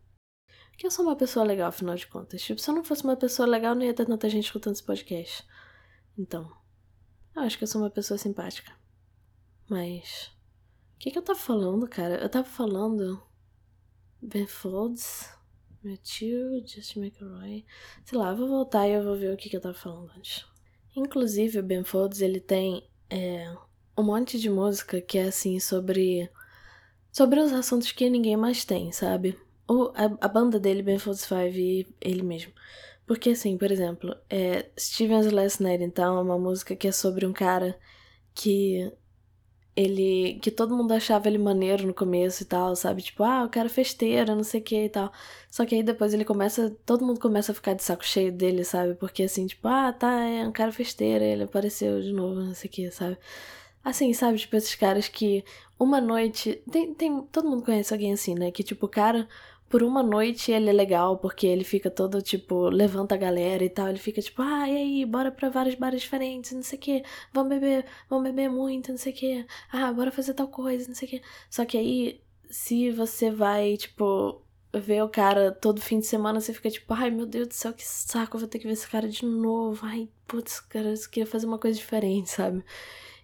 Que 0.78 0.88
eu 0.88 0.92
sou 0.92 1.06
uma 1.06 1.16
pessoa 1.16 1.46
legal, 1.46 1.70
afinal 1.70 1.96
de 1.96 2.08
contas. 2.08 2.42
Tipo, 2.42 2.60
se 2.60 2.70
eu 2.70 2.74
não 2.74 2.84
fosse 2.84 3.04
uma 3.04 3.16
pessoa 3.16 3.48
legal, 3.48 3.76
não 3.76 3.84
ia 3.84 3.94
ter 3.94 4.06
tanta 4.08 4.28
gente 4.28 4.46
escutando 4.46 4.74
esse 4.74 4.84
podcast. 4.84 5.46
Então, 6.18 6.52
eu 7.36 7.44
acho 7.44 7.58
que 7.58 7.64
eu 7.64 7.68
sou 7.68 7.82
uma 7.82 7.92
pessoa 7.92 8.18
simpática. 8.18 8.72
Mas. 9.70 10.32
O 10.96 11.00
que, 11.00 11.12
que 11.12 11.18
eu 11.18 11.24
tava 11.24 11.38
falando, 11.38 11.88
cara? 11.88 12.16
Eu 12.16 12.30
tava 12.30 12.48
falando. 12.48 13.22
Ben 14.22 14.48
Folds, 14.48 15.30
tio, 16.02 16.66
Justin 16.66 17.02
McElroy. 17.02 17.66
Sei 18.06 18.18
lá, 18.18 18.30
eu 18.32 18.38
vou 18.38 18.48
voltar 18.48 18.88
e 18.88 18.94
eu 18.94 19.04
vou 19.04 19.16
ver 19.16 19.34
o 19.34 19.38
que, 19.38 19.50
que 19.50 19.58
eu 19.58 19.62
tava 19.62 19.76
falando 19.76 20.12
antes. 20.16 20.46
Inclusive, 20.96 21.60
o 21.60 21.64
Ben 21.64 21.84
Folds, 21.84 22.22
ele 22.22 22.40
tem 22.40 22.88
é, 23.10 23.52
um 23.98 24.04
monte 24.04 24.40
de 24.40 24.50
música 24.50 25.02
que 25.02 25.18
é 25.18 25.26
assim 25.26 25.60
sobre 25.60 26.30
sobre 27.12 27.40
os 27.40 27.54
assuntos 27.54 27.92
que 27.92 28.10
ninguém 28.10 28.36
mais 28.36 28.66
tem, 28.66 28.92
sabe? 28.92 29.38
O, 29.68 29.92
a, 29.96 30.26
a 30.26 30.28
banda 30.28 30.60
dele, 30.60 30.82
Ben 30.82 30.98
Folds 30.98 31.26
Five, 31.26 31.60
e 31.62 31.88
ele 32.02 32.24
mesmo. 32.24 32.52
Porque 33.06 33.32
assim, 33.32 33.58
por 33.58 33.72
exemplo, 33.72 34.16
é, 34.30 34.70
Steven's 34.78 35.32
Last 35.32 35.62
Night, 35.62 35.84
então, 35.84 36.18
é 36.18 36.22
uma 36.22 36.40
música 36.40 36.76
que 36.76 36.88
é 36.88 36.92
sobre 36.92 37.26
um 37.26 37.34
cara 37.34 37.78
que 38.34 38.92
ele. 39.76 40.40
que 40.42 40.52
todo 40.52 40.76
mundo 40.76 40.92
achava 40.94 41.28
ele 41.28 41.38
maneiro 41.38 41.88
no 41.88 41.94
começo 41.94 42.44
e 42.44 42.46
tal, 42.46 42.76
sabe? 42.76 43.02
Tipo, 43.02 43.24
ah, 43.24 43.44
o 43.46 43.50
cara 43.50 43.70
festeiro, 43.70 44.36
não 44.36 44.44
sei 44.44 44.62
o 44.62 44.64
que 44.64 44.86
e 44.86 44.90
tal. 44.90 45.12
Só 45.50 45.66
que 45.66 45.76
aí 45.76 45.84
depois 45.84 46.14
ele 46.14 46.26
começa. 46.26 46.76
Todo 46.86 47.06
mundo 47.06 47.20
começa 47.20 47.52
a 47.52 47.56
ficar 47.56 47.74
de 47.74 47.84
saco 47.84 48.06
cheio 48.06 48.32
dele, 48.32 48.64
sabe? 48.64 48.96
Porque 48.96 49.24
assim, 49.24 49.48
tipo, 49.48 49.68
ah, 49.68 49.92
tá, 49.94 50.12
é 50.24 50.48
um 50.48 50.52
cara 50.52 50.72
festeiro, 50.72 51.24
ele 51.24 51.44
apareceu 51.44 52.02
de 52.02 52.12
novo, 52.12 52.42
não 52.42 52.54
sei 52.54 52.70
o 52.70 52.74
que, 52.74 52.92
sabe? 52.92 53.18
Assim, 53.84 54.14
sabe? 54.14 54.38
Tipo, 54.38 54.56
esses 54.56 54.76
caras 54.76 55.08
que 55.10 55.44
uma 55.80 56.00
noite. 56.02 56.62
Tem, 56.72 56.94
tem, 56.94 57.22
todo 57.32 57.50
mundo 57.50 57.64
conhece 57.64 57.94
alguém 57.94 58.14
assim, 58.14 58.36
né? 58.36 58.52
Que 58.52 58.64
tipo, 58.64 58.86
o 58.86 58.90
cara 58.90 59.28
por 59.74 59.82
uma 59.82 60.04
noite 60.04 60.52
ele 60.52 60.70
é 60.70 60.72
legal, 60.72 61.18
porque 61.18 61.48
ele 61.48 61.64
fica 61.64 61.90
todo, 61.90 62.22
tipo, 62.22 62.70
levanta 62.70 63.16
a 63.16 63.18
galera 63.18 63.64
e 63.66 63.70
tal. 63.72 63.90
Ele 63.90 63.98
fica 63.98 64.22
tipo, 64.22 64.40
ah, 64.40 64.70
e 64.70 64.78
aí, 64.78 65.04
bora 65.04 65.32
pra 65.32 65.50
vários 65.50 65.74
bares 65.74 66.04
diferentes, 66.04 66.52
não 66.52 66.62
sei 66.62 66.78
o 66.78 66.82
que. 66.82 67.04
Vamos 67.34 67.50
beber, 67.50 67.84
vamos 68.08 68.24
beber 68.24 68.52
muito, 68.52 68.92
não 68.92 69.00
sei 69.00 69.12
o 69.12 69.16
que. 69.16 69.48
Ah, 69.72 69.92
bora 69.92 70.12
fazer 70.12 70.36
tal 70.36 70.48
coisa, 70.48 70.88
não 70.88 70.94
sei 70.94 71.08
o 71.08 71.12
que. 71.12 71.22
Só 71.50 71.66
que 71.66 71.76
aí, 71.76 72.22
se 72.52 72.92
você 72.92 73.32
vai, 73.32 73.76
tipo, 73.76 74.44
ver 74.72 75.02
o 75.04 75.10
cara 75.10 75.52
todo 75.52 75.82
fim 75.82 75.98
de 75.98 76.06
semana, 76.06 76.40
você 76.40 76.54
fica 76.54 76.70
tipo, 76.70 76.94
ai 76.94 77.10
meu 77.10 77.26
Deus 77.26 77.48
do 77.48 77.54
céu, 77.56 77.74
que 77.74 77.84
saco, 77.84 78.38
vou 78.38 78.48
ter 78.48 78.60
que 78.60 78.68
ver 78.68 78.74
esse 78.74 78.88
cara 78.88 79.10
de 79.10 79.26
novo. 79.26 79.84
Ai, 79.88 80.08
putz, 80.28 80.60
cara, 80.60 80.90
eu 80.90 81.10
queria 81.10 81.26
fazer 81.26 81.48
uma 81.48 81.58
coisa 81.58 81.76
diferente, 81.80 82.30
sabe? 82.30 82.64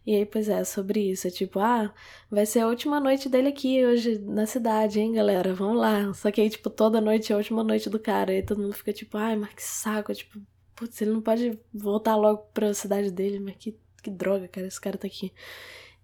E 0.09 0.15
aí, 0.15 0.25
pois 0.25 0.49
é, 0.49 0.63
sobre 0.63 1.11
isso. 1.11 1.27
É 1.27 1.29
tipo, 1.29 1.59
ah, 1.59 1.93
vai 2.31 2.43
ser 2.43 2.61
a 2.61 2.67
última 2.67 2.99
noite 2.99 3.29
dele 3.29 3.49
aqui 3.49 3.85
hoje 3.85 4.17
na 4.17 4.47
cidade, 4.47 4.99
hein, 4.99 5.13
galera? 5.13 5.53
Vamos 5.53 5.77
lá. 5.77 6.11
Só 6.15 6.31
que 6.31 6.41
aí, 6.41 6.49
tipo, 6.49 6.67
toda 6.67 6.99
noite 6.99 7.31
é 7.31 7.35
a 7.35 7.37
última 7.37 7.63
noite 7.63 7.91
do 7.91 7.99
cara. 7.99 8.33
E 8.33 8.37
aí 8.37 8.43
todo 8.43 8.59
mundo 8.59 8.73
fica 8.73 8.91
tipo, 8.91 9.17
ai, 9.19 9.35
mas 9.35 9.53
que 9.53 9.61
saco. 9.61 10.11
Tipo, 10.11 10.41
putz, 10.75 10.99
ele 10.99 11.11
não 11.11 11.21
pode 11.21 11.59
voltar 11.71 12.15
logo 12.15 12.39
pra 12.55 12.73
cidade 12.73 13.11
dele, 13.11 13.39
mas 13.39 13.55
que, 13.57 13.77
que 14.01 14.09
droga, 14.09 14.47
cara, 14.47 14.65
esse 14.65 14.81
cara 14.81 14.97
tá 14.97 15.05
aqui. 15.05 15.31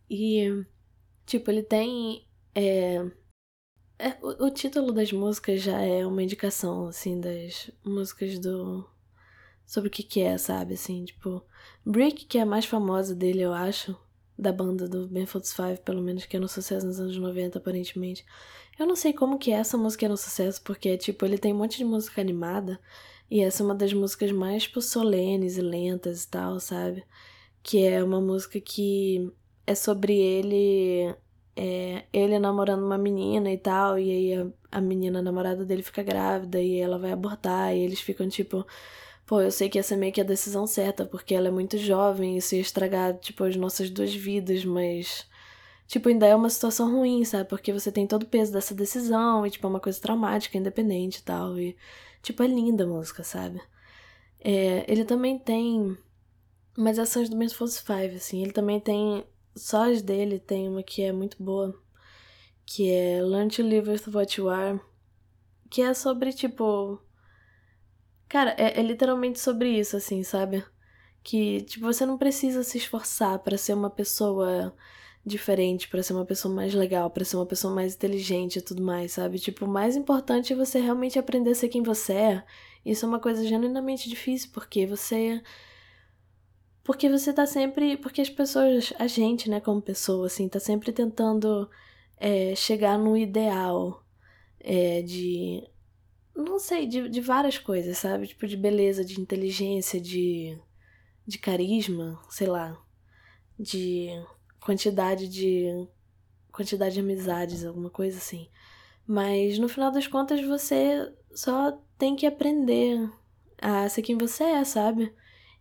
E, 0.07 0.63
tipo, 1.25 1.49
ele 1.49 1.63
tem. 1.63 2.27
É, 2.53 2.97
é, 3.97 4.09
o, 4.21 4.45
o 4.45 4.51
título 4.51 4.91
das 4.93 5.11
músicas 5.11 5.61
já 5.63 5.81
é 5.81 6.05
uma 6.05 6.21
indicação, 6.23 6.87
assim, 6.89 7.19
das 7.19 7.71
músicas 7.83 8.37
do. 8.39 8.87
Sobre 9.65 9.89
o 9.89 9.91
que 9.91 10.03
que 10.03 10.21
é, 10.21 10.37
sabe? 10.37 10.75
Assim, 10.75 11.05
tipo. 11.05 11.43
Brick, 11.85 12.25
que 12.25 12.37
é 12.37 12.41
a 12.41 12.45
mais 12.45 12.65
famosa 12.65 13.15
dele, 13.15 13.41
eu 13.41 13.53
acho. 13.53 13.95
Da 14.37 14.51
banda 14.51 14.87
do 14.87 15.07
Ben 15.07 15.25
Folds 15.25 15.53
Five, 15.53 15.79
pelo 15.85 16.01
menos, 16.01 16.25
que 16.25 16.35
é 16.35 16.39
no 16.39 16.47
sucesso 16.47 16.85
nos 16.85 16.99
anos 16.99 17.17
90, 17.17 17.57
aparentemente. 17.57 18.25
Eu 18.77 18.85
não 18.85 18.95
sei 18.95 19.13
como 19.13 19.39
que 19.39 19.51
essa 19.51 19.77
música 19.77 20.05
é 20.05 20.09
no 20.09 20.17
sucesso, 20.17 20.61
porque, 20.61 20.97
tipo, 20.97 21.25
ele 21.25 21.37
tem 21.37 21.53
um 21.53 21.57
monte 21.57 21.77
de 21.77 21.85
música 21.85 22.19
animada. 22.21 22.79
E 23.31 23.41
essa 23.41 23.63
é 23.63 23.65
uma 23.65 23.75
das 23.75 23.93
músicas 23.93 24.31
mais, 24.31 24.63
tipo, 24.63 24.81
solenes 24.81 25.57
e 25.57 25.61
lentas 25.61 26.23
e 26.25 26.27
tal, 26.29 26.59
sabe? 26.59 27.03
Que 27.63 27.85
é 27.85 28.03
uma 28.03 28.21
música 28.21 28.59
que 28.59 29.31
é 29.65 29.73
sobre 29.73 30.17
ele 30.17 31.15
é, 31.55 32.03
ele 32.11 32.37
namorando 32.37 32.83
uma 32.83 32.97
menina 32.97 33.51
e 33.51 33.57
tal, 33.57 33.97
e 33.97 34.11
aí 34.11 34.33
a, 34.35 34.77
a 34.77 34.81
menina 34.81 35.19
a 35.19 35.21
namorada 35.21 35.63
dele 35.65 35.81
fica 35.83 36.03
grávida 36.03 36.61
e 36.61 36.79
ela 36.79 36.99
vai 36.99 37.11
abortar, 37.11 37.73
e 37.75 37.79
eles 37.79 38.01
ficam 38.01 38.27
tipo, 38.27 38.65
pô, 39.25 39.41
eu 39.41 39.51
sei 39.51 39.69
que 39.69 39.79
essa 39.79 39.93
é 39.95 39.97
meio 39.97 40.13
que 40.13 40.21
a 40.21 40.23
decisão 40.23 40.67
certa, 40.67 41.05
porque 41.05 41.33
ela 41.33 41.47
é 41.47 41.51
muito 41.51 41.77
jovem, 41.77 42.37
isso 42.37 42.55
ia 42.55 42.61
estragar, 42.61 43.17
tipo, 43.19 43.43
as 43.43 43.55
nossas 43.55 43.89
duas 43.89 44.13
vidas, 44.13 44.63
mas, 44.65 45.27
tipo, 45.87 46.09
ainda 46.09 46.25
é 46.27 46.35
uma 46.35 46.49
situação 46.49 46.91
ruim, 46.91 47.25
sabe? 47.25 47.49
Porque 47.49 47.73
você 47.73 47.91
tem 47.91 48.07
todo 48.07 48.23
o 48.23 48.27
peso 48.27 48.51
dessa 48.53 48.75
decisão, 48.75 49.45
e, 49.45 49.51
tipo, 49.51 49.65
é 49.67 49.69
uma 49.69 49.79
coisa 49.79 49.99
traumática, 49.99 50.57
independente 50.57 51.19
e 51.19 51.23
tal, 51.23 51.59
e, 51.59 51.75
tipo, 52.21 52.43
é 52.43 52.47
linda 52.47 52.83
a 52.83 52.87
música, 52.87 53.23
sabe? 53.23 53.61
É, 54.39 54.85
ele 54.91 55.05
também 55.05 55.39
tem 55.39 55.97
umas 56.77 56.99
ações 56.99 57.29
do 57.29 57.35
Men's 57.35 57.53
Force 57.53 57.81
Five, 57.81 58.15
assim, 58.15 58.43
ele 58.43 58.51
também 58.51 58.79
tem 58.79 59.25
só 59.55 59.89
as 59.89 60.01
dele 60.01 60.37
tem 60.37 60.67
uma 60.67 60.83
que 60.83 61.01
é 61.01 61.11
muito 61.11 61.41
boa, 61.41 61.73
que 62.65 62.91
é 62.91 63.21
Learn 63.21 63.49
to 63.49 63.63
Live 63.63 63.89
with 63.89 64.01
What 64.13 64.39
You 64.39 64.49
Are, 64.49 64.79
que 65.69 65.81
é 65.81 65.93
sobre, 65.93 66.33
tipo. 66.33 66.99
Cara, 68.27 68.55
é, 68.57 68.79
é 68.79 68.83
literalmente 68.83 69.39
sobre 69.39 69.69
isso, 69.69 69.95
assim, 69.97 70.23
sabe? 70.23 70.63
Que, 71.23 71.61
tipo, 71.61 71.85
você 71.85 72.05
não 72.05 72.17
precisa 72.17 72.63
se 72.63 72.77
esforçar 72.77 73.39
para 73.39 73.57
ser 73.57 73.73
uma 73.73 73.89
pessoa 73.89 74.75
diferente, 75.25 75.87
para 75.87 76.03
ser 76.03 76.13
uma 76.13 76.25
pessoa 76.25 76.53
mais 76.53 76.73
legal, 76.73 77.09
para 77.09 77.25
ser 77.25 77.35
uma 77.35 77.45
pessoa 77.45 77.73
mais 77.73 77.95
inteligente 77.95 78.57
e 78.57 78.61
tudo 78.61 78.83
mais, 78.83 79.13
sabe? 79.13 79.39
Tipo, 79.39 79.65
o 79.65 79.67
mais 79.69 79.95
importante 79.95 80.53
é 80.53 80.55
você 80.55 80.79
realmente 80.79 81.17
aprender 81.17 81.51
a 81.51 81.55
ser 81.55 81.69
quem 81.69 81.81
você 81.81 82.13
é. 82.13 82.43
Isso 82.85 83.05
é 83.05 83.09
uma 83.09 83.19
coisa 83.19 83.45
genuinamente 83.45 84.07
difícil, 84.09 84.49
porque 84.53 84.85
você 84.85 85.41
porque 86.85 87.09
você 87.09 87.33
tá 87.33 87.45
sempre. 87.47 87.97
Porque 87.97 88.21
as 88.21 88.29
pessoas, 88.29 88.93
a 88.99 89.07
gente, 89.07 89.49
né, 89.49 89.59
como 89.59 89.81
pessoa, 89.81 90.27
assim, 90.27 90.47
tá 90.47 90.59
sempre 90.59 90.91
tentando 90.93 91.69
é, 92.17 92.55
chegar 92.55 92.97
no 92.97 93.17
ideal 93.17 94.03
é, 94.59 95.01
de. 95.01 95.67
Não 96.35 96.59
sei, 96.59 96.85
de, 96.85 97.09
de 97.09 97.21
várias 97.21 97.57
coisas, 97.57 97.97
sabe? 97.97 98.27
Tipo, 98.27 98.45
de 98.47 98.57
beleza, 98.57 99.05
de 99.05 99.19
inteligência, 99.21 99.99
de. 99.99 100.57
de 101.25 101.37
carisma, 101.37 102.19
sei 102.29 102.47
lá. 102.47 102.77
De 103.57 104.09
quantidade 104.59 105.27
de. 105.27 105.87
quantidade 106.51 106.95
de 106.95 106.99
amizades, 107.01 107.65
alguma 107.65 107.89
coisa 107.89 108.17
assim. 108.17 108.49
Mas 109.07 109.59
no 109.59 109.69
final 109.69 109.91
das 109.91 110.07
contas 110.07 110.43
você 110.45 111.13
só 111.33 111.71
tem 111.97 112.15
que 112.15 112.25
aprender 112.25 113.09
a 113.61 113.87
ser 113.89 114.01
quem 114.01 114.17
você 114.17 114.43
é, 114.43 114.63
sabe? 114.63 115.13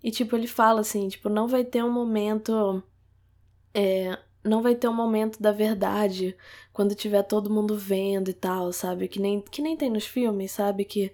E, 0.03 0.11
tipo, 0.11 0.37
ele 0.37 0.47
fala 0.47 0.81
assim, 0.81 1.09
tipo, 1.09 1.29
não 1.29 1.49
vai 1.49 1.65
ter 1.65 1.83
um 1.83 1.93
momento. 1.93 2.83
É, 3.73 4.19
não 4.44 4.62
vai 4.62 4.74
ter 4.74 4.88
um 4.88 4.94
momento 4.94 5.40
da 5.42 5.52
verdade 5.52 6.37
quando 6.72 6.94
tiver 6.94 7.22
todo 7.22 7.50
mundo 7.50 7.76
vendo 7.78 8.30
e 8.30 8.35
tal, 8.35 8.72
sabe? 8.72 9.09
Que 9.09 9.20
nem, 9.20 9.40
que 9.40 9.62
nem 9.62 9.76
tem 9.76 9.90
nos 9.90 10.07
filmes, 10.07 10.52
sabe? 10.52 10.85
Que 10.85 11.12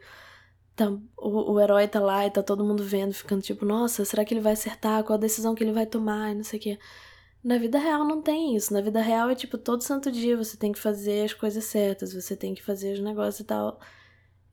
tá, 0.77 0.91
o, 1.17 1.53
o 1.53 1.61
herói 1.61 1.87
tá 1.89 2.01
lá 2.01 2.27
e 2.27 2.31
tá 2.31 2.43
todo 2.43 2.65
mundo 2.65 2.83
vendo, 2.85 3.13
ficando 3.15 3.43
tipo, 3.43 3.65
nossa, 3.65 4.05
será 4.05 4.25
que 4.25 4.35
ele 4.35 4.41
vai 4.41 4.53
acertar? 4.55 5.05
Qual 5.05 5.17
a 5.17 5.21
decisão 5.21 5.55
que 5.55 5.63
ele 5.65 5.73
vai 5.73 5.87
tomar? 5.87 6.33
E 6.33 6.35
não 6.35 6.45
sei 6.45 6.59
o 6.59 6.63
quê. 6.63 6.79
Na 7.43 7.59
vida 7.59 7.79
real 7.79 8.05
não 8.05 8.21
tem 8.23 8.57
isso. 8.57 8.73
Na 8.75 8.81
vida 8.81 9.01
real 9.01 9.31
é 9.31 9.35
tipo, 9.35 9.57
todo 9.59 9.83
santo 9.83 10.11
dia 10.13 10.37
você 10.37 10.57
tem 10.57 10.73
que 10.73 10.79
fazer 10.79 11.25
as 11.25 11.33
coisas 11.35 11.65
certas, 11.65 12.13
você 12.13 12.37
tem 12.37 12.55
que 12.55 12.63
fazer 12.63 12.93
os 12.95 13.01
negócios 13.01 13.41
e 13.41 13.45
tal. 13.45 13.81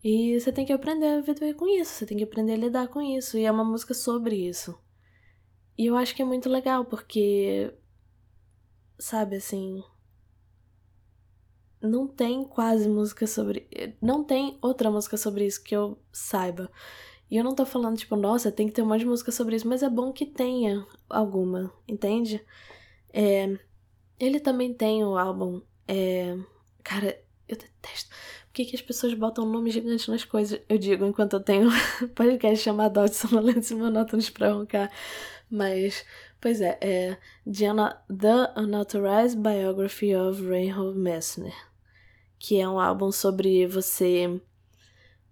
E 0.04 0.40
você 0.40 0.52
tem 0.52 0.66
que 0.66 0.74
aprender 0.74 1.08
a 1.08 1.22
viver 1.22 1.54
com 1.56 1.68
isso, 1.68 1.92
você 1.92 2.06
tem 2.06 2.18
que 2.18 2.24
aprender 2.24 2.54
a 2.54 2.58
lidar 2.58 2.88
com 2.88 3.02
isso. 3.02 3.38
E 3.38 3.46
é 3.46 3.52
uma 3.52 3.64
música 3.64 3.94
sobre 3.94 4.36
isso. 4.36 4.78
E 5.78 5.86
eu 5.86 5.96
acho 5.96 6.16
que 6.16 6.22
é 6.22 6.26
muito 6.26 6.50
legal, 6.50 6.86
porque. 6.86 7.74
Sabe 9.00 9.38
assim. 9.38 9.84
Não 11.82 12.08
tem 12.08 12.44
quase 12.44 12.90
música 12.90 13.28
sobre. 13.28 13.68
Não 14.02 14.24
tem 14.24 14.58
outra 14.62 14.90
música 14.90 15.18
sobre 15.18 15.46
isso 15.46 15.64
que 15.64 15.76
eu 15.76 15.98
saiba. 16.12 16.72
E 17.30 17.38
eu 17.38 17.44
não 17.44 17.54
tô 17.54 17.66
falando, 17.66 17.98
tipo, 17.98 18.16
nossa, 18.16 18.52
tem 18.52 18.68
que 18.68 18.74
ter 18.74 18.82
um 18.82 18.88
monte 18.88 19.02
de 19.02 19.06
música 19.06 19.32
sobre 19.32 19.56
isso, 19.56 19.68
mas 19.68 19.84
é 19.84 19.90
bom 19.90 20.14
que 20.14 20.26
tenha 20.26 20.88
alguma, 21.10 21.74
entende? 21.88 22.44
É, 23.12 23.60
ele 24.20 24.40
também 24.40 24.74
tem 24.74 25.04
o 25.04 25.18
álbum. 25.18 25.62
É, 25.88 26.38
cara, 26.84 27.22
eu 27.48 27.58
detesto 27.58 28.10
que, 28.58 28.66
que 28.66 28.76
as 28.76 28.82
pessoas 28.82 29.14
botam 29.14 29.46
nome 29.46 29.70
gigante 29.70 30.10
nas 30.10 30.24
coisas? 30.24 30.60
Eu 30.68 30.80
digo 30.80 31.06
enquanto 31.06 31.34
eu 31.34 31.40
tenho 31.40 31.70
um 32.02 32.08
podcast 32.08 32.64
chamado 32.64 32.98
Áudio 33.00 33.16
Sonolentes 33.16 33.70
e 33.70 33.76
Monótonos 33.76 34.32
pra 34.32 34.52
roncar. 34.52 34.92
Mas, 35.50 36.04
pois 36.48 36.62
é, 36.62 36.78
é 36.80 37.18
The 37.46 38.54
Unauthorized 38.56 39.38
Biography 39.38 40.16
of 40.16 40.42
Reinhold 40.42 40.98
Messner, 40.98 41.54
que 42.40 42.58
é 42.58 42.66
um 42.70 42.80
álbum 42.80 43.12
sobre 43.12 43.68
você 43.68 44.42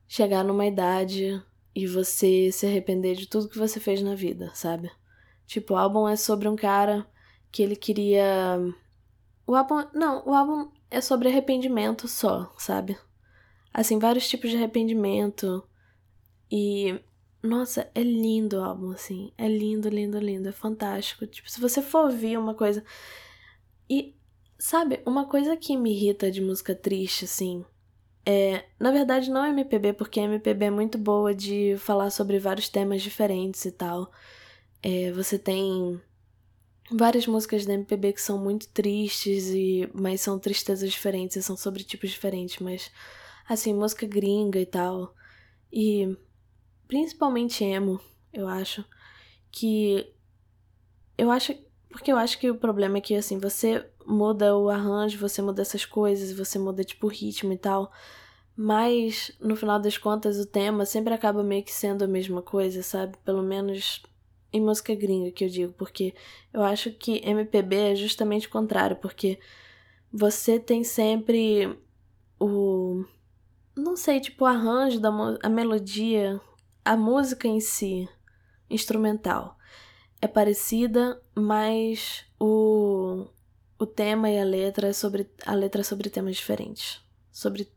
chegar 0.09 0.43
numa 0.43 0.65
idade 0.65 1.41
e 1.73 1.87
você 1.87 2.51
se 2.51 2.65
arrepender 2.65 3.15
de 3.15 3.27
tudo 3.27 3.47
que 3.47 3.57
você 3.57 3.79
fez 3.79 4.01
na 4.01 4.13
vida, 4.13 4.51
sabe? 4.53 4.91
Tipo, 5.47 5.75
o 5.75 5.77
álbum 5.77 6.05
é 6.05 6.17
sobre 6.17 6.49
um 6.49 6.55
cara 6.57 7.07
que 7.49 7.63
ele 7.63 7.77
queria. 7.77 8.59
O 9.47 9.55
álbum. 9.55 9.87
Não, 9.93 10.21
o 10.27 10.33
álbum 10.33 10.69
é 10.91 10.99
sobre 10.99 11.29
arrependimento 11.29 12.09
só, 12.09 12.53
sabe? 12.57 12.97
Assim, 13.73 13.99
vários 13.99 14.27
tipos 14.27 14.49
de 14.49 14.57
arrependimento. 14.57 15.65
E. 16.51 16.99
Nossa, 17.45 17.89
é 17.93 18.01
lindo 18.01 18.57
o 18.57 18.63
álbum, 18.63 18.91
assim. 18.91 19.31
É 19.37 19.47
lindo, 19.47 19.87
lindo, 19.87 20.17
lindo. 20.19 20.49
É 20.49 20.51
fantástico. 20.51 21.27
Tipo, 21.27 21.49
se 21.49 21.61
você 21.61 21.81
for 21.81 22.05
ouvir 22.05 22.37
uma 22.37 22.55
coisa. 22.55 22.83
E, 23.89 24.15
sabe, 24.57 25.01
uma 25.05 25.25
coisa 25.27 25.55
que 25.55 25.77
me 25.77 25.91
irrita 25.93 26.31
de 26.31 26.41
música 26.41 26.73
triste, 26.73 27.25
assim. 27.25 27.63
É, 28.25 28.65
na 28.79 28.91
verdade, 28.91 29.29
não 29.29 29.43
é 29.43 29.49
MPB, 29.49 29.93
porque 29.93 30.19
MPB 30.19 30.65
é 30.65 30.71
muito 30.71 30.97
boa 30.97 31.35
de 31.35 31.75
falar 31.77 32.09
sobre 32.09 32.39
vários 32.39 32.67
temas 32.67 33.03
diferentes 33.03 33.63
e 33.65 33.71
tal. 33.71 34.11
É, 34.81 35.11
você 35.11 35.37
tem 35.37 36.01
várias 36.91 37.27
músicas 37.27 37.65
da 37.65 37.73
MPB 37.73 38.13
que 38.13 38.21
são 38.21 38.39
muito 38.39 38.67
tristes, 38.69 39.49
e 39.49 39.87
mas 39.93 40.21
são 40.21 40.39
tristezas 40.39 40.91
diferentes, 40.91 41.45
são 41.45 41.55
sobre 41.55 41.83
tipos 41.83 42.09
diferentes, 42.11 42.59
mas 42.59 42.91
assim, 43.47 43.73
música 43.73 44.07
gringa 44.07 44.59
e 44.59 44.65
tal. 44.65 45.13
E 45.71 46.17
principalmente 46.87 47.63
emo, 47.63 47.99
eu 48.33 48.47
acho. 48.47 48.85
Que 49.51 50.13
eu 51.17 51.31
acho. 51.31 51.55
Porque 51.89 52.11
eu 52.11 52.17
acho 52.17 52.39
que 52.39 52.49
o 52.51 52.57
problema 52.57 52.97
é 52.97 53.01
que, 53.01 53.15
assim, 53.15 53.39
você 53.39 53.85
muda 54.05 54.55
o 54.57 54.69
arranjo, 54.69 55.17
você 55.17 55.41
muda 55.41 55.61
essas 55.61 55.85
coisas, 55.85 56.37
você 56.37 56.59
muda, 56.59 56.83
tipo, 56.83 57.07
o 57.07 57.09
ritmo 57.09 57.53
e 57.53 57.57
tal. 57.57 57.91
Mas, 58.55 59.31
no 59.39 59.55
final 59.55 59.79
das 59.79 59.97
contas, 59.97 60.37
o 60.37 60.45
tema 60.45 60.85
sempre 60.85 61.13
acaba 61.13 61.43
meio 61.43 61.63
que 61.63 61.71
sendo 61.71 62.03
a 62.03 62.07
mesma 62.07 62.41
coisa, 62.41 62.83
sabe? 62.83 63.17
Pelo 63.23 63.43
menos 63.43 64.03
em 64.51 64.61
música 64.61 64.95
gringa 64.95 65.31
que 65.31 65.43
eu 65.43 65.49
digo, 65.49 65.73
porque 65.73 66.13
eu 66.53 66.63
acho 66.63 66.91
que 66.91 67.21
MPB 67.25 67.75
é 67.75 67.95
justamente 67.95 68.47
o 68.47 68.49
contrário, 68.49 68.95
porque 68.95 69.37
você 70.11 70.57
tem 70.57 70.81
sempre 70.83 71.77
o 72.39 73.03
não 73.75 73.97
sei, 73.97 74.21
tipo, 74.21 74.45
o 74.45 74.47
arranjo 74.47 74.99
da 74.99 75.09
a 75.43 75.49
melodia, 75.49 76.39
a 76.85 76.95
música 76.95 77.47
em 77.47 77.59
si, 77.59 78.07
instrumental, 78.69 79.57
é 80.21 80.27
parecida, 80.27 81.21
mas 81.35 82.25
o, 82.39 83.27
o 83.77 83.85
tema 83.85 84.29
e 84.29 84.39
a 84.39 84.43
letra 84.43 84.87
é 84.89 84.93
sobre 84.93 85.29
a 85.45 85.53
letra 85.53 85.81
é 85.81 85.83
sobre 85.83 86.09
temas 86.09 86.37
diferentes, 86.37 87.01
sobre 87.31 87.69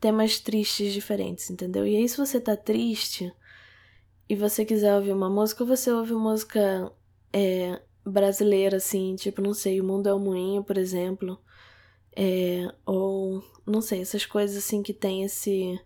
temas 0.00 0.40
tristes 0.40 0.92
diferentes, 0.92 1.50
entendeu? 1.50 1.86
E 1.86 1.96
aí 1.96 2.08
se 2.08 2.16
você 2.16 2.40
tá 2.40 2.56
triste 2.56 3.32
e 4.28 4.34
você 4.34 4.64
quiser 4.64 4.96
ouvir 4.96 5.12
uma 5.12 5.30
música, 5.30 5.64
você 5.64 5.92
ouve 5.92 6.14
música 6.14 6.92
é, 7.32 7.80
brasileira, 8.04 8.78
assim, 8.78 9.14
tipo, 9.14 9.40
não 9.40 9.54
sei, 9.54 9.80
O 9.80 9.84
Mundo 9.84 10.08
é 10.08 10.14
o 10.14 10.18
Moinho, 10.18 10.64
por 10.64 10.76
exemplo, 10.76 11.38
é, 12.16 12.72
ou 12.84 13.42
não 13.66 13.80
sei, 13.80 14.00
essas 14.00 14.26
coisas 14.26 14.56
assim 14.56 14.82
que 14.82 14.92
tem 14.92 15.22
esse. 15.24 15.78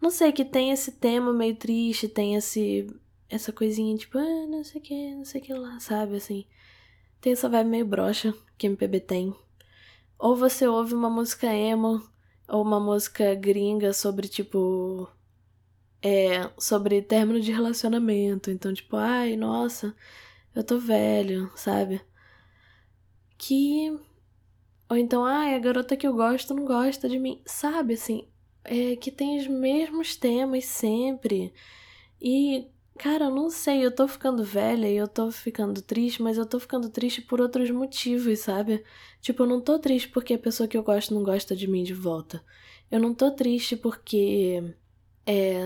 Não 0.00 0.10
sei, 0.10 0.32
que 0.32 0.44
tem 0.44 0.70
esse 0.70 0.92
tema 0.92 1.32
meio 1.32 1.54
triste, 1.56 2.08
tem 2.08 2.34
esse. 2.34 2.86
Essa 3.28 3.52
coisinha 3.52 3.96
tipo, 3.96 4.18
ah, 4.18 4.46
não 4.48 4.64
sei 4.64 4.80
o 4.80 4.84
que, 4.84 5.14
não 5.14 5.24
sei 5.24 5.40
o 5.40 5.44
que 5.44 5.54
lá, 5.54 5.78
sabe? 5.78 6.16
Assim. 6.16 6.46
Tem 7.20 7.32
essa 7.32 7.48
vibe 7.48 7.68
meio 7.70 7.86
broxa 7.86 8.34
que 8.56 8.66
MPB 8.66 9.00
tem. 9.00 9.34
Ou 10.18 10.36
você 10.36 10.66
ouve 10.66 10.94
uma 10.94 11.10
música 11.10 11.46
emo, 11.54 12.02
ou 12.48 12.62
uma 12.62 12.80
música 12.80 13.34
gringa 13.34 13.92
sobre, 13.92 14.28
tipo. 14.28 15.08
É. 16.02 16.50
Sobre 16.58 17.02
término 17.02 17.40
de 17.40 17.52
relacionamento. 17.52 18.50
Então, 18.50 18.72
tipo, 18.72 18.96
ai, 18.96 19.36
nossa, 19.36 19.94
eu 20.54 20.64
tô 20.64 20.78
velho, 20.78 21.50
sabe? 21.56 22.00
Que. 23.38 23.90
Ou 24.88 24.96
então, 24.96 25.24
ai, 25.24 25.54
a 25.54 25.58
garota 25.58 25.96
que 25.96 26.06
eu 26.06 26.14
gosto 26.14 26.54
não 26.54 26.64
gosta 26.64 27.08
de 27.08 27.18
mim. 27.18 27.42
Sabe, 27.46 27.94
assim, 27.94 28.29
é, 28.64 28.96
que 28.96 29.10
tem 29.10 29.38
os 29.38 29.46
mesmos 29.46 30.16
temas 30.16 30.64
sempre. 30.66 31.52
E, 32.20 32.66
cara, 32.98 33.26
eu 33.26 33.30
não 33.30 33.50
sei, 33.50 33.84
eu 33.84 33.94
tô 33.94 34.06
ficando 34.08 34.44
velha 34.44 34.88
e 34.88 34.96
eu 34.96 35.08
tô 35.08 35.30
ficando 35.30 35.80
triste, 35.82 36.22
mas 36.22 36.38
eu 36.38 36.46
tô 36.46 36.60
ficando 36.60 36.90
triste 36.90 37.22
por 37.22 37.40
outros 37.40 37.70
motivos, 37.70 38.40
sabe? 38.40 38.84
Tipo, 39.20 39.42
eu 39.44 39.46
não 39.46 39.60
tô 39.60 39.78
triste 39.78 40.08
porque 40.08 40.34
a 40.34 40.38
pessoa 40.38 40.68
que 40.68 40.76
eu 40.76 40.82
gosto 40.82 41.14
não 41.14 41.22
gosta 41.22 41.56
de 41.56 41.66
mim 41.66 41.82
de 41.82 41.94
volta. 41.94 42.44
Eu 42.90 43.00
não 43.00 43.14
tô 43.14 43.30
triste 43.30 43.76
porque. 43.76 44.74
É. 45.26 45.64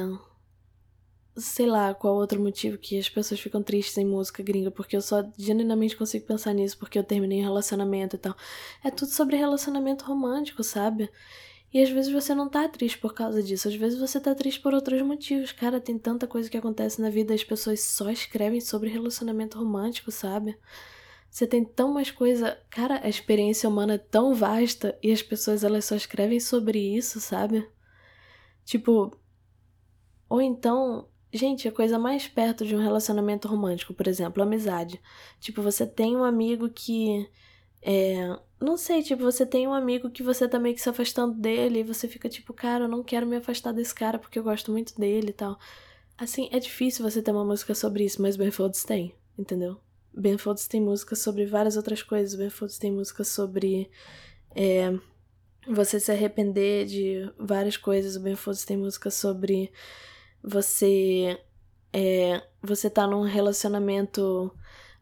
Sei 1.37 1.67
lá 1.67 1.93
qual 1.93 2.15
outro 2.15 2.41
motivo 2.41 2.79
que 2.79 2.97
as 2.97 3.09
pessoas 3.09 3.41
ficam 3.41 3.61
tristes 3.61 3.99
em 3.99 4.05
música 4.07 4.41
gringa, 4.41 4.71
porque 4.71 4.97
eu 4.97 5.03
só 5.03 5.25
genuinamente 5.37 5.97
consigo 5.97 6.25
pensar 6.27 6.53
nisso 6.53 6.79
porque 6.79 6.97
eu 6.97 7.03
terminei 7.03 7.41
um 7.41 7.43
relacionamento 7.45 8.15
e 8.15 8.19
tal. 8.21 8.37
É 8.85 8.91
tudo 8.91 9.11
sobre 9.11 9.37
relacionamento 9.37 10.05
romântico, 10.05 10.63
sabe? 10.63 11.11
E 11.75 11.83
às 11.83 11.91
vezes 11.91 12.13
você 12.13 12.37
não 12.37 12.49
tá 12.49 12.69
triste 12.69 12.97
por 12.99 13.13
causa 13.13 13.43
disso, 13.43 13.67
às 13.67 13.75
vezes 13.75 13.99
você 13.99 14.21
tá 14.21 14.33
triste 14.33 14.61
por 14.61 14.73
outros 14.73 15.03
motivos. 15.03 15.51
Cara, 15.51 15.81
tem 15.81 15.99
tanta 15.99 16.25
coisa 16.25 16.49
que 16.49 16.57
acontece 16.57 17.03
na 17.03 17.11
vida, 17.11 17.35
as 17.35 17.43
pessoas 17.43 17.81
só 17.81 18.11
escrevem 18.11 18.61
sobre 18.61 18.89
relacionamento 18.89 19.59
romântico, 19.59 20.13
sabe? 20.13 20.57
Você 21.29 21.49
tem 21.49 21.65
tão 21.65 21.93
mais 21.93 22.13
coisa. 22.13 22.57
Cara, 22.71 23.01
a 23.03 23.09
experiência 23.09 23.69
humana 23.69 23.95
é 23.95 23.99
tão 23.99 24.33
vasta 24.35 24.97
e 25.03 25.11
as 25.11 25.21
pessoas 25.21 25.65
elas 25.65 25.85
só 25.85 25.97
escrevem 25.97 26.39
sobre 26.39 26.79
isso, 26.79 27.21
sabe? 27.21 27.69
Tipo. 28.65 29.11
Ou 30.29 30.41
então. 30.41 31.09
Gente, 31.33 31.67
a 31.67 31.73
coisa 31.73 31.99
mais 31.99 32.29
perto 32.29 32.65
de 32.65 32.77
um 32.77 32.81
relacionamento 32.81 33.49
romântico, 33.49 33.93
por 33.93 34.07
exemplo, 34.07 34.41
amizade. 34.45 35.03
Tipo, 35.41 35.61
você 35.61 35.85
tem 35.85 36.17
um 36.17 36.23
amigo 36.23 36.71
que. 36.71 37.29
É, 37.83 38.39
não 38.61 38.77
sei, 38.77 39.03
tipo, 39.03 39.23
você 39.23 39.45
tem 39.45 39.67
um 39.67 39.75
amigo 39.75 40.11
que 40.11 40.23
você 40.23 40.49
tá 40.49 40.59
meio 40.59 40.75
que 40.75 40.81
se 40.81 40.89
afastando 40.89 41.35
dele 41.35 41.81
e 41.81 41.85
você 41.85 42.09
fica 42.09 42.29
tipo, 42.29 42.53
cara, 42.53 42.85
eu 42.85 42.89
não 42.89 43.03
quero 43.03 43.27
me 43.27 43.37
afastar 43.37 43.73
desse 43.73 43.95
cara 43.95 44.19
porque 44.19 44.39
eu 44.39 44.43
gosto 44.43 44.71
muito 44.73 44.99
dele 44.99 45.31
e 45.31 45.33
tal. 45.33 45.59
Assim, 46.17 46.49
é 46.53 46.59
difícil 46.59 47.09
você 47.09 47.21
ter 47.21 47.33
uma 47.33 47.45
música 47.45 47.75
sobre 47.75 48.05
isso, 48.05 48.23
mas 48.23 48.37
Ben 48.37 48.51
Folds 48.51 48.85
tem, 48.85 49.15
entendeu? 49.39 49.81
Ben 50.13 50.39
Folds 50.39 50.69
tem 50.69 50.81
música 50.81 51.17
sobre 51.17 51.45
várias 51.45 51.77
outras 51.77 52.03
coisas. 52.03 52.37
Ben 52.37 52.51
Folds 52.51 52.79
tem 52.79 52.93
música 52.93 53.25
sobre 53.25 53.91
é, 54.55 54.97
você 55.67 55.99
se 55.99 56.13
arrepender 56.13 56.87
de 56.87 57.33
várias 57.39 57.77
coisas. 57.77 58.15
O 58.17 58.21
Ben 58.21 58.37
Folds 58.37 58.65
tem 58.65 58.77
música 58.77 59.11
sobre 59.11 59.73
você 60.43 61.39
é, 61.93 62.43
você 62.61 62.91
tá 62.91 63.07
num 63.07 63.23
relacionamento 63.23 64.53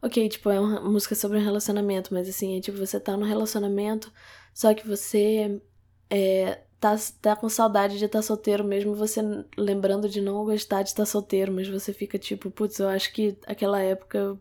Ok, 0.03 0.29
tipo, 0.29 0.51
é 0.51 0.59
uma 0.59 0.81
música 0.81 1.15
sobre 1.15 1.39
um 1.39 1.45
relacionamento, 1.45 2.13
mas 2.13 2.29
assim, 2.29 2.59
é 2.59 2.61
tipo, 2.61 2.77
você 2.77 2.99
tá 2.99 3.17
num 3.17 3.25
relacionamento, 3.25 4.13
só 4.53 4.75
que 4.75 4.87
você 4.87 5.63
é, 6.11 6.65
tá, 6.81 6.97
tá 7.21 7.37
com 7.37 7.49
saudade 7.49 7.99
de 7.99 8.07
estar 8.07 8.19
tá 8.19 8.23
solteiro, 8.23 8.65
mesmo 8.65 8.97
você 8.97 9.21
lembrando 9.57 10.09
de 10.09 10.21
não 10.21 10.45
gostar 10.45 10.83
de 10.83 10.89
estar 10.89 11.03
tá 11.05 11.07
solteiro, 11.07 11.53
mas 11.53 11.69
você 11.69 11.93
fica 11.93 12.19
tipo, 12.19 12.51
putz, 12.51 12.81
eu 12.81 12.89
acho 12.89 13.13
que 13.13 13.39
aquela 13.47 13.81
época 13.81 14.37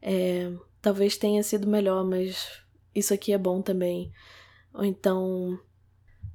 é, 0.00 0.50
talvez 0.80 1.18
tenha 1.18 1.42
sido 1.42 1.68
melhor, 1.68 2.02
mas 2.04 2.62
isso 2.94 3.12
aqui 3.12 3.32
é 3.34 3.38
bom 3.38 3.60
também. 3.60 4.10
Ou 4.72 4.84
então, 4.84 5.60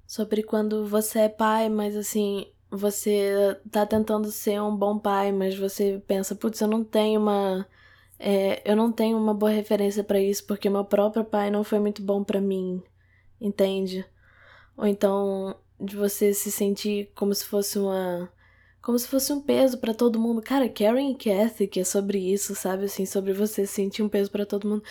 sobre 0.05 0.43
quando 0.43 0.85
você 0.85 1.21
é 1.21 1.29
pai, 1.29 1.69
mas 1.69 1.95
assim, 1.95 2.47
você 2.69 3.59
tá 3.71 3.85
tentando 3.85 4.31
ser 4.31 4.61
um 4.61 4.75
bom 4.75 4.99
pai, 4.99 5.31
mas 5.31 5.57
você 5.57 6.01
pensa, 6.07 6.35
putz, 6.35 6.61
eu 6.61 6.67
não 6.67 6.83
tenho 6.83 7.19
uma 7.19 7.67
é, 8.19 8.61
eu 8.69 8.75
não 8.75 8.91
tenho 8.91 9.17
uma 9.17 9.33
boa 9.33 9.51
referência 9.51 10.03
para 10.03 10.19
isso 10.19 10.45
porque 10.45 10.69
meu 10.69 10.85
próprio 10.85 11.25
pai 11.25 11.51
não 11.51 11.63
foi 11.63 11.79
muito 11.79 12.01
bom 12.01 12.23
para 12.23 12.39
mim, 12.41 12.81
entende? 13.39 14.05
Ou 14.77 14.87
então 14.87 15.55
de 15.79 15.95
você 15.95 16.33
se 16.33 16.51
sentir 16.51 17.11
como 17.15 17.33
se 17.33 17.45
fosse 17.45 17.77
uma 17.77 18.31
como 18.81 18.99
se 18.99 19.07
fosse 19.07 19.31
um 19.31 19.41
peso 19.41 19.77
para 19.79 19.93
todo 19.93 20.19
mundo. 20.19 20.41
Cara, 20.41 20.67
Karen 20.67 21.11
e 21.11 21.15
Kathy, 21.15 21.67
que 21.67 21.79
é 21.79 21.83
sobre 21.85 22.19
isso, 22.19 22.53
sabe 22.53 22.85
assim, 22.85 23.05
sobre 23.05 23.31
você 23.33 23.65
sentir 23.65 24.03
um 24.03 24.09
peso 24.09 24.29
para 24.29 24.45
todo 24.45 24.67
mundo. 24.67 24.83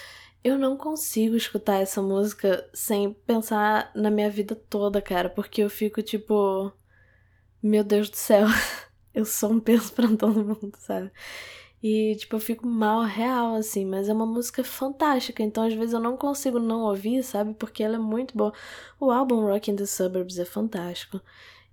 Eu 0.42 0.58
não 0.58 0.76
consigo 0.78 1.36
escutar 1.36 1.80
essa 1.82 2.00
música 2.02 2.68
sem 2.74 3.12
pensar 3.12 3.92
na 3.94 4.10
minha 4.10 4.30
vida 4.30 4.56
toda, 4.56 5.00
cara, 5.02 5.28
porque 5.28 5.62
eu 5.62 5.70
fico 5.70 6.02
tipo, 6.02 6.72
meu 7.62 7.84
Deus 7.84 8.08
do 8.10 8.16
céu, 8.16 8.46
eu 9.14 9.24
sou 9.26 9.52
um 9.52 9.60
peso 9.60 9.92
para 9.92 10.08
todo 10.16 10.42
mundo, 10.44 10.72
sabe? 10.78 11.12
E, 11.82 12.14
tipo, 12.16 12.36
eu 12.36 12.40
fico 12.40 12.66
mal 12.66 13.02
real, 13.02 13.54
assim, 13.56 13.84
mas 13.84 14.08
é 14.08 14.12
uma 14.12 14.26
música 14.26 14.62
fantástica, 14.62 15.42
então 15.42 15.64
às 15.64 15.74
vezes 15.74 15.92
eu 15.92 16.00
não 16.00 16.16
consigo 16.16 16.60
não 16.60 16.82
ouvir, 16.82 17.24
sabe? 17.24 17.54
Porque 17.54 17.82
ela 17.82 17.96
é 17.96 17.98
muito 17.98 18.36
boa. 18.36 18.52
O 19.00 19.10
álbum 19.10 19.40
Rock 19.46 19.70
in 19.70 19.76
the 19.76 19.86
Suburbs 19.86 20.38
é 20.38 20.44
fantástico. 20.44 21.20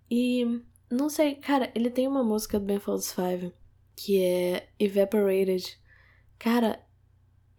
E, 0.09 0.63
não 0.89 1.09
sei, 1.09 1.35
cara, 1.35 1.71
ele 1.75 1.91
tem 1.91 2.07
uma 2.07 2.23
música 2.23 2.59
do 2.59 2.65
Ben 2.65 2.79
Folds 2.79 3.05
5 3.05 3.53
que 3.95 4.23
é 4.23 4.69
Evaporated. 4.79 5.77
Cara, 6.37 6.81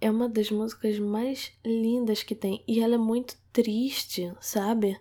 é 0.01 0.11
uma 0.11 0.29
das 0.29 0.51
músicas 0.51 0.99
mais 0.99 1.53
lindas 1.65 2.23
que 2.23 2.35
tem. 2.35 2.65
E 2.67 2.81
ela 2.81 2.95
é 2.95 2.99
muito 2.99 3.37
triste, 3.53 4.33
sabe? 4.41 4.99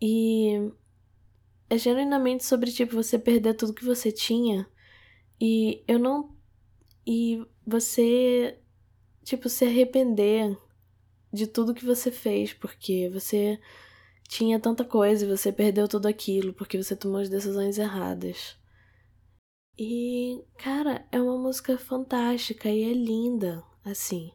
E 0.00 0.72
é 1.68 1.76
genuinamente 1.76 2.44
sobre, 2.44 2.72
tipo, 2.72 2.94
você 2.94 3.18
perder 3.18 3.54
tudo 3.54 3.74
que 3.74 3.84
você 3.84 4.10
tinha. 4.10 4.66
E 5.38 5.84
eu 5.86 5.98
não 5.98 6.34
e 7.10 7.42
você, 7.66 8.58
tipo, 9.24 9.48
se 9.48 9.64
arrepender 9.64 10.54
de 11.32 11.46
tudo 11.46 11.72
que 11.72 11.86
você 11.86 12.10
fez, 12.10 12.52
porque 12.52 13.08
você 13.08 13.58
tinha 14.28 14.60
tanta 14.60 14.84
coisa 14.84 15.24
e 15.24 15.28
você 15.28 15.50
perdeu 15.50 15.88
tudo 15.88 16.06
aquilo 16.06 16.52
porque 16.52 16.76
você 16.76 16.94
tomou 16.94 17.22
as 17.22 17.30
decisões 17.30 17.78
erradas. 17.78 18.58
E, 19.78 20.44
cara, 20.58 21.06
é 21.10 21.18
uma 21.18 21.38
música 21.38 21.78
fantástica 21.78 22.68
e 22.68 22.82
é 22.82 22.92
linda, 22.92 23.64
assim. 23.82 24.30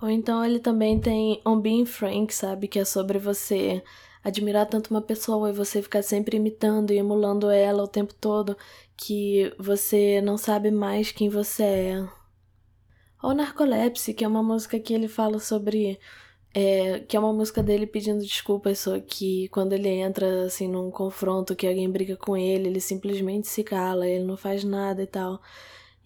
Ou 0.00 0.08
então 0.08 0.42
ele 0.42 0.60
também 0.60 0.98
tem 0.98 1.42
On 1.44 1.60
Being 1.60 1.84
Frank, 1.84 2.32
sabe? 2.32 2.68
Que 2.68 2.78
é 2.78 2.86
sobre 2.86 3.18
você 3.18 3.84
admirar 4.24 4.66
tanto 4.66 4.90
uma 4.90 5.02
pessoa 5.02 5.50
e 5.50 5.52
você 5.52 5.82
ficar 5.82 6.02
sempre 6.02 6.38
imitando 6.38 6.90
e 6.90 6.96
emulando 6.96 7.50
ela 7.50 7.82
o 7.82 7.88
tempo 7.88 8.14
todo 8.14 8.56
que 8.96 9.52
você 9.58 10.20
não 10.22 10.36
sabe 10.38 10.70
mais 10.70 11.12
quem 11.12 11.28
você 11.28 11.62
é. 11.62 12.08
Ou 13.22 13.34
Narcolepsy, 13.34 14.14
que 14.14 14.24
é 14.24 14.28
uma 14.28 14.42
música 14.42 14.78
que 14.78 14.94
ele 14.94 15.08
fala 15.08 15.38
sobre. 15.38 15.98
É, 16.54 17.00
que 17.00 17.16
é 17.16 17.20
uma 17.20 17.32
música 17.34 17.62
dele 17.62 17.86
pedindo 17.86 18.22
desculpas, 18.22 18.78
só 18.78 18.98
que 18.98 19.46
quando 19.48 19.74
ele 19.74 19.90
entra 19.90 20.46
assim 20.46 20.66
num 20.66 20.90
confronto 20.90 21.54
que 21.54 21.66
alguém 21.66 21.90
briga 21.90 22.16
com 22.16 22.34
ele, 22.34 22.68
ele 22.68 22.80
simplesmente 22.80 23.46
se 23.46 23.62
cala, 23.62 24.08
ele 24.08 24.24
não 24.24 24.38
faz 24.38 24.64
nada 24.64 25.02
e 25.02 25.06
tal. 25.06 25.40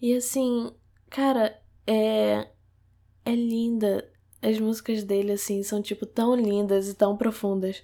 E 0.01 0.13
assim, 0.15 0.71
cara, 1.09 1.57
é. 1.87 2.47
É 3.23 3.35
linda. 3.35 4.09
As 4.41 4.59
músicas 4.59 5.03
dele, 5.03 5.33
assim, 5.33 5.61
são 5.63 5.81
tipo 5.81 6.05
tão 6.05 6.35
lindas 6.35 6.89
e 6.89 6.95
tão 6.95 7.15
profundas. 7.15 7.83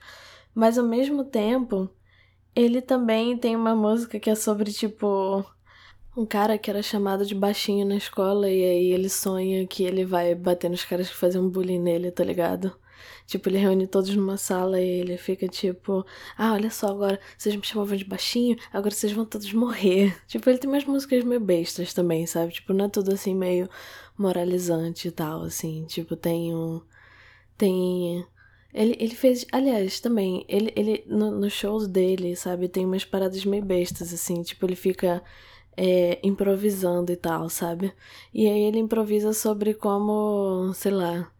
Mas 0.54 0.78
ao 0.78 0.86
mesmo 0.86 1.24
tempo, 1.24 1.90
ele 2.58 2.82
também 2.82 3.38
tem 3.38 3.56
uma 3.56 3.76
música 3.76 4.20
que 4.20 4.30
é 4.32 4.36
sobre, 4.36 4.74
tipo, 4.74 5.46
um 6.16 6.26
cara 6.26 6.58
que 6.58 6.72
era 6.72 6.82
chamado 6.82 7.24
de 7.24 7.36
baixinho 7.36 7.86
na 7.86 7.96
escola 7.96 8.50
e 8.50 8.64
aí 8.64 8.92
ele 8.92 9.10
sonha 9.10 9.68
que 9.68 9.84
ele 9.84 10.04
vai 10.04 10.34
bater 10.34 10.68
nos 10.68 10.84
caras 10.84 11.08
que 11.08 11.16
faziam 11.16 11.48
bullying 11.48 11.80
nele, 11.80 12.12
tá 12.12 12.24
ligado? 12.24 12.76
Tipo, 13.28 13.50
ele 13.50 13.60
reúne 13.60 13.86
todos 13.86 14.16
numa 14.16 14.38
sala 14.38 14.82
e 14.82 14.88
ele 14.88 15.18
fica 15.18 15.48
tipo, 15.48 16.04
ah, 16.36 16.54
olha 16.54 16.72
só, 16.72 16.88
agora 16.88 17.20
vocês 17.38 17.56
me 17.56 17.64
chamavam 17.64 17.96
de 17.96 18.06
baixinho, 18.06 18.58
agora 18.74 18.94
vocês 18.96 19.14
vão 19.14 19.26
todos 19.26 19.54
morrer. 19.54 20.18
Tipo, 20.28 20.50
ele 20.50 20.58
tem 20.58 20.70
umas 20.70 20.86
músicas 20.86 21.24
meio 21.24 21.40
bestas 21.40 21.94
também, 21.94 22.26
sabe? 22.26 22.54
Tipo, 22.54 22.74
não 22.74 22.86
é 22.86 22.90
tudo 22.90 23.14
assim 23.14 23.36
meio 23.36 23.70
moralizante 24.18 25.10
e 25.10 25.12
tal, 25.12 25.44
assim. 25.44 25.86
Tipo, 25.86 26.16
tem 26.16 26.56
um. 26.56 26.82
Tem 27.58 28.26
ele, 28.74 28.96
ele 29.00 29.16
fez. 29.16 29.46
Aliás, 29.52 30.00
também, 30.00 30.46
ele, 30.48 30.72
ele 30.76 31.04
no, 31.08 31.32
nos 31.32 31.54
shows 31.54 31.88
dele, 31.88 32.36
sabe, 32.36 32.68
tem 32.70 32.86
umas 32.86 33.06
paradas 33.06 33.44
meio 33.46 33.64
bestas, 33.64 34.14
assim, 34.14 34.42
tipo, 34.44 34.66
ele 34.66 34.76
fica 34.76 35.24
é, 35.76 36.20
improvisando 36.28 37.12
e 37.12 37.16
tal, 37.18 37.50
sabe? 37.50 37.94
E 38.34 38.48
aí 38.48 38.62
ele 38.62 38.80
improvisa 38.80 39.34
sobre 39.34 39.74
como, 39.74 40.74
sei 40.76 40.92
lá, 40.92 41.32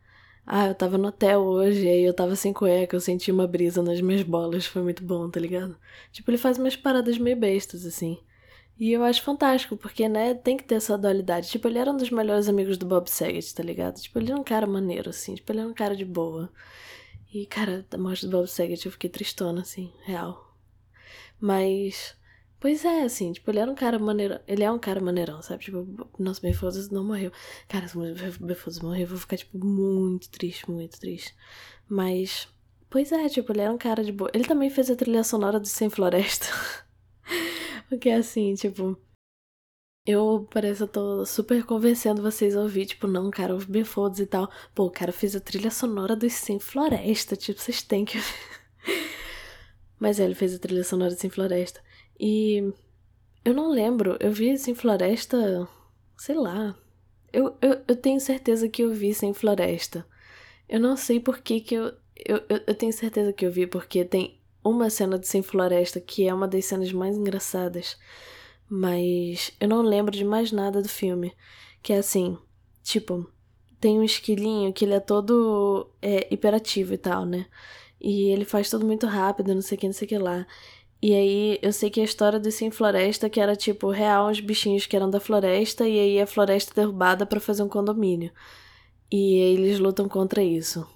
Ah, 0.46 0.68
eu 0.68 0.76
tava 0.76 0.98
no 0.98 1.10
hotel 1.10 1.42
hoje, 1.44 1.88
aí 1.88 2.04
eu 2.04 2.14
tava 2.14 2.36
sem 2.36 2.54
cueca, 2.54 2.96
eu 2.96 3.02
senti 3.02 3.32
uma 3.32 3.48
brisa 3.48 3.84
nas 3.84 4.02
minhas 4.02 4.24
bolas, 4.24 4.66
foi 4.66 4.82
muito 4.82 5.04
bom, 5.04 5.30
tá 5.30 5.40
ligado? 5.40 5.78
Tipo, 6.12 6.32
ele 6.32 6.38
faz 6.38 6.58
umas 6.58 6.76
paradas 6.76 7.18
meio 7.18 7.38
bestas, 7.38 7.86
assim. 7.86 8.18
E 8.80 8.92
eu 8.94 9.04
acho 9.04 9.24
fantástico, 9.24 9.76
porque, 9.78 10.08
né, 10.10 10.34
tem 10.36 10.58
que 10.58 10.64
ter 10.64 10.76
essa 10.76 10.98
dualidade. 10.98 11.50
Tipo, 11.50 11.68
ele 11.68 11.80
era 11.80 11.92
um 11.92 11.98
dos 11.98 12.12
melhores 12.12 12.48
amigos 12.50 12.78
do 12.78 12.86
Bob 12.86 13.10
Saget, 13.10 13.54
tá 13.56 13.64
ligado? 13.64 14.00
Tipo, 14.02 14.20
ele 14.20 14.32
é 14.32 14.36
um 14.36 14.44
cara 14.44 14.68
maneiro, 14.68 15.10
assim. 15.10 15.36
Tipo, 15.36 15.52
ele 15.52 15.62
é 15.62 15.66
um 15.66 15.74
cara 15.74 15.96
de 15.96 16.06
boa. 16.06 16.50
E, 17.34 17.46
cara, 17.46 17.86
a 17.92 17.98
morte 17.98 18.26
do 18.26 18.32
Bob 18.32 18.48
Saget 18.48 18.86
eu 18.86 18.92
fiquei 18.92 19.10
tristona, 19.10 19.62
assim, 19.62 19.92
real. 20.04 20.56
Mas, 21.40 22.16
pois 22.60 22.84
é, 22.86 23.04
assim, 23.04 23.32
tipo, 23.34 23.50
ele 23.52 23.60
era 23.60 23.72
um 23.72 23.76
cara 23.76 24.00
maneiro. 24.00 24.40
Ele 24.48 24.64
é 24.64 24.72
um 24.72 24.80
cara 24.80 25.00
maneirão, 25.02 25.42
sabe? 25.42 25.64
Tipo, 25.66 25.86
nossa, 26.18 26.42
Ben 26.42 26.54
Folds 26.54 26.90
não 26.90 27.04
morreu. 27.04 27.32
Cara, 27.68 27.88
se 27.88 27.98
Ben 28.40 28.56
Folds 28.56 28.80
morreu, 28.80 29.02
eu 29.02 29.08
vou 29.08 29.18
ficar, 29.18 29.38
tipo, 29.38 29.58
muito 29.64 30.30
triste, 30.30 30.70
muito 30.70 31.00
triste. 31.00 31.36
Mas, 31.88 32.48
pois 32.90 33.12
é, 33.12 33.28
tipo, 33.30 33.52
ele 33.52 33.62
era 33.62 33.72
um 33.74 33.78
cara 33.78 34.04
de 34.04 34.12
boa. 34.12 34.32
Ele 34.34 34.46
também 34.46 34.70
fez 34.70 34.90
a 34.90 34.96
trilha 34.96 35.24
sonora 35.24 35.60
do 35.60 35.68
Sem 35.68 35.90
Floresta. 35.90 36.48
Porque, 37.90 38.10
assim, 38.10 38.54
tipo. 38.56 38.98
Eu 40.08 40.48
parece 40.50 40.82
eu 40.82 40.88
tô 40.88 41.26
super 41.26 41.66
convencendo 41.66 42.22
vocês 42.22 42.56
a 42.56 42.62
ouvir, 42.62 42.86
tipo, 42.86 43.08
não, 43.08 43.30
cara, 43.30 43.54
ouve 43.54 43.66
Ben 43.70 43.84
Folds 43.84 44.22
e 44.22 44.26
tal. 44.26 44.50
Pô, 44.74 44.90
cara 44.90 45.12
fez 45.12 45.36
a 45.36 45.40
trilha 45.42 45.70
sonora 45.70 46.16
do 46.16 46.30
Sem 46.30 46.62
Floresta, 46.62 47.36
tipo, 47.36 47.60
vocês 47.60 47.82
têm 47.82 48.06
que. 48.06 48.18
Mas 50.00 50.18
é, 50.18 50.24
ele 50.24 50.34
fez 50.34 50.56
a 50.56 50.60
trilha 50.60 50.86
sonora 50.86 51.14
de 51.14 51.20
Sem 51.20 51.30
Floresta. 51.30 51.82
E 52.18 52.72
eu 53.44 53.54
não 53.54 53.70
lembro, 53.70 54.16
eu 54.22 54.32
vi 54.32 54.58
Sem 54.58 54.74
Floresta, 54.74 55.68
sei 56.18 56.36
lá. 56.36 56.74
Eu, 57.34 57.58
eu, 57.62 57.82
eu 57.86 57.96
tenho 57.98 58.22
certeza 58.22 58.70
que 58.70 58.84
eu 58.84 58.94
vi 58.94 59.14
Sem 59.14 59.34
Floresta. 59.34 60.08
Eu 60.70 60.80
não 60.80 60.96
sei 60.96 61.20
por 61.20 61.40
que 61.40 61.60
que 61.60 61.76
eu, 61.76 61.88
eu, 62.16 62.38
eu, 62.48 62.62
eu 62.66 62.76
tenho 62.76 62.94
certeza 62.94 63.34
que 63.34 63.46
eu 63.46 63.52
vi, 63.52 63.68
porque 63.68 64.06
tem 64.06 64.40
uma 64.64 64.90
cena 64.90 65.20
de 65.20 65.28
Sem 65.28 65.44
Floresta 65.44 66.00
que 66.00 66.26
é 66.26 66.34
uma 66.34 66.48
das 66.48 66.64
cenas 66.64 66.94
mais 66.94 67.18
engraçadas. 67.18 67.98
Mas 68.70 69.52
eu 69.60 69.68
não 69.68 69.82
lembro 69.82 70.12
de 70.12 70.24
mais 70.24 70.52
nada 70.52 70.82
do 70.82 70.90
filme. 70.90 71.34
Que 71.82 71.94
é 71.94 71.98
assim, 71.98 72.38
tipo, 72.84 73.30
tem 73.80 74.00
um 74.00 74.04
esquilinho 74.04 74.74
que 74.74 74.86
ele 74.86 74.94
é 74.94 75.00
todo 75.00 75.90
é, 76.02 76.28
hiperativo 76.34 76.94
e 76.94 76.98
tal, 76.98 77.26
né? 77.26 77.46
E 78.00 78.30
ele 78.32 78.46
faz 78.46 78.70
tudo 78.70 78.86
muito 78.86 79.08
rápido, 79.08 79.54
não 79.54 79.62
sei 79.62 79.78
o 79.78 79.80
que, 79.82 79.88
não 79.88 79.94
sei 79.94 80.06
o 80.06 80.10
que 80.10 80.18
lá. 80.18 80.46
E 81.02 81.14
aí 81.14 81.60
eu 81.62 81.72
sei 81.72 81.90
que 81.90 82.02
a 82.02 82.04
história 82.04 82.40
do 82.40 82.52
Sim 82.52 82.72
Floresta, 82.72 83.30
que 83.30 83.40
era 83.40 83.56
tipo 83.56 83.90
real 83.92 84.30
uns 84.30 84.40
bichinhos 84.40 84.86
que 84.88 84.96
eram 84.96 85.10
da 85.10 85.20
floresta, 85.20 85.88
e 85.88 86.00
aí 86.00 86.22
a 86.22 86.28
floresta 86.28 86.74
é 86.74 86.76
derrubada 86.84 87.26
para 87.26 87.40
fazer 87.40 87.64
um 87.64 87.70
condomínio. 87.70 88.32
E 89.12 89.36
eles 89.36 89.80
lutam 89.80 90.10
contra 90.10 90.44
isso. 90.44 90.88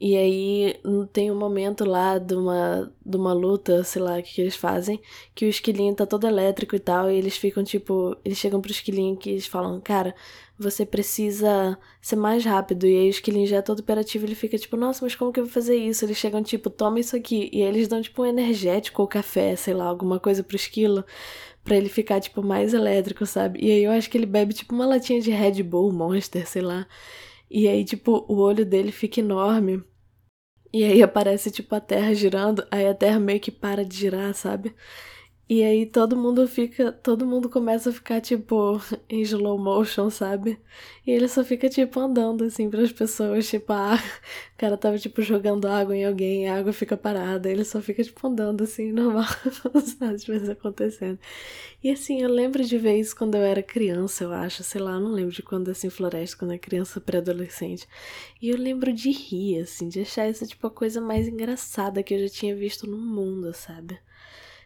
E 0.00 0.16
aí 0.16 0.80
tem 1.12 1.30
um 1.30 1.38
momento 1.38 1.84
lá 1.84 2.18
de 2.18 2.34
uma, 2.34 2.92
de 3.04 3.16
uma 3.16 3.32
luta, 3.32 3.84
sei 3.84 4.02
lá, 4.02 4.20
que, 4.20 4.34
que 4.34 4.40
eles 4.40 4.56
fazem, 4.56 5.00
que 5.34 5.46
o 5.46 5.48
esquilinho 5.48 5.94
tá 5.94 6.04
todo 6.04 6.26
elétrico 6.26 6.74
e 6.76 6.80
tal, 6.80 7.10
e 7.10 7.16
eles 7.16 7.36
ficam 7.36 7.62
tipo. 7.64 8.16
Eles 8.24 8.36
chegam 8.38 8.60
pro 8.60 8.70
esquilinho 8.70 9.16
que 9.16 9.30
eles 9.30 9.46
falam, 9.46 9.80
cara, 9.80 10.14
você 10.58 10.84
precisa 10.84 11.78
ser 12.02 12.16
mais 12.16 12.44
rápido. 12.44 12.86
E 12.86 12.96
aí 12.98 13.06
o 13.06 13.10
esquilinho 13.10 13.46
já 13.46 13.58
é 13.58 13.62
todo 13.62 13.80
operativo, 13.80 14.26
ele 14.26 14.34
fica 14.34 14.58
tipo, 14.58 14.76
nossa, 14.76 15.04
mas 15.04 15.14
como 15.14 15.32
que 15.32 15.40
eu 15.40 15.44
vou 15.44 15.52
fazer 15.52 15.76
isso? 15.76 16.04
Eles 16.04 16.16
chegam 16.18 16.42
tipo, 16.42 16.68
toma 16.70 17.00
isso 17.00 17.16
aqui. 17.16 17.48
E 17.52 17.62
aí 17.62 17.68
eles 17.68 17.88
dão 17.88 18.02
tipo 18.02 18.22
um 18.22 18.26
energético 18.26 19.00
ou 19.02 19.08
café, 19.08 19.56
sei 19.56 19.74
lá, 19.74 19.86
alguma 19.86 20.18
coisa 20.20 20.42
pro 20.42 20.56
esquilo. 20.56 21.04
Pra 21.64 21.76
ele 21.76 21.88
ficar, 21.88 22.20
tipo, 22.20 22.42
mais 22.42 22.74
elétrico, 22.74 23.24
sabe? 23.24 23.58
E 23.62 23.70
aí 23.70 23.84
eu 23.84 23.90
acho 23.90 24.10
que 24.10 24.18
ele 24.18 24.26
bebe, 24.26 24.52
tipo, 24.52 24.74
uma 24.74 24.84
latinha 24.86 25.20
de 25.20 25.30
Red 25.30 25.62
Bull, 25.62 25.90
Monster, 25.92 26.46
sei 26.46 26.60
lá. 26.62 26.86
E 27.56 27.68
aí, 27.68 27.84
tipo, 27.84 28.26
o 28.28 28.38
olho 28.40 28.66
dele 28.66 28.90
fica 28.90 29.20
enorme. 29.20 29.80
E 30.72 30.82
aí 30.84 31.02
aparece, 31.04 31.52
tipo, 31.52 31.72
a 31.76 31.80
Terra 31.80 32.12
girando, 32.12 32.66
aí 32.68 32.88
a 32.88 32.94
Terra 32.94 33.20
meio 33.20 33.38
que 33.40 33.52
para 33.52 33.84
de 33.84 33.96
girar, 33.96 34.34
sabe? 34.34 34.74
E 35.46 35.62
aí 35.62 35.84
todo 35.84 36.16
mundo 36.16 36.48
fica, 36.48 36.90
todo 36.90 37.26
mundo 37.26 37.50
começa 37.50 37.90
a 37.90 37.92
ficar 37.92 38.18
tipo 38.20 38.80
em 39.10 39.20
slow 39.20 39.58
motion, 39.58 40.08
sabe? 40.08 40.58
E 41.06 41.10
ele 41.10 41.28
só 41.28 41.44
fica 41.44 41.68
tipo 41.68 42.00
andando 42.00 42.44
assim 42.44 42.70
para 42.70 42.80
as 42.82 42.90
pessoas, 42.92 43.46
tipo, 43.46 43.70
ah, 43.74 43.96
o 44.54 44.56
cara 44.58 44.76
tava 44.78 44.98
tipo 44.98 45.20
jogando 45.20 45.66
água 45.68 45.94
em 45.94 46.06
alguém, 46.06 46.48
a 46.48 46.56
água 46.58 46.72
fica 46.72 46.96
parada, 46.96 47.50
ele 47.50 47.62
só 47.64 47.82
fica 47.82 48.02
tipo 48.02 48.26
andando 48.26 48.64
assim, 48.64 48.90
normal, 48.90 49.26
sabe, 49.98 50.24
coisas 50.24 50.48
acontecendo. 50.48 51.18
E 51.82 51.90
assim, 51.90 52.22
eu 52.22 52.30
lembro 52.30 52.64
de 52.64 52.78
ver 52.78 52.98
isso 52.98 53.14
quando 53.14 53.34
eu 53.34 53.42
era 53.42 53.62
criança, 53.62 54.24
eu 54.24 54.32
acho, 54.32 54.62
sei 54.64 54.80
lá, 54.80 54.98
não 54.98 55.12
lembro 55.12 55.32
de 55.32 55.42
quando 55.42 55.70
assim 55.70 55.90
floresta, 55.90 56.38
quando 56.38 56.52
era 56.52 56.58
criança, 56.60 57.00
pré-adolescente. 57.00 57.86
E 58.40 58.48
eu 58.50 58.56
lembro 58.56 58.92
de 58.92 59.10
rir 59.10 59.60
assim, 59.60 59.88
de 59.88 60.00
achar 60.00 60.28
isso 60.28 60.46
tipo 60.46 60.66
a 60.66 60.70
coisa 60.70 61.00
mais 61.02 61.28
engraçada 61.28 62.02
que 62.02 62.14
eu 62.14 62.20
já 62.20 62.28
tinha 62.30 62.56
visto 62.56 62.86
no 62.88 62.96
mundo, 62.96 63.52
sabe? 63.54 63.98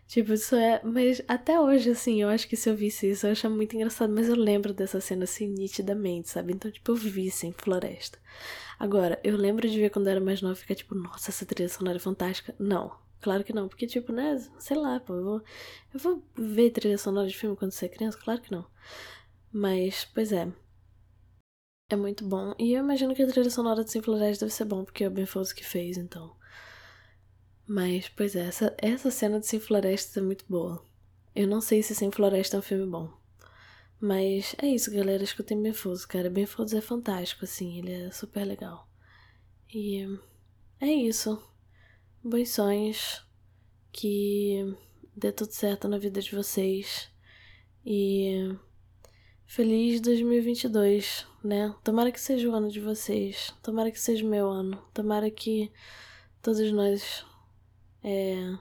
Tipo, 0.09 0.33
isso 0.33 0.57
é. 0.57 0.81
Mas 0.85 1.23
até 1.29 1.61
hoje, 1.61 1.91
assim, 1.91 2.23
eu 2.23 2.29
acho 2.31 2.49
que 2.49 2.57
se 2.57 2.69
eu 2.71 2.75
visse 2.77 3.11
isso, 3.11 3.27
eu 3.27 3.33
acho 3.33 3.49
muito 3.51 3.77
engraçado. 3.77 4.13
Mas 4.13 4.29
eu 4.29 4.37
lembro 4.37 4.73
dessa 4.75 5.01
cena 5.01 5.25
assim 5.25 5.47
nitidamente, 5.49 6.31
sabe? 6.31 6.53
Então, 6.55 6.71
tipo, 6.71 6.91
eu 6.93 6.97
vi 6.97 7.31
sem 7.31 7.53
floresta. 7.53 8.19
Agora, 8.79 9.21
eu 9.25 9.37
lembro 9.37 9.69
de 9.69 9.79
ver 9.79 9.91
quando 9.91 10.07
eu 10.07 10.13
era 10.13 10.21
mais 10.21 10.41
nova 10.43 10.55
ficar 10.57 10.75
tipo, 10.75 10.95
nossa, 10.95 11.31
essa 11.31 11.45
trilha 11.47 11.69
sonora 11.69 11.97
é 11.99 12.01
fantástica. 12.01 12.55
Não, 12.59 12.93
claro 13.21 13.45
que 13.45 13.53
não. 13.53 13.69
Porque, 13.69 13.87
tipo, 13.87 14.13
né? 14.13 14.39
Sei 14.59 14.77
lá, 14.77 14.99
pô, 15.01 15.15
eu 15.15 15.25
vou, 15.25 15.43
eu 15.95 16.01
vou 16.01 16.23
ver 16.37 16.71
trilha 16.71 16.99
sonora 16.99 17.29
de 17.29 17.37
filme 17.37 17.57
quando 17.57 17.73
você 17.73 17.87
é 17.87 17.89
criança? 17.91 18.19
Claro 18.19 18.41
que 18.41 18.53
não. 18.53 18.67
Mas, 19.53 20.07
pois 20.15 20.33
é. 20.33 20.49
É 21.91 21.97
muito 21.97 22.25
bom. 22.27 22.55
E 22.59 22.73
eu 22.73 22.81
imagino 22.83 23.15
que 23.15 23.23
a 23.23 23.27
trilha 23.27 23.51
sonora 23.51 23.85
de 23.85 23.91
Sem 23.91 24.01
Floresta 24.03 24.47
deve 24.47 24.55
ser 24.55 24.65
bom, 24.65 24.85
porque 24.85 25.05
é 25.05 25.09
o 25.09 25.11
Ben 25.11 25.27
Folds 25.27 25.53
que 25.53 25.65
fez, 25.65 25.99
então. 25.99 26.35
Mas, 27.69 28.09
pois 28.09 28.35
é, 28.35 28.47
essa, 28.47 28.75
essa 28.79 29.11
cena 29.11 29.39
de 29.39 29.47
Sem 29.47 29.61
Floresta 29.61 30.21
é 30.21 30.23
muito 30.23 30.43
boa. 30.49 30.83
Eu 31.37 31.47
não 31.47 31.61
sei 31.61 31.83
se 31.83 31.95
Sem 31.95 32.11
Floresta 32.11 32.57
é 32.57 32.61
um 32.61 32.62
filme 32.62 32.87
bom. 32.87 33.12
Mas 34.01 34.57
é 34.62 34.66
isso, 34.66 34.91
galera. 34.91 35.23
Escutem 35.23 35.61
Ben 35.62 35.75
Folds, 35.75 36.07
cara. 36.07 36.31
Ben 36.31 36.47
Folds 36.47 36.73
é 36.73 36.81
fantástico, 36.81 37.45
assim. 37.45 37.79
Ele 37.79 37.93
é 37.93 38.11
super 38.11 38.43
legal. 38.47 38.89
E 39.73 40.03
é 40.81 40.87
isso. 40.87 41.43
Bons 42.25 42.49
sonhos. 42.49 43.23
Que 43.93 44.75
dê 45.14 45.31
tudo 45.31 45.53
certo 45.53 45.89
na 45.89 45.99
vida 45.99 46.23
de 46.23 46.35
vocês. 46.35 47.11
E 47.85 48.57
feliz 49.45 50.01
2022, 50.01 51.27
né? 51.45 51.75
Tomara 51.85 52.11
que 52.11 52.21
seja 52.21 52.49
o 52.49 52.55
ano 52.55 52.71
de 52.71 52.81
vocês. 52.81 53.53
Tomara 53.62 53.91
que 53.91 54.01
seja 54.01 54.25
o 54.25 54.31
meu 54.31 54.49
ano. 54.49 54.83
Tomara 54.95 55.31
que 55.31 55.71
todos 56.41 56.73
nós 56.73 57.28
é. 58.09 58.59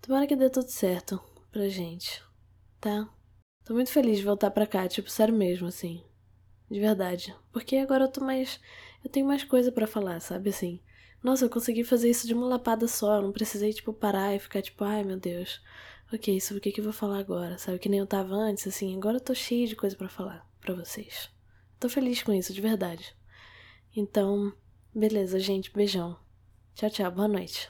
Tomara 0.00 0.26
que 0.26 0.34
dê 0.34 0.50
tudo 0.50 0.68
certo 0.68 1.20
pra 1.50 1.68
gente, 1.68 2.22
tá? 2.80 3.08
Tô 3.64 3.74
muito 3.74 3.90
feliz 3.90 4.18
de 4.18 4.24
voltar 4.24 4.50
pra 4.50 4.66
cá, 4.66 4.88
tipo, 4.88 5.10
sério 5.10 5.34
mesmo, 5.34 5.68
assim. 5.68 6.02
De 6.70 6.80
verdade. 6.80 7.34
Porque 7.52 7.76
agora 7.76 8.04
eu 8.04 8.10
tô 8.10 8.24
mais. 8.24 8.60
Eu 9.04 9.10
tenho 9.10 9.26
mais 9.26 9.44
coisa 9.44 9.70
para 9.70 9.86
falar, 9.86 10.20
sabe 10.20 10.50
assim? 10.50 10.80
Nossa, 11.22 11.44
eu 11.44 11.50
consegui 11.50 11.84
fazer 11.84 12.10
isso 12.10 12.26
de 12.26 12.34
uma 12.34 12.46
lapada 12.46 12.88
só. 12.88 13.16
Eu 13.16 13.22
não 13.22 13.32
precisei, 13.32 13.72
tipo, 13.72 13.92
parar 13.92 14.34
e 14.34 14.38
ficar 14.38 14.62
tipo, 14.62 14.84
ai 14.84 15.04
meu 15.04 15.18
Deus. 15.18 15.60
Ok, 16.12 16.40
sobre 16.40 16.58
o 16.58 16.62
que, 16.62 16.72
que 16.72 16.80
eu 16.80 16.84
vou 16.84 16.92
falar 16.92 17.18
agora? 17.18 17.58
Sabe? 17.58 17.78
Que 17.78 17.88
nem 17.88 18.00
eu 18.00 18.06
tava 18.06 18.34
antes, 18.34 18.66
assim. 18.66 18.96
Agora 18.96 19.16
eu 19.18 19.20
tô 19.20 19.34
cheio 19.34 19.68
de 19.68 19.76
coisa 19.76 19.96
para 19.96 20.08
falar 20.08 20.48
para 20.60 20.74
vocês. 20.74 21.30
Tô 21.78 21.88
feliz 21.88 22.22
com 22.22 22.32
isso, 22.32 22.52
de 22.52 22.60
verdade. 22.60 23.14
Então, 23.94 24.52
beleza, 24.94 25.38
gente. 25.38 25.72
Beijão. 25.72 26.18
Tchau, 26.74 26.90
tchau. 26.90 27.10
Boa 27.10 27.28
noite. 27.28 27.68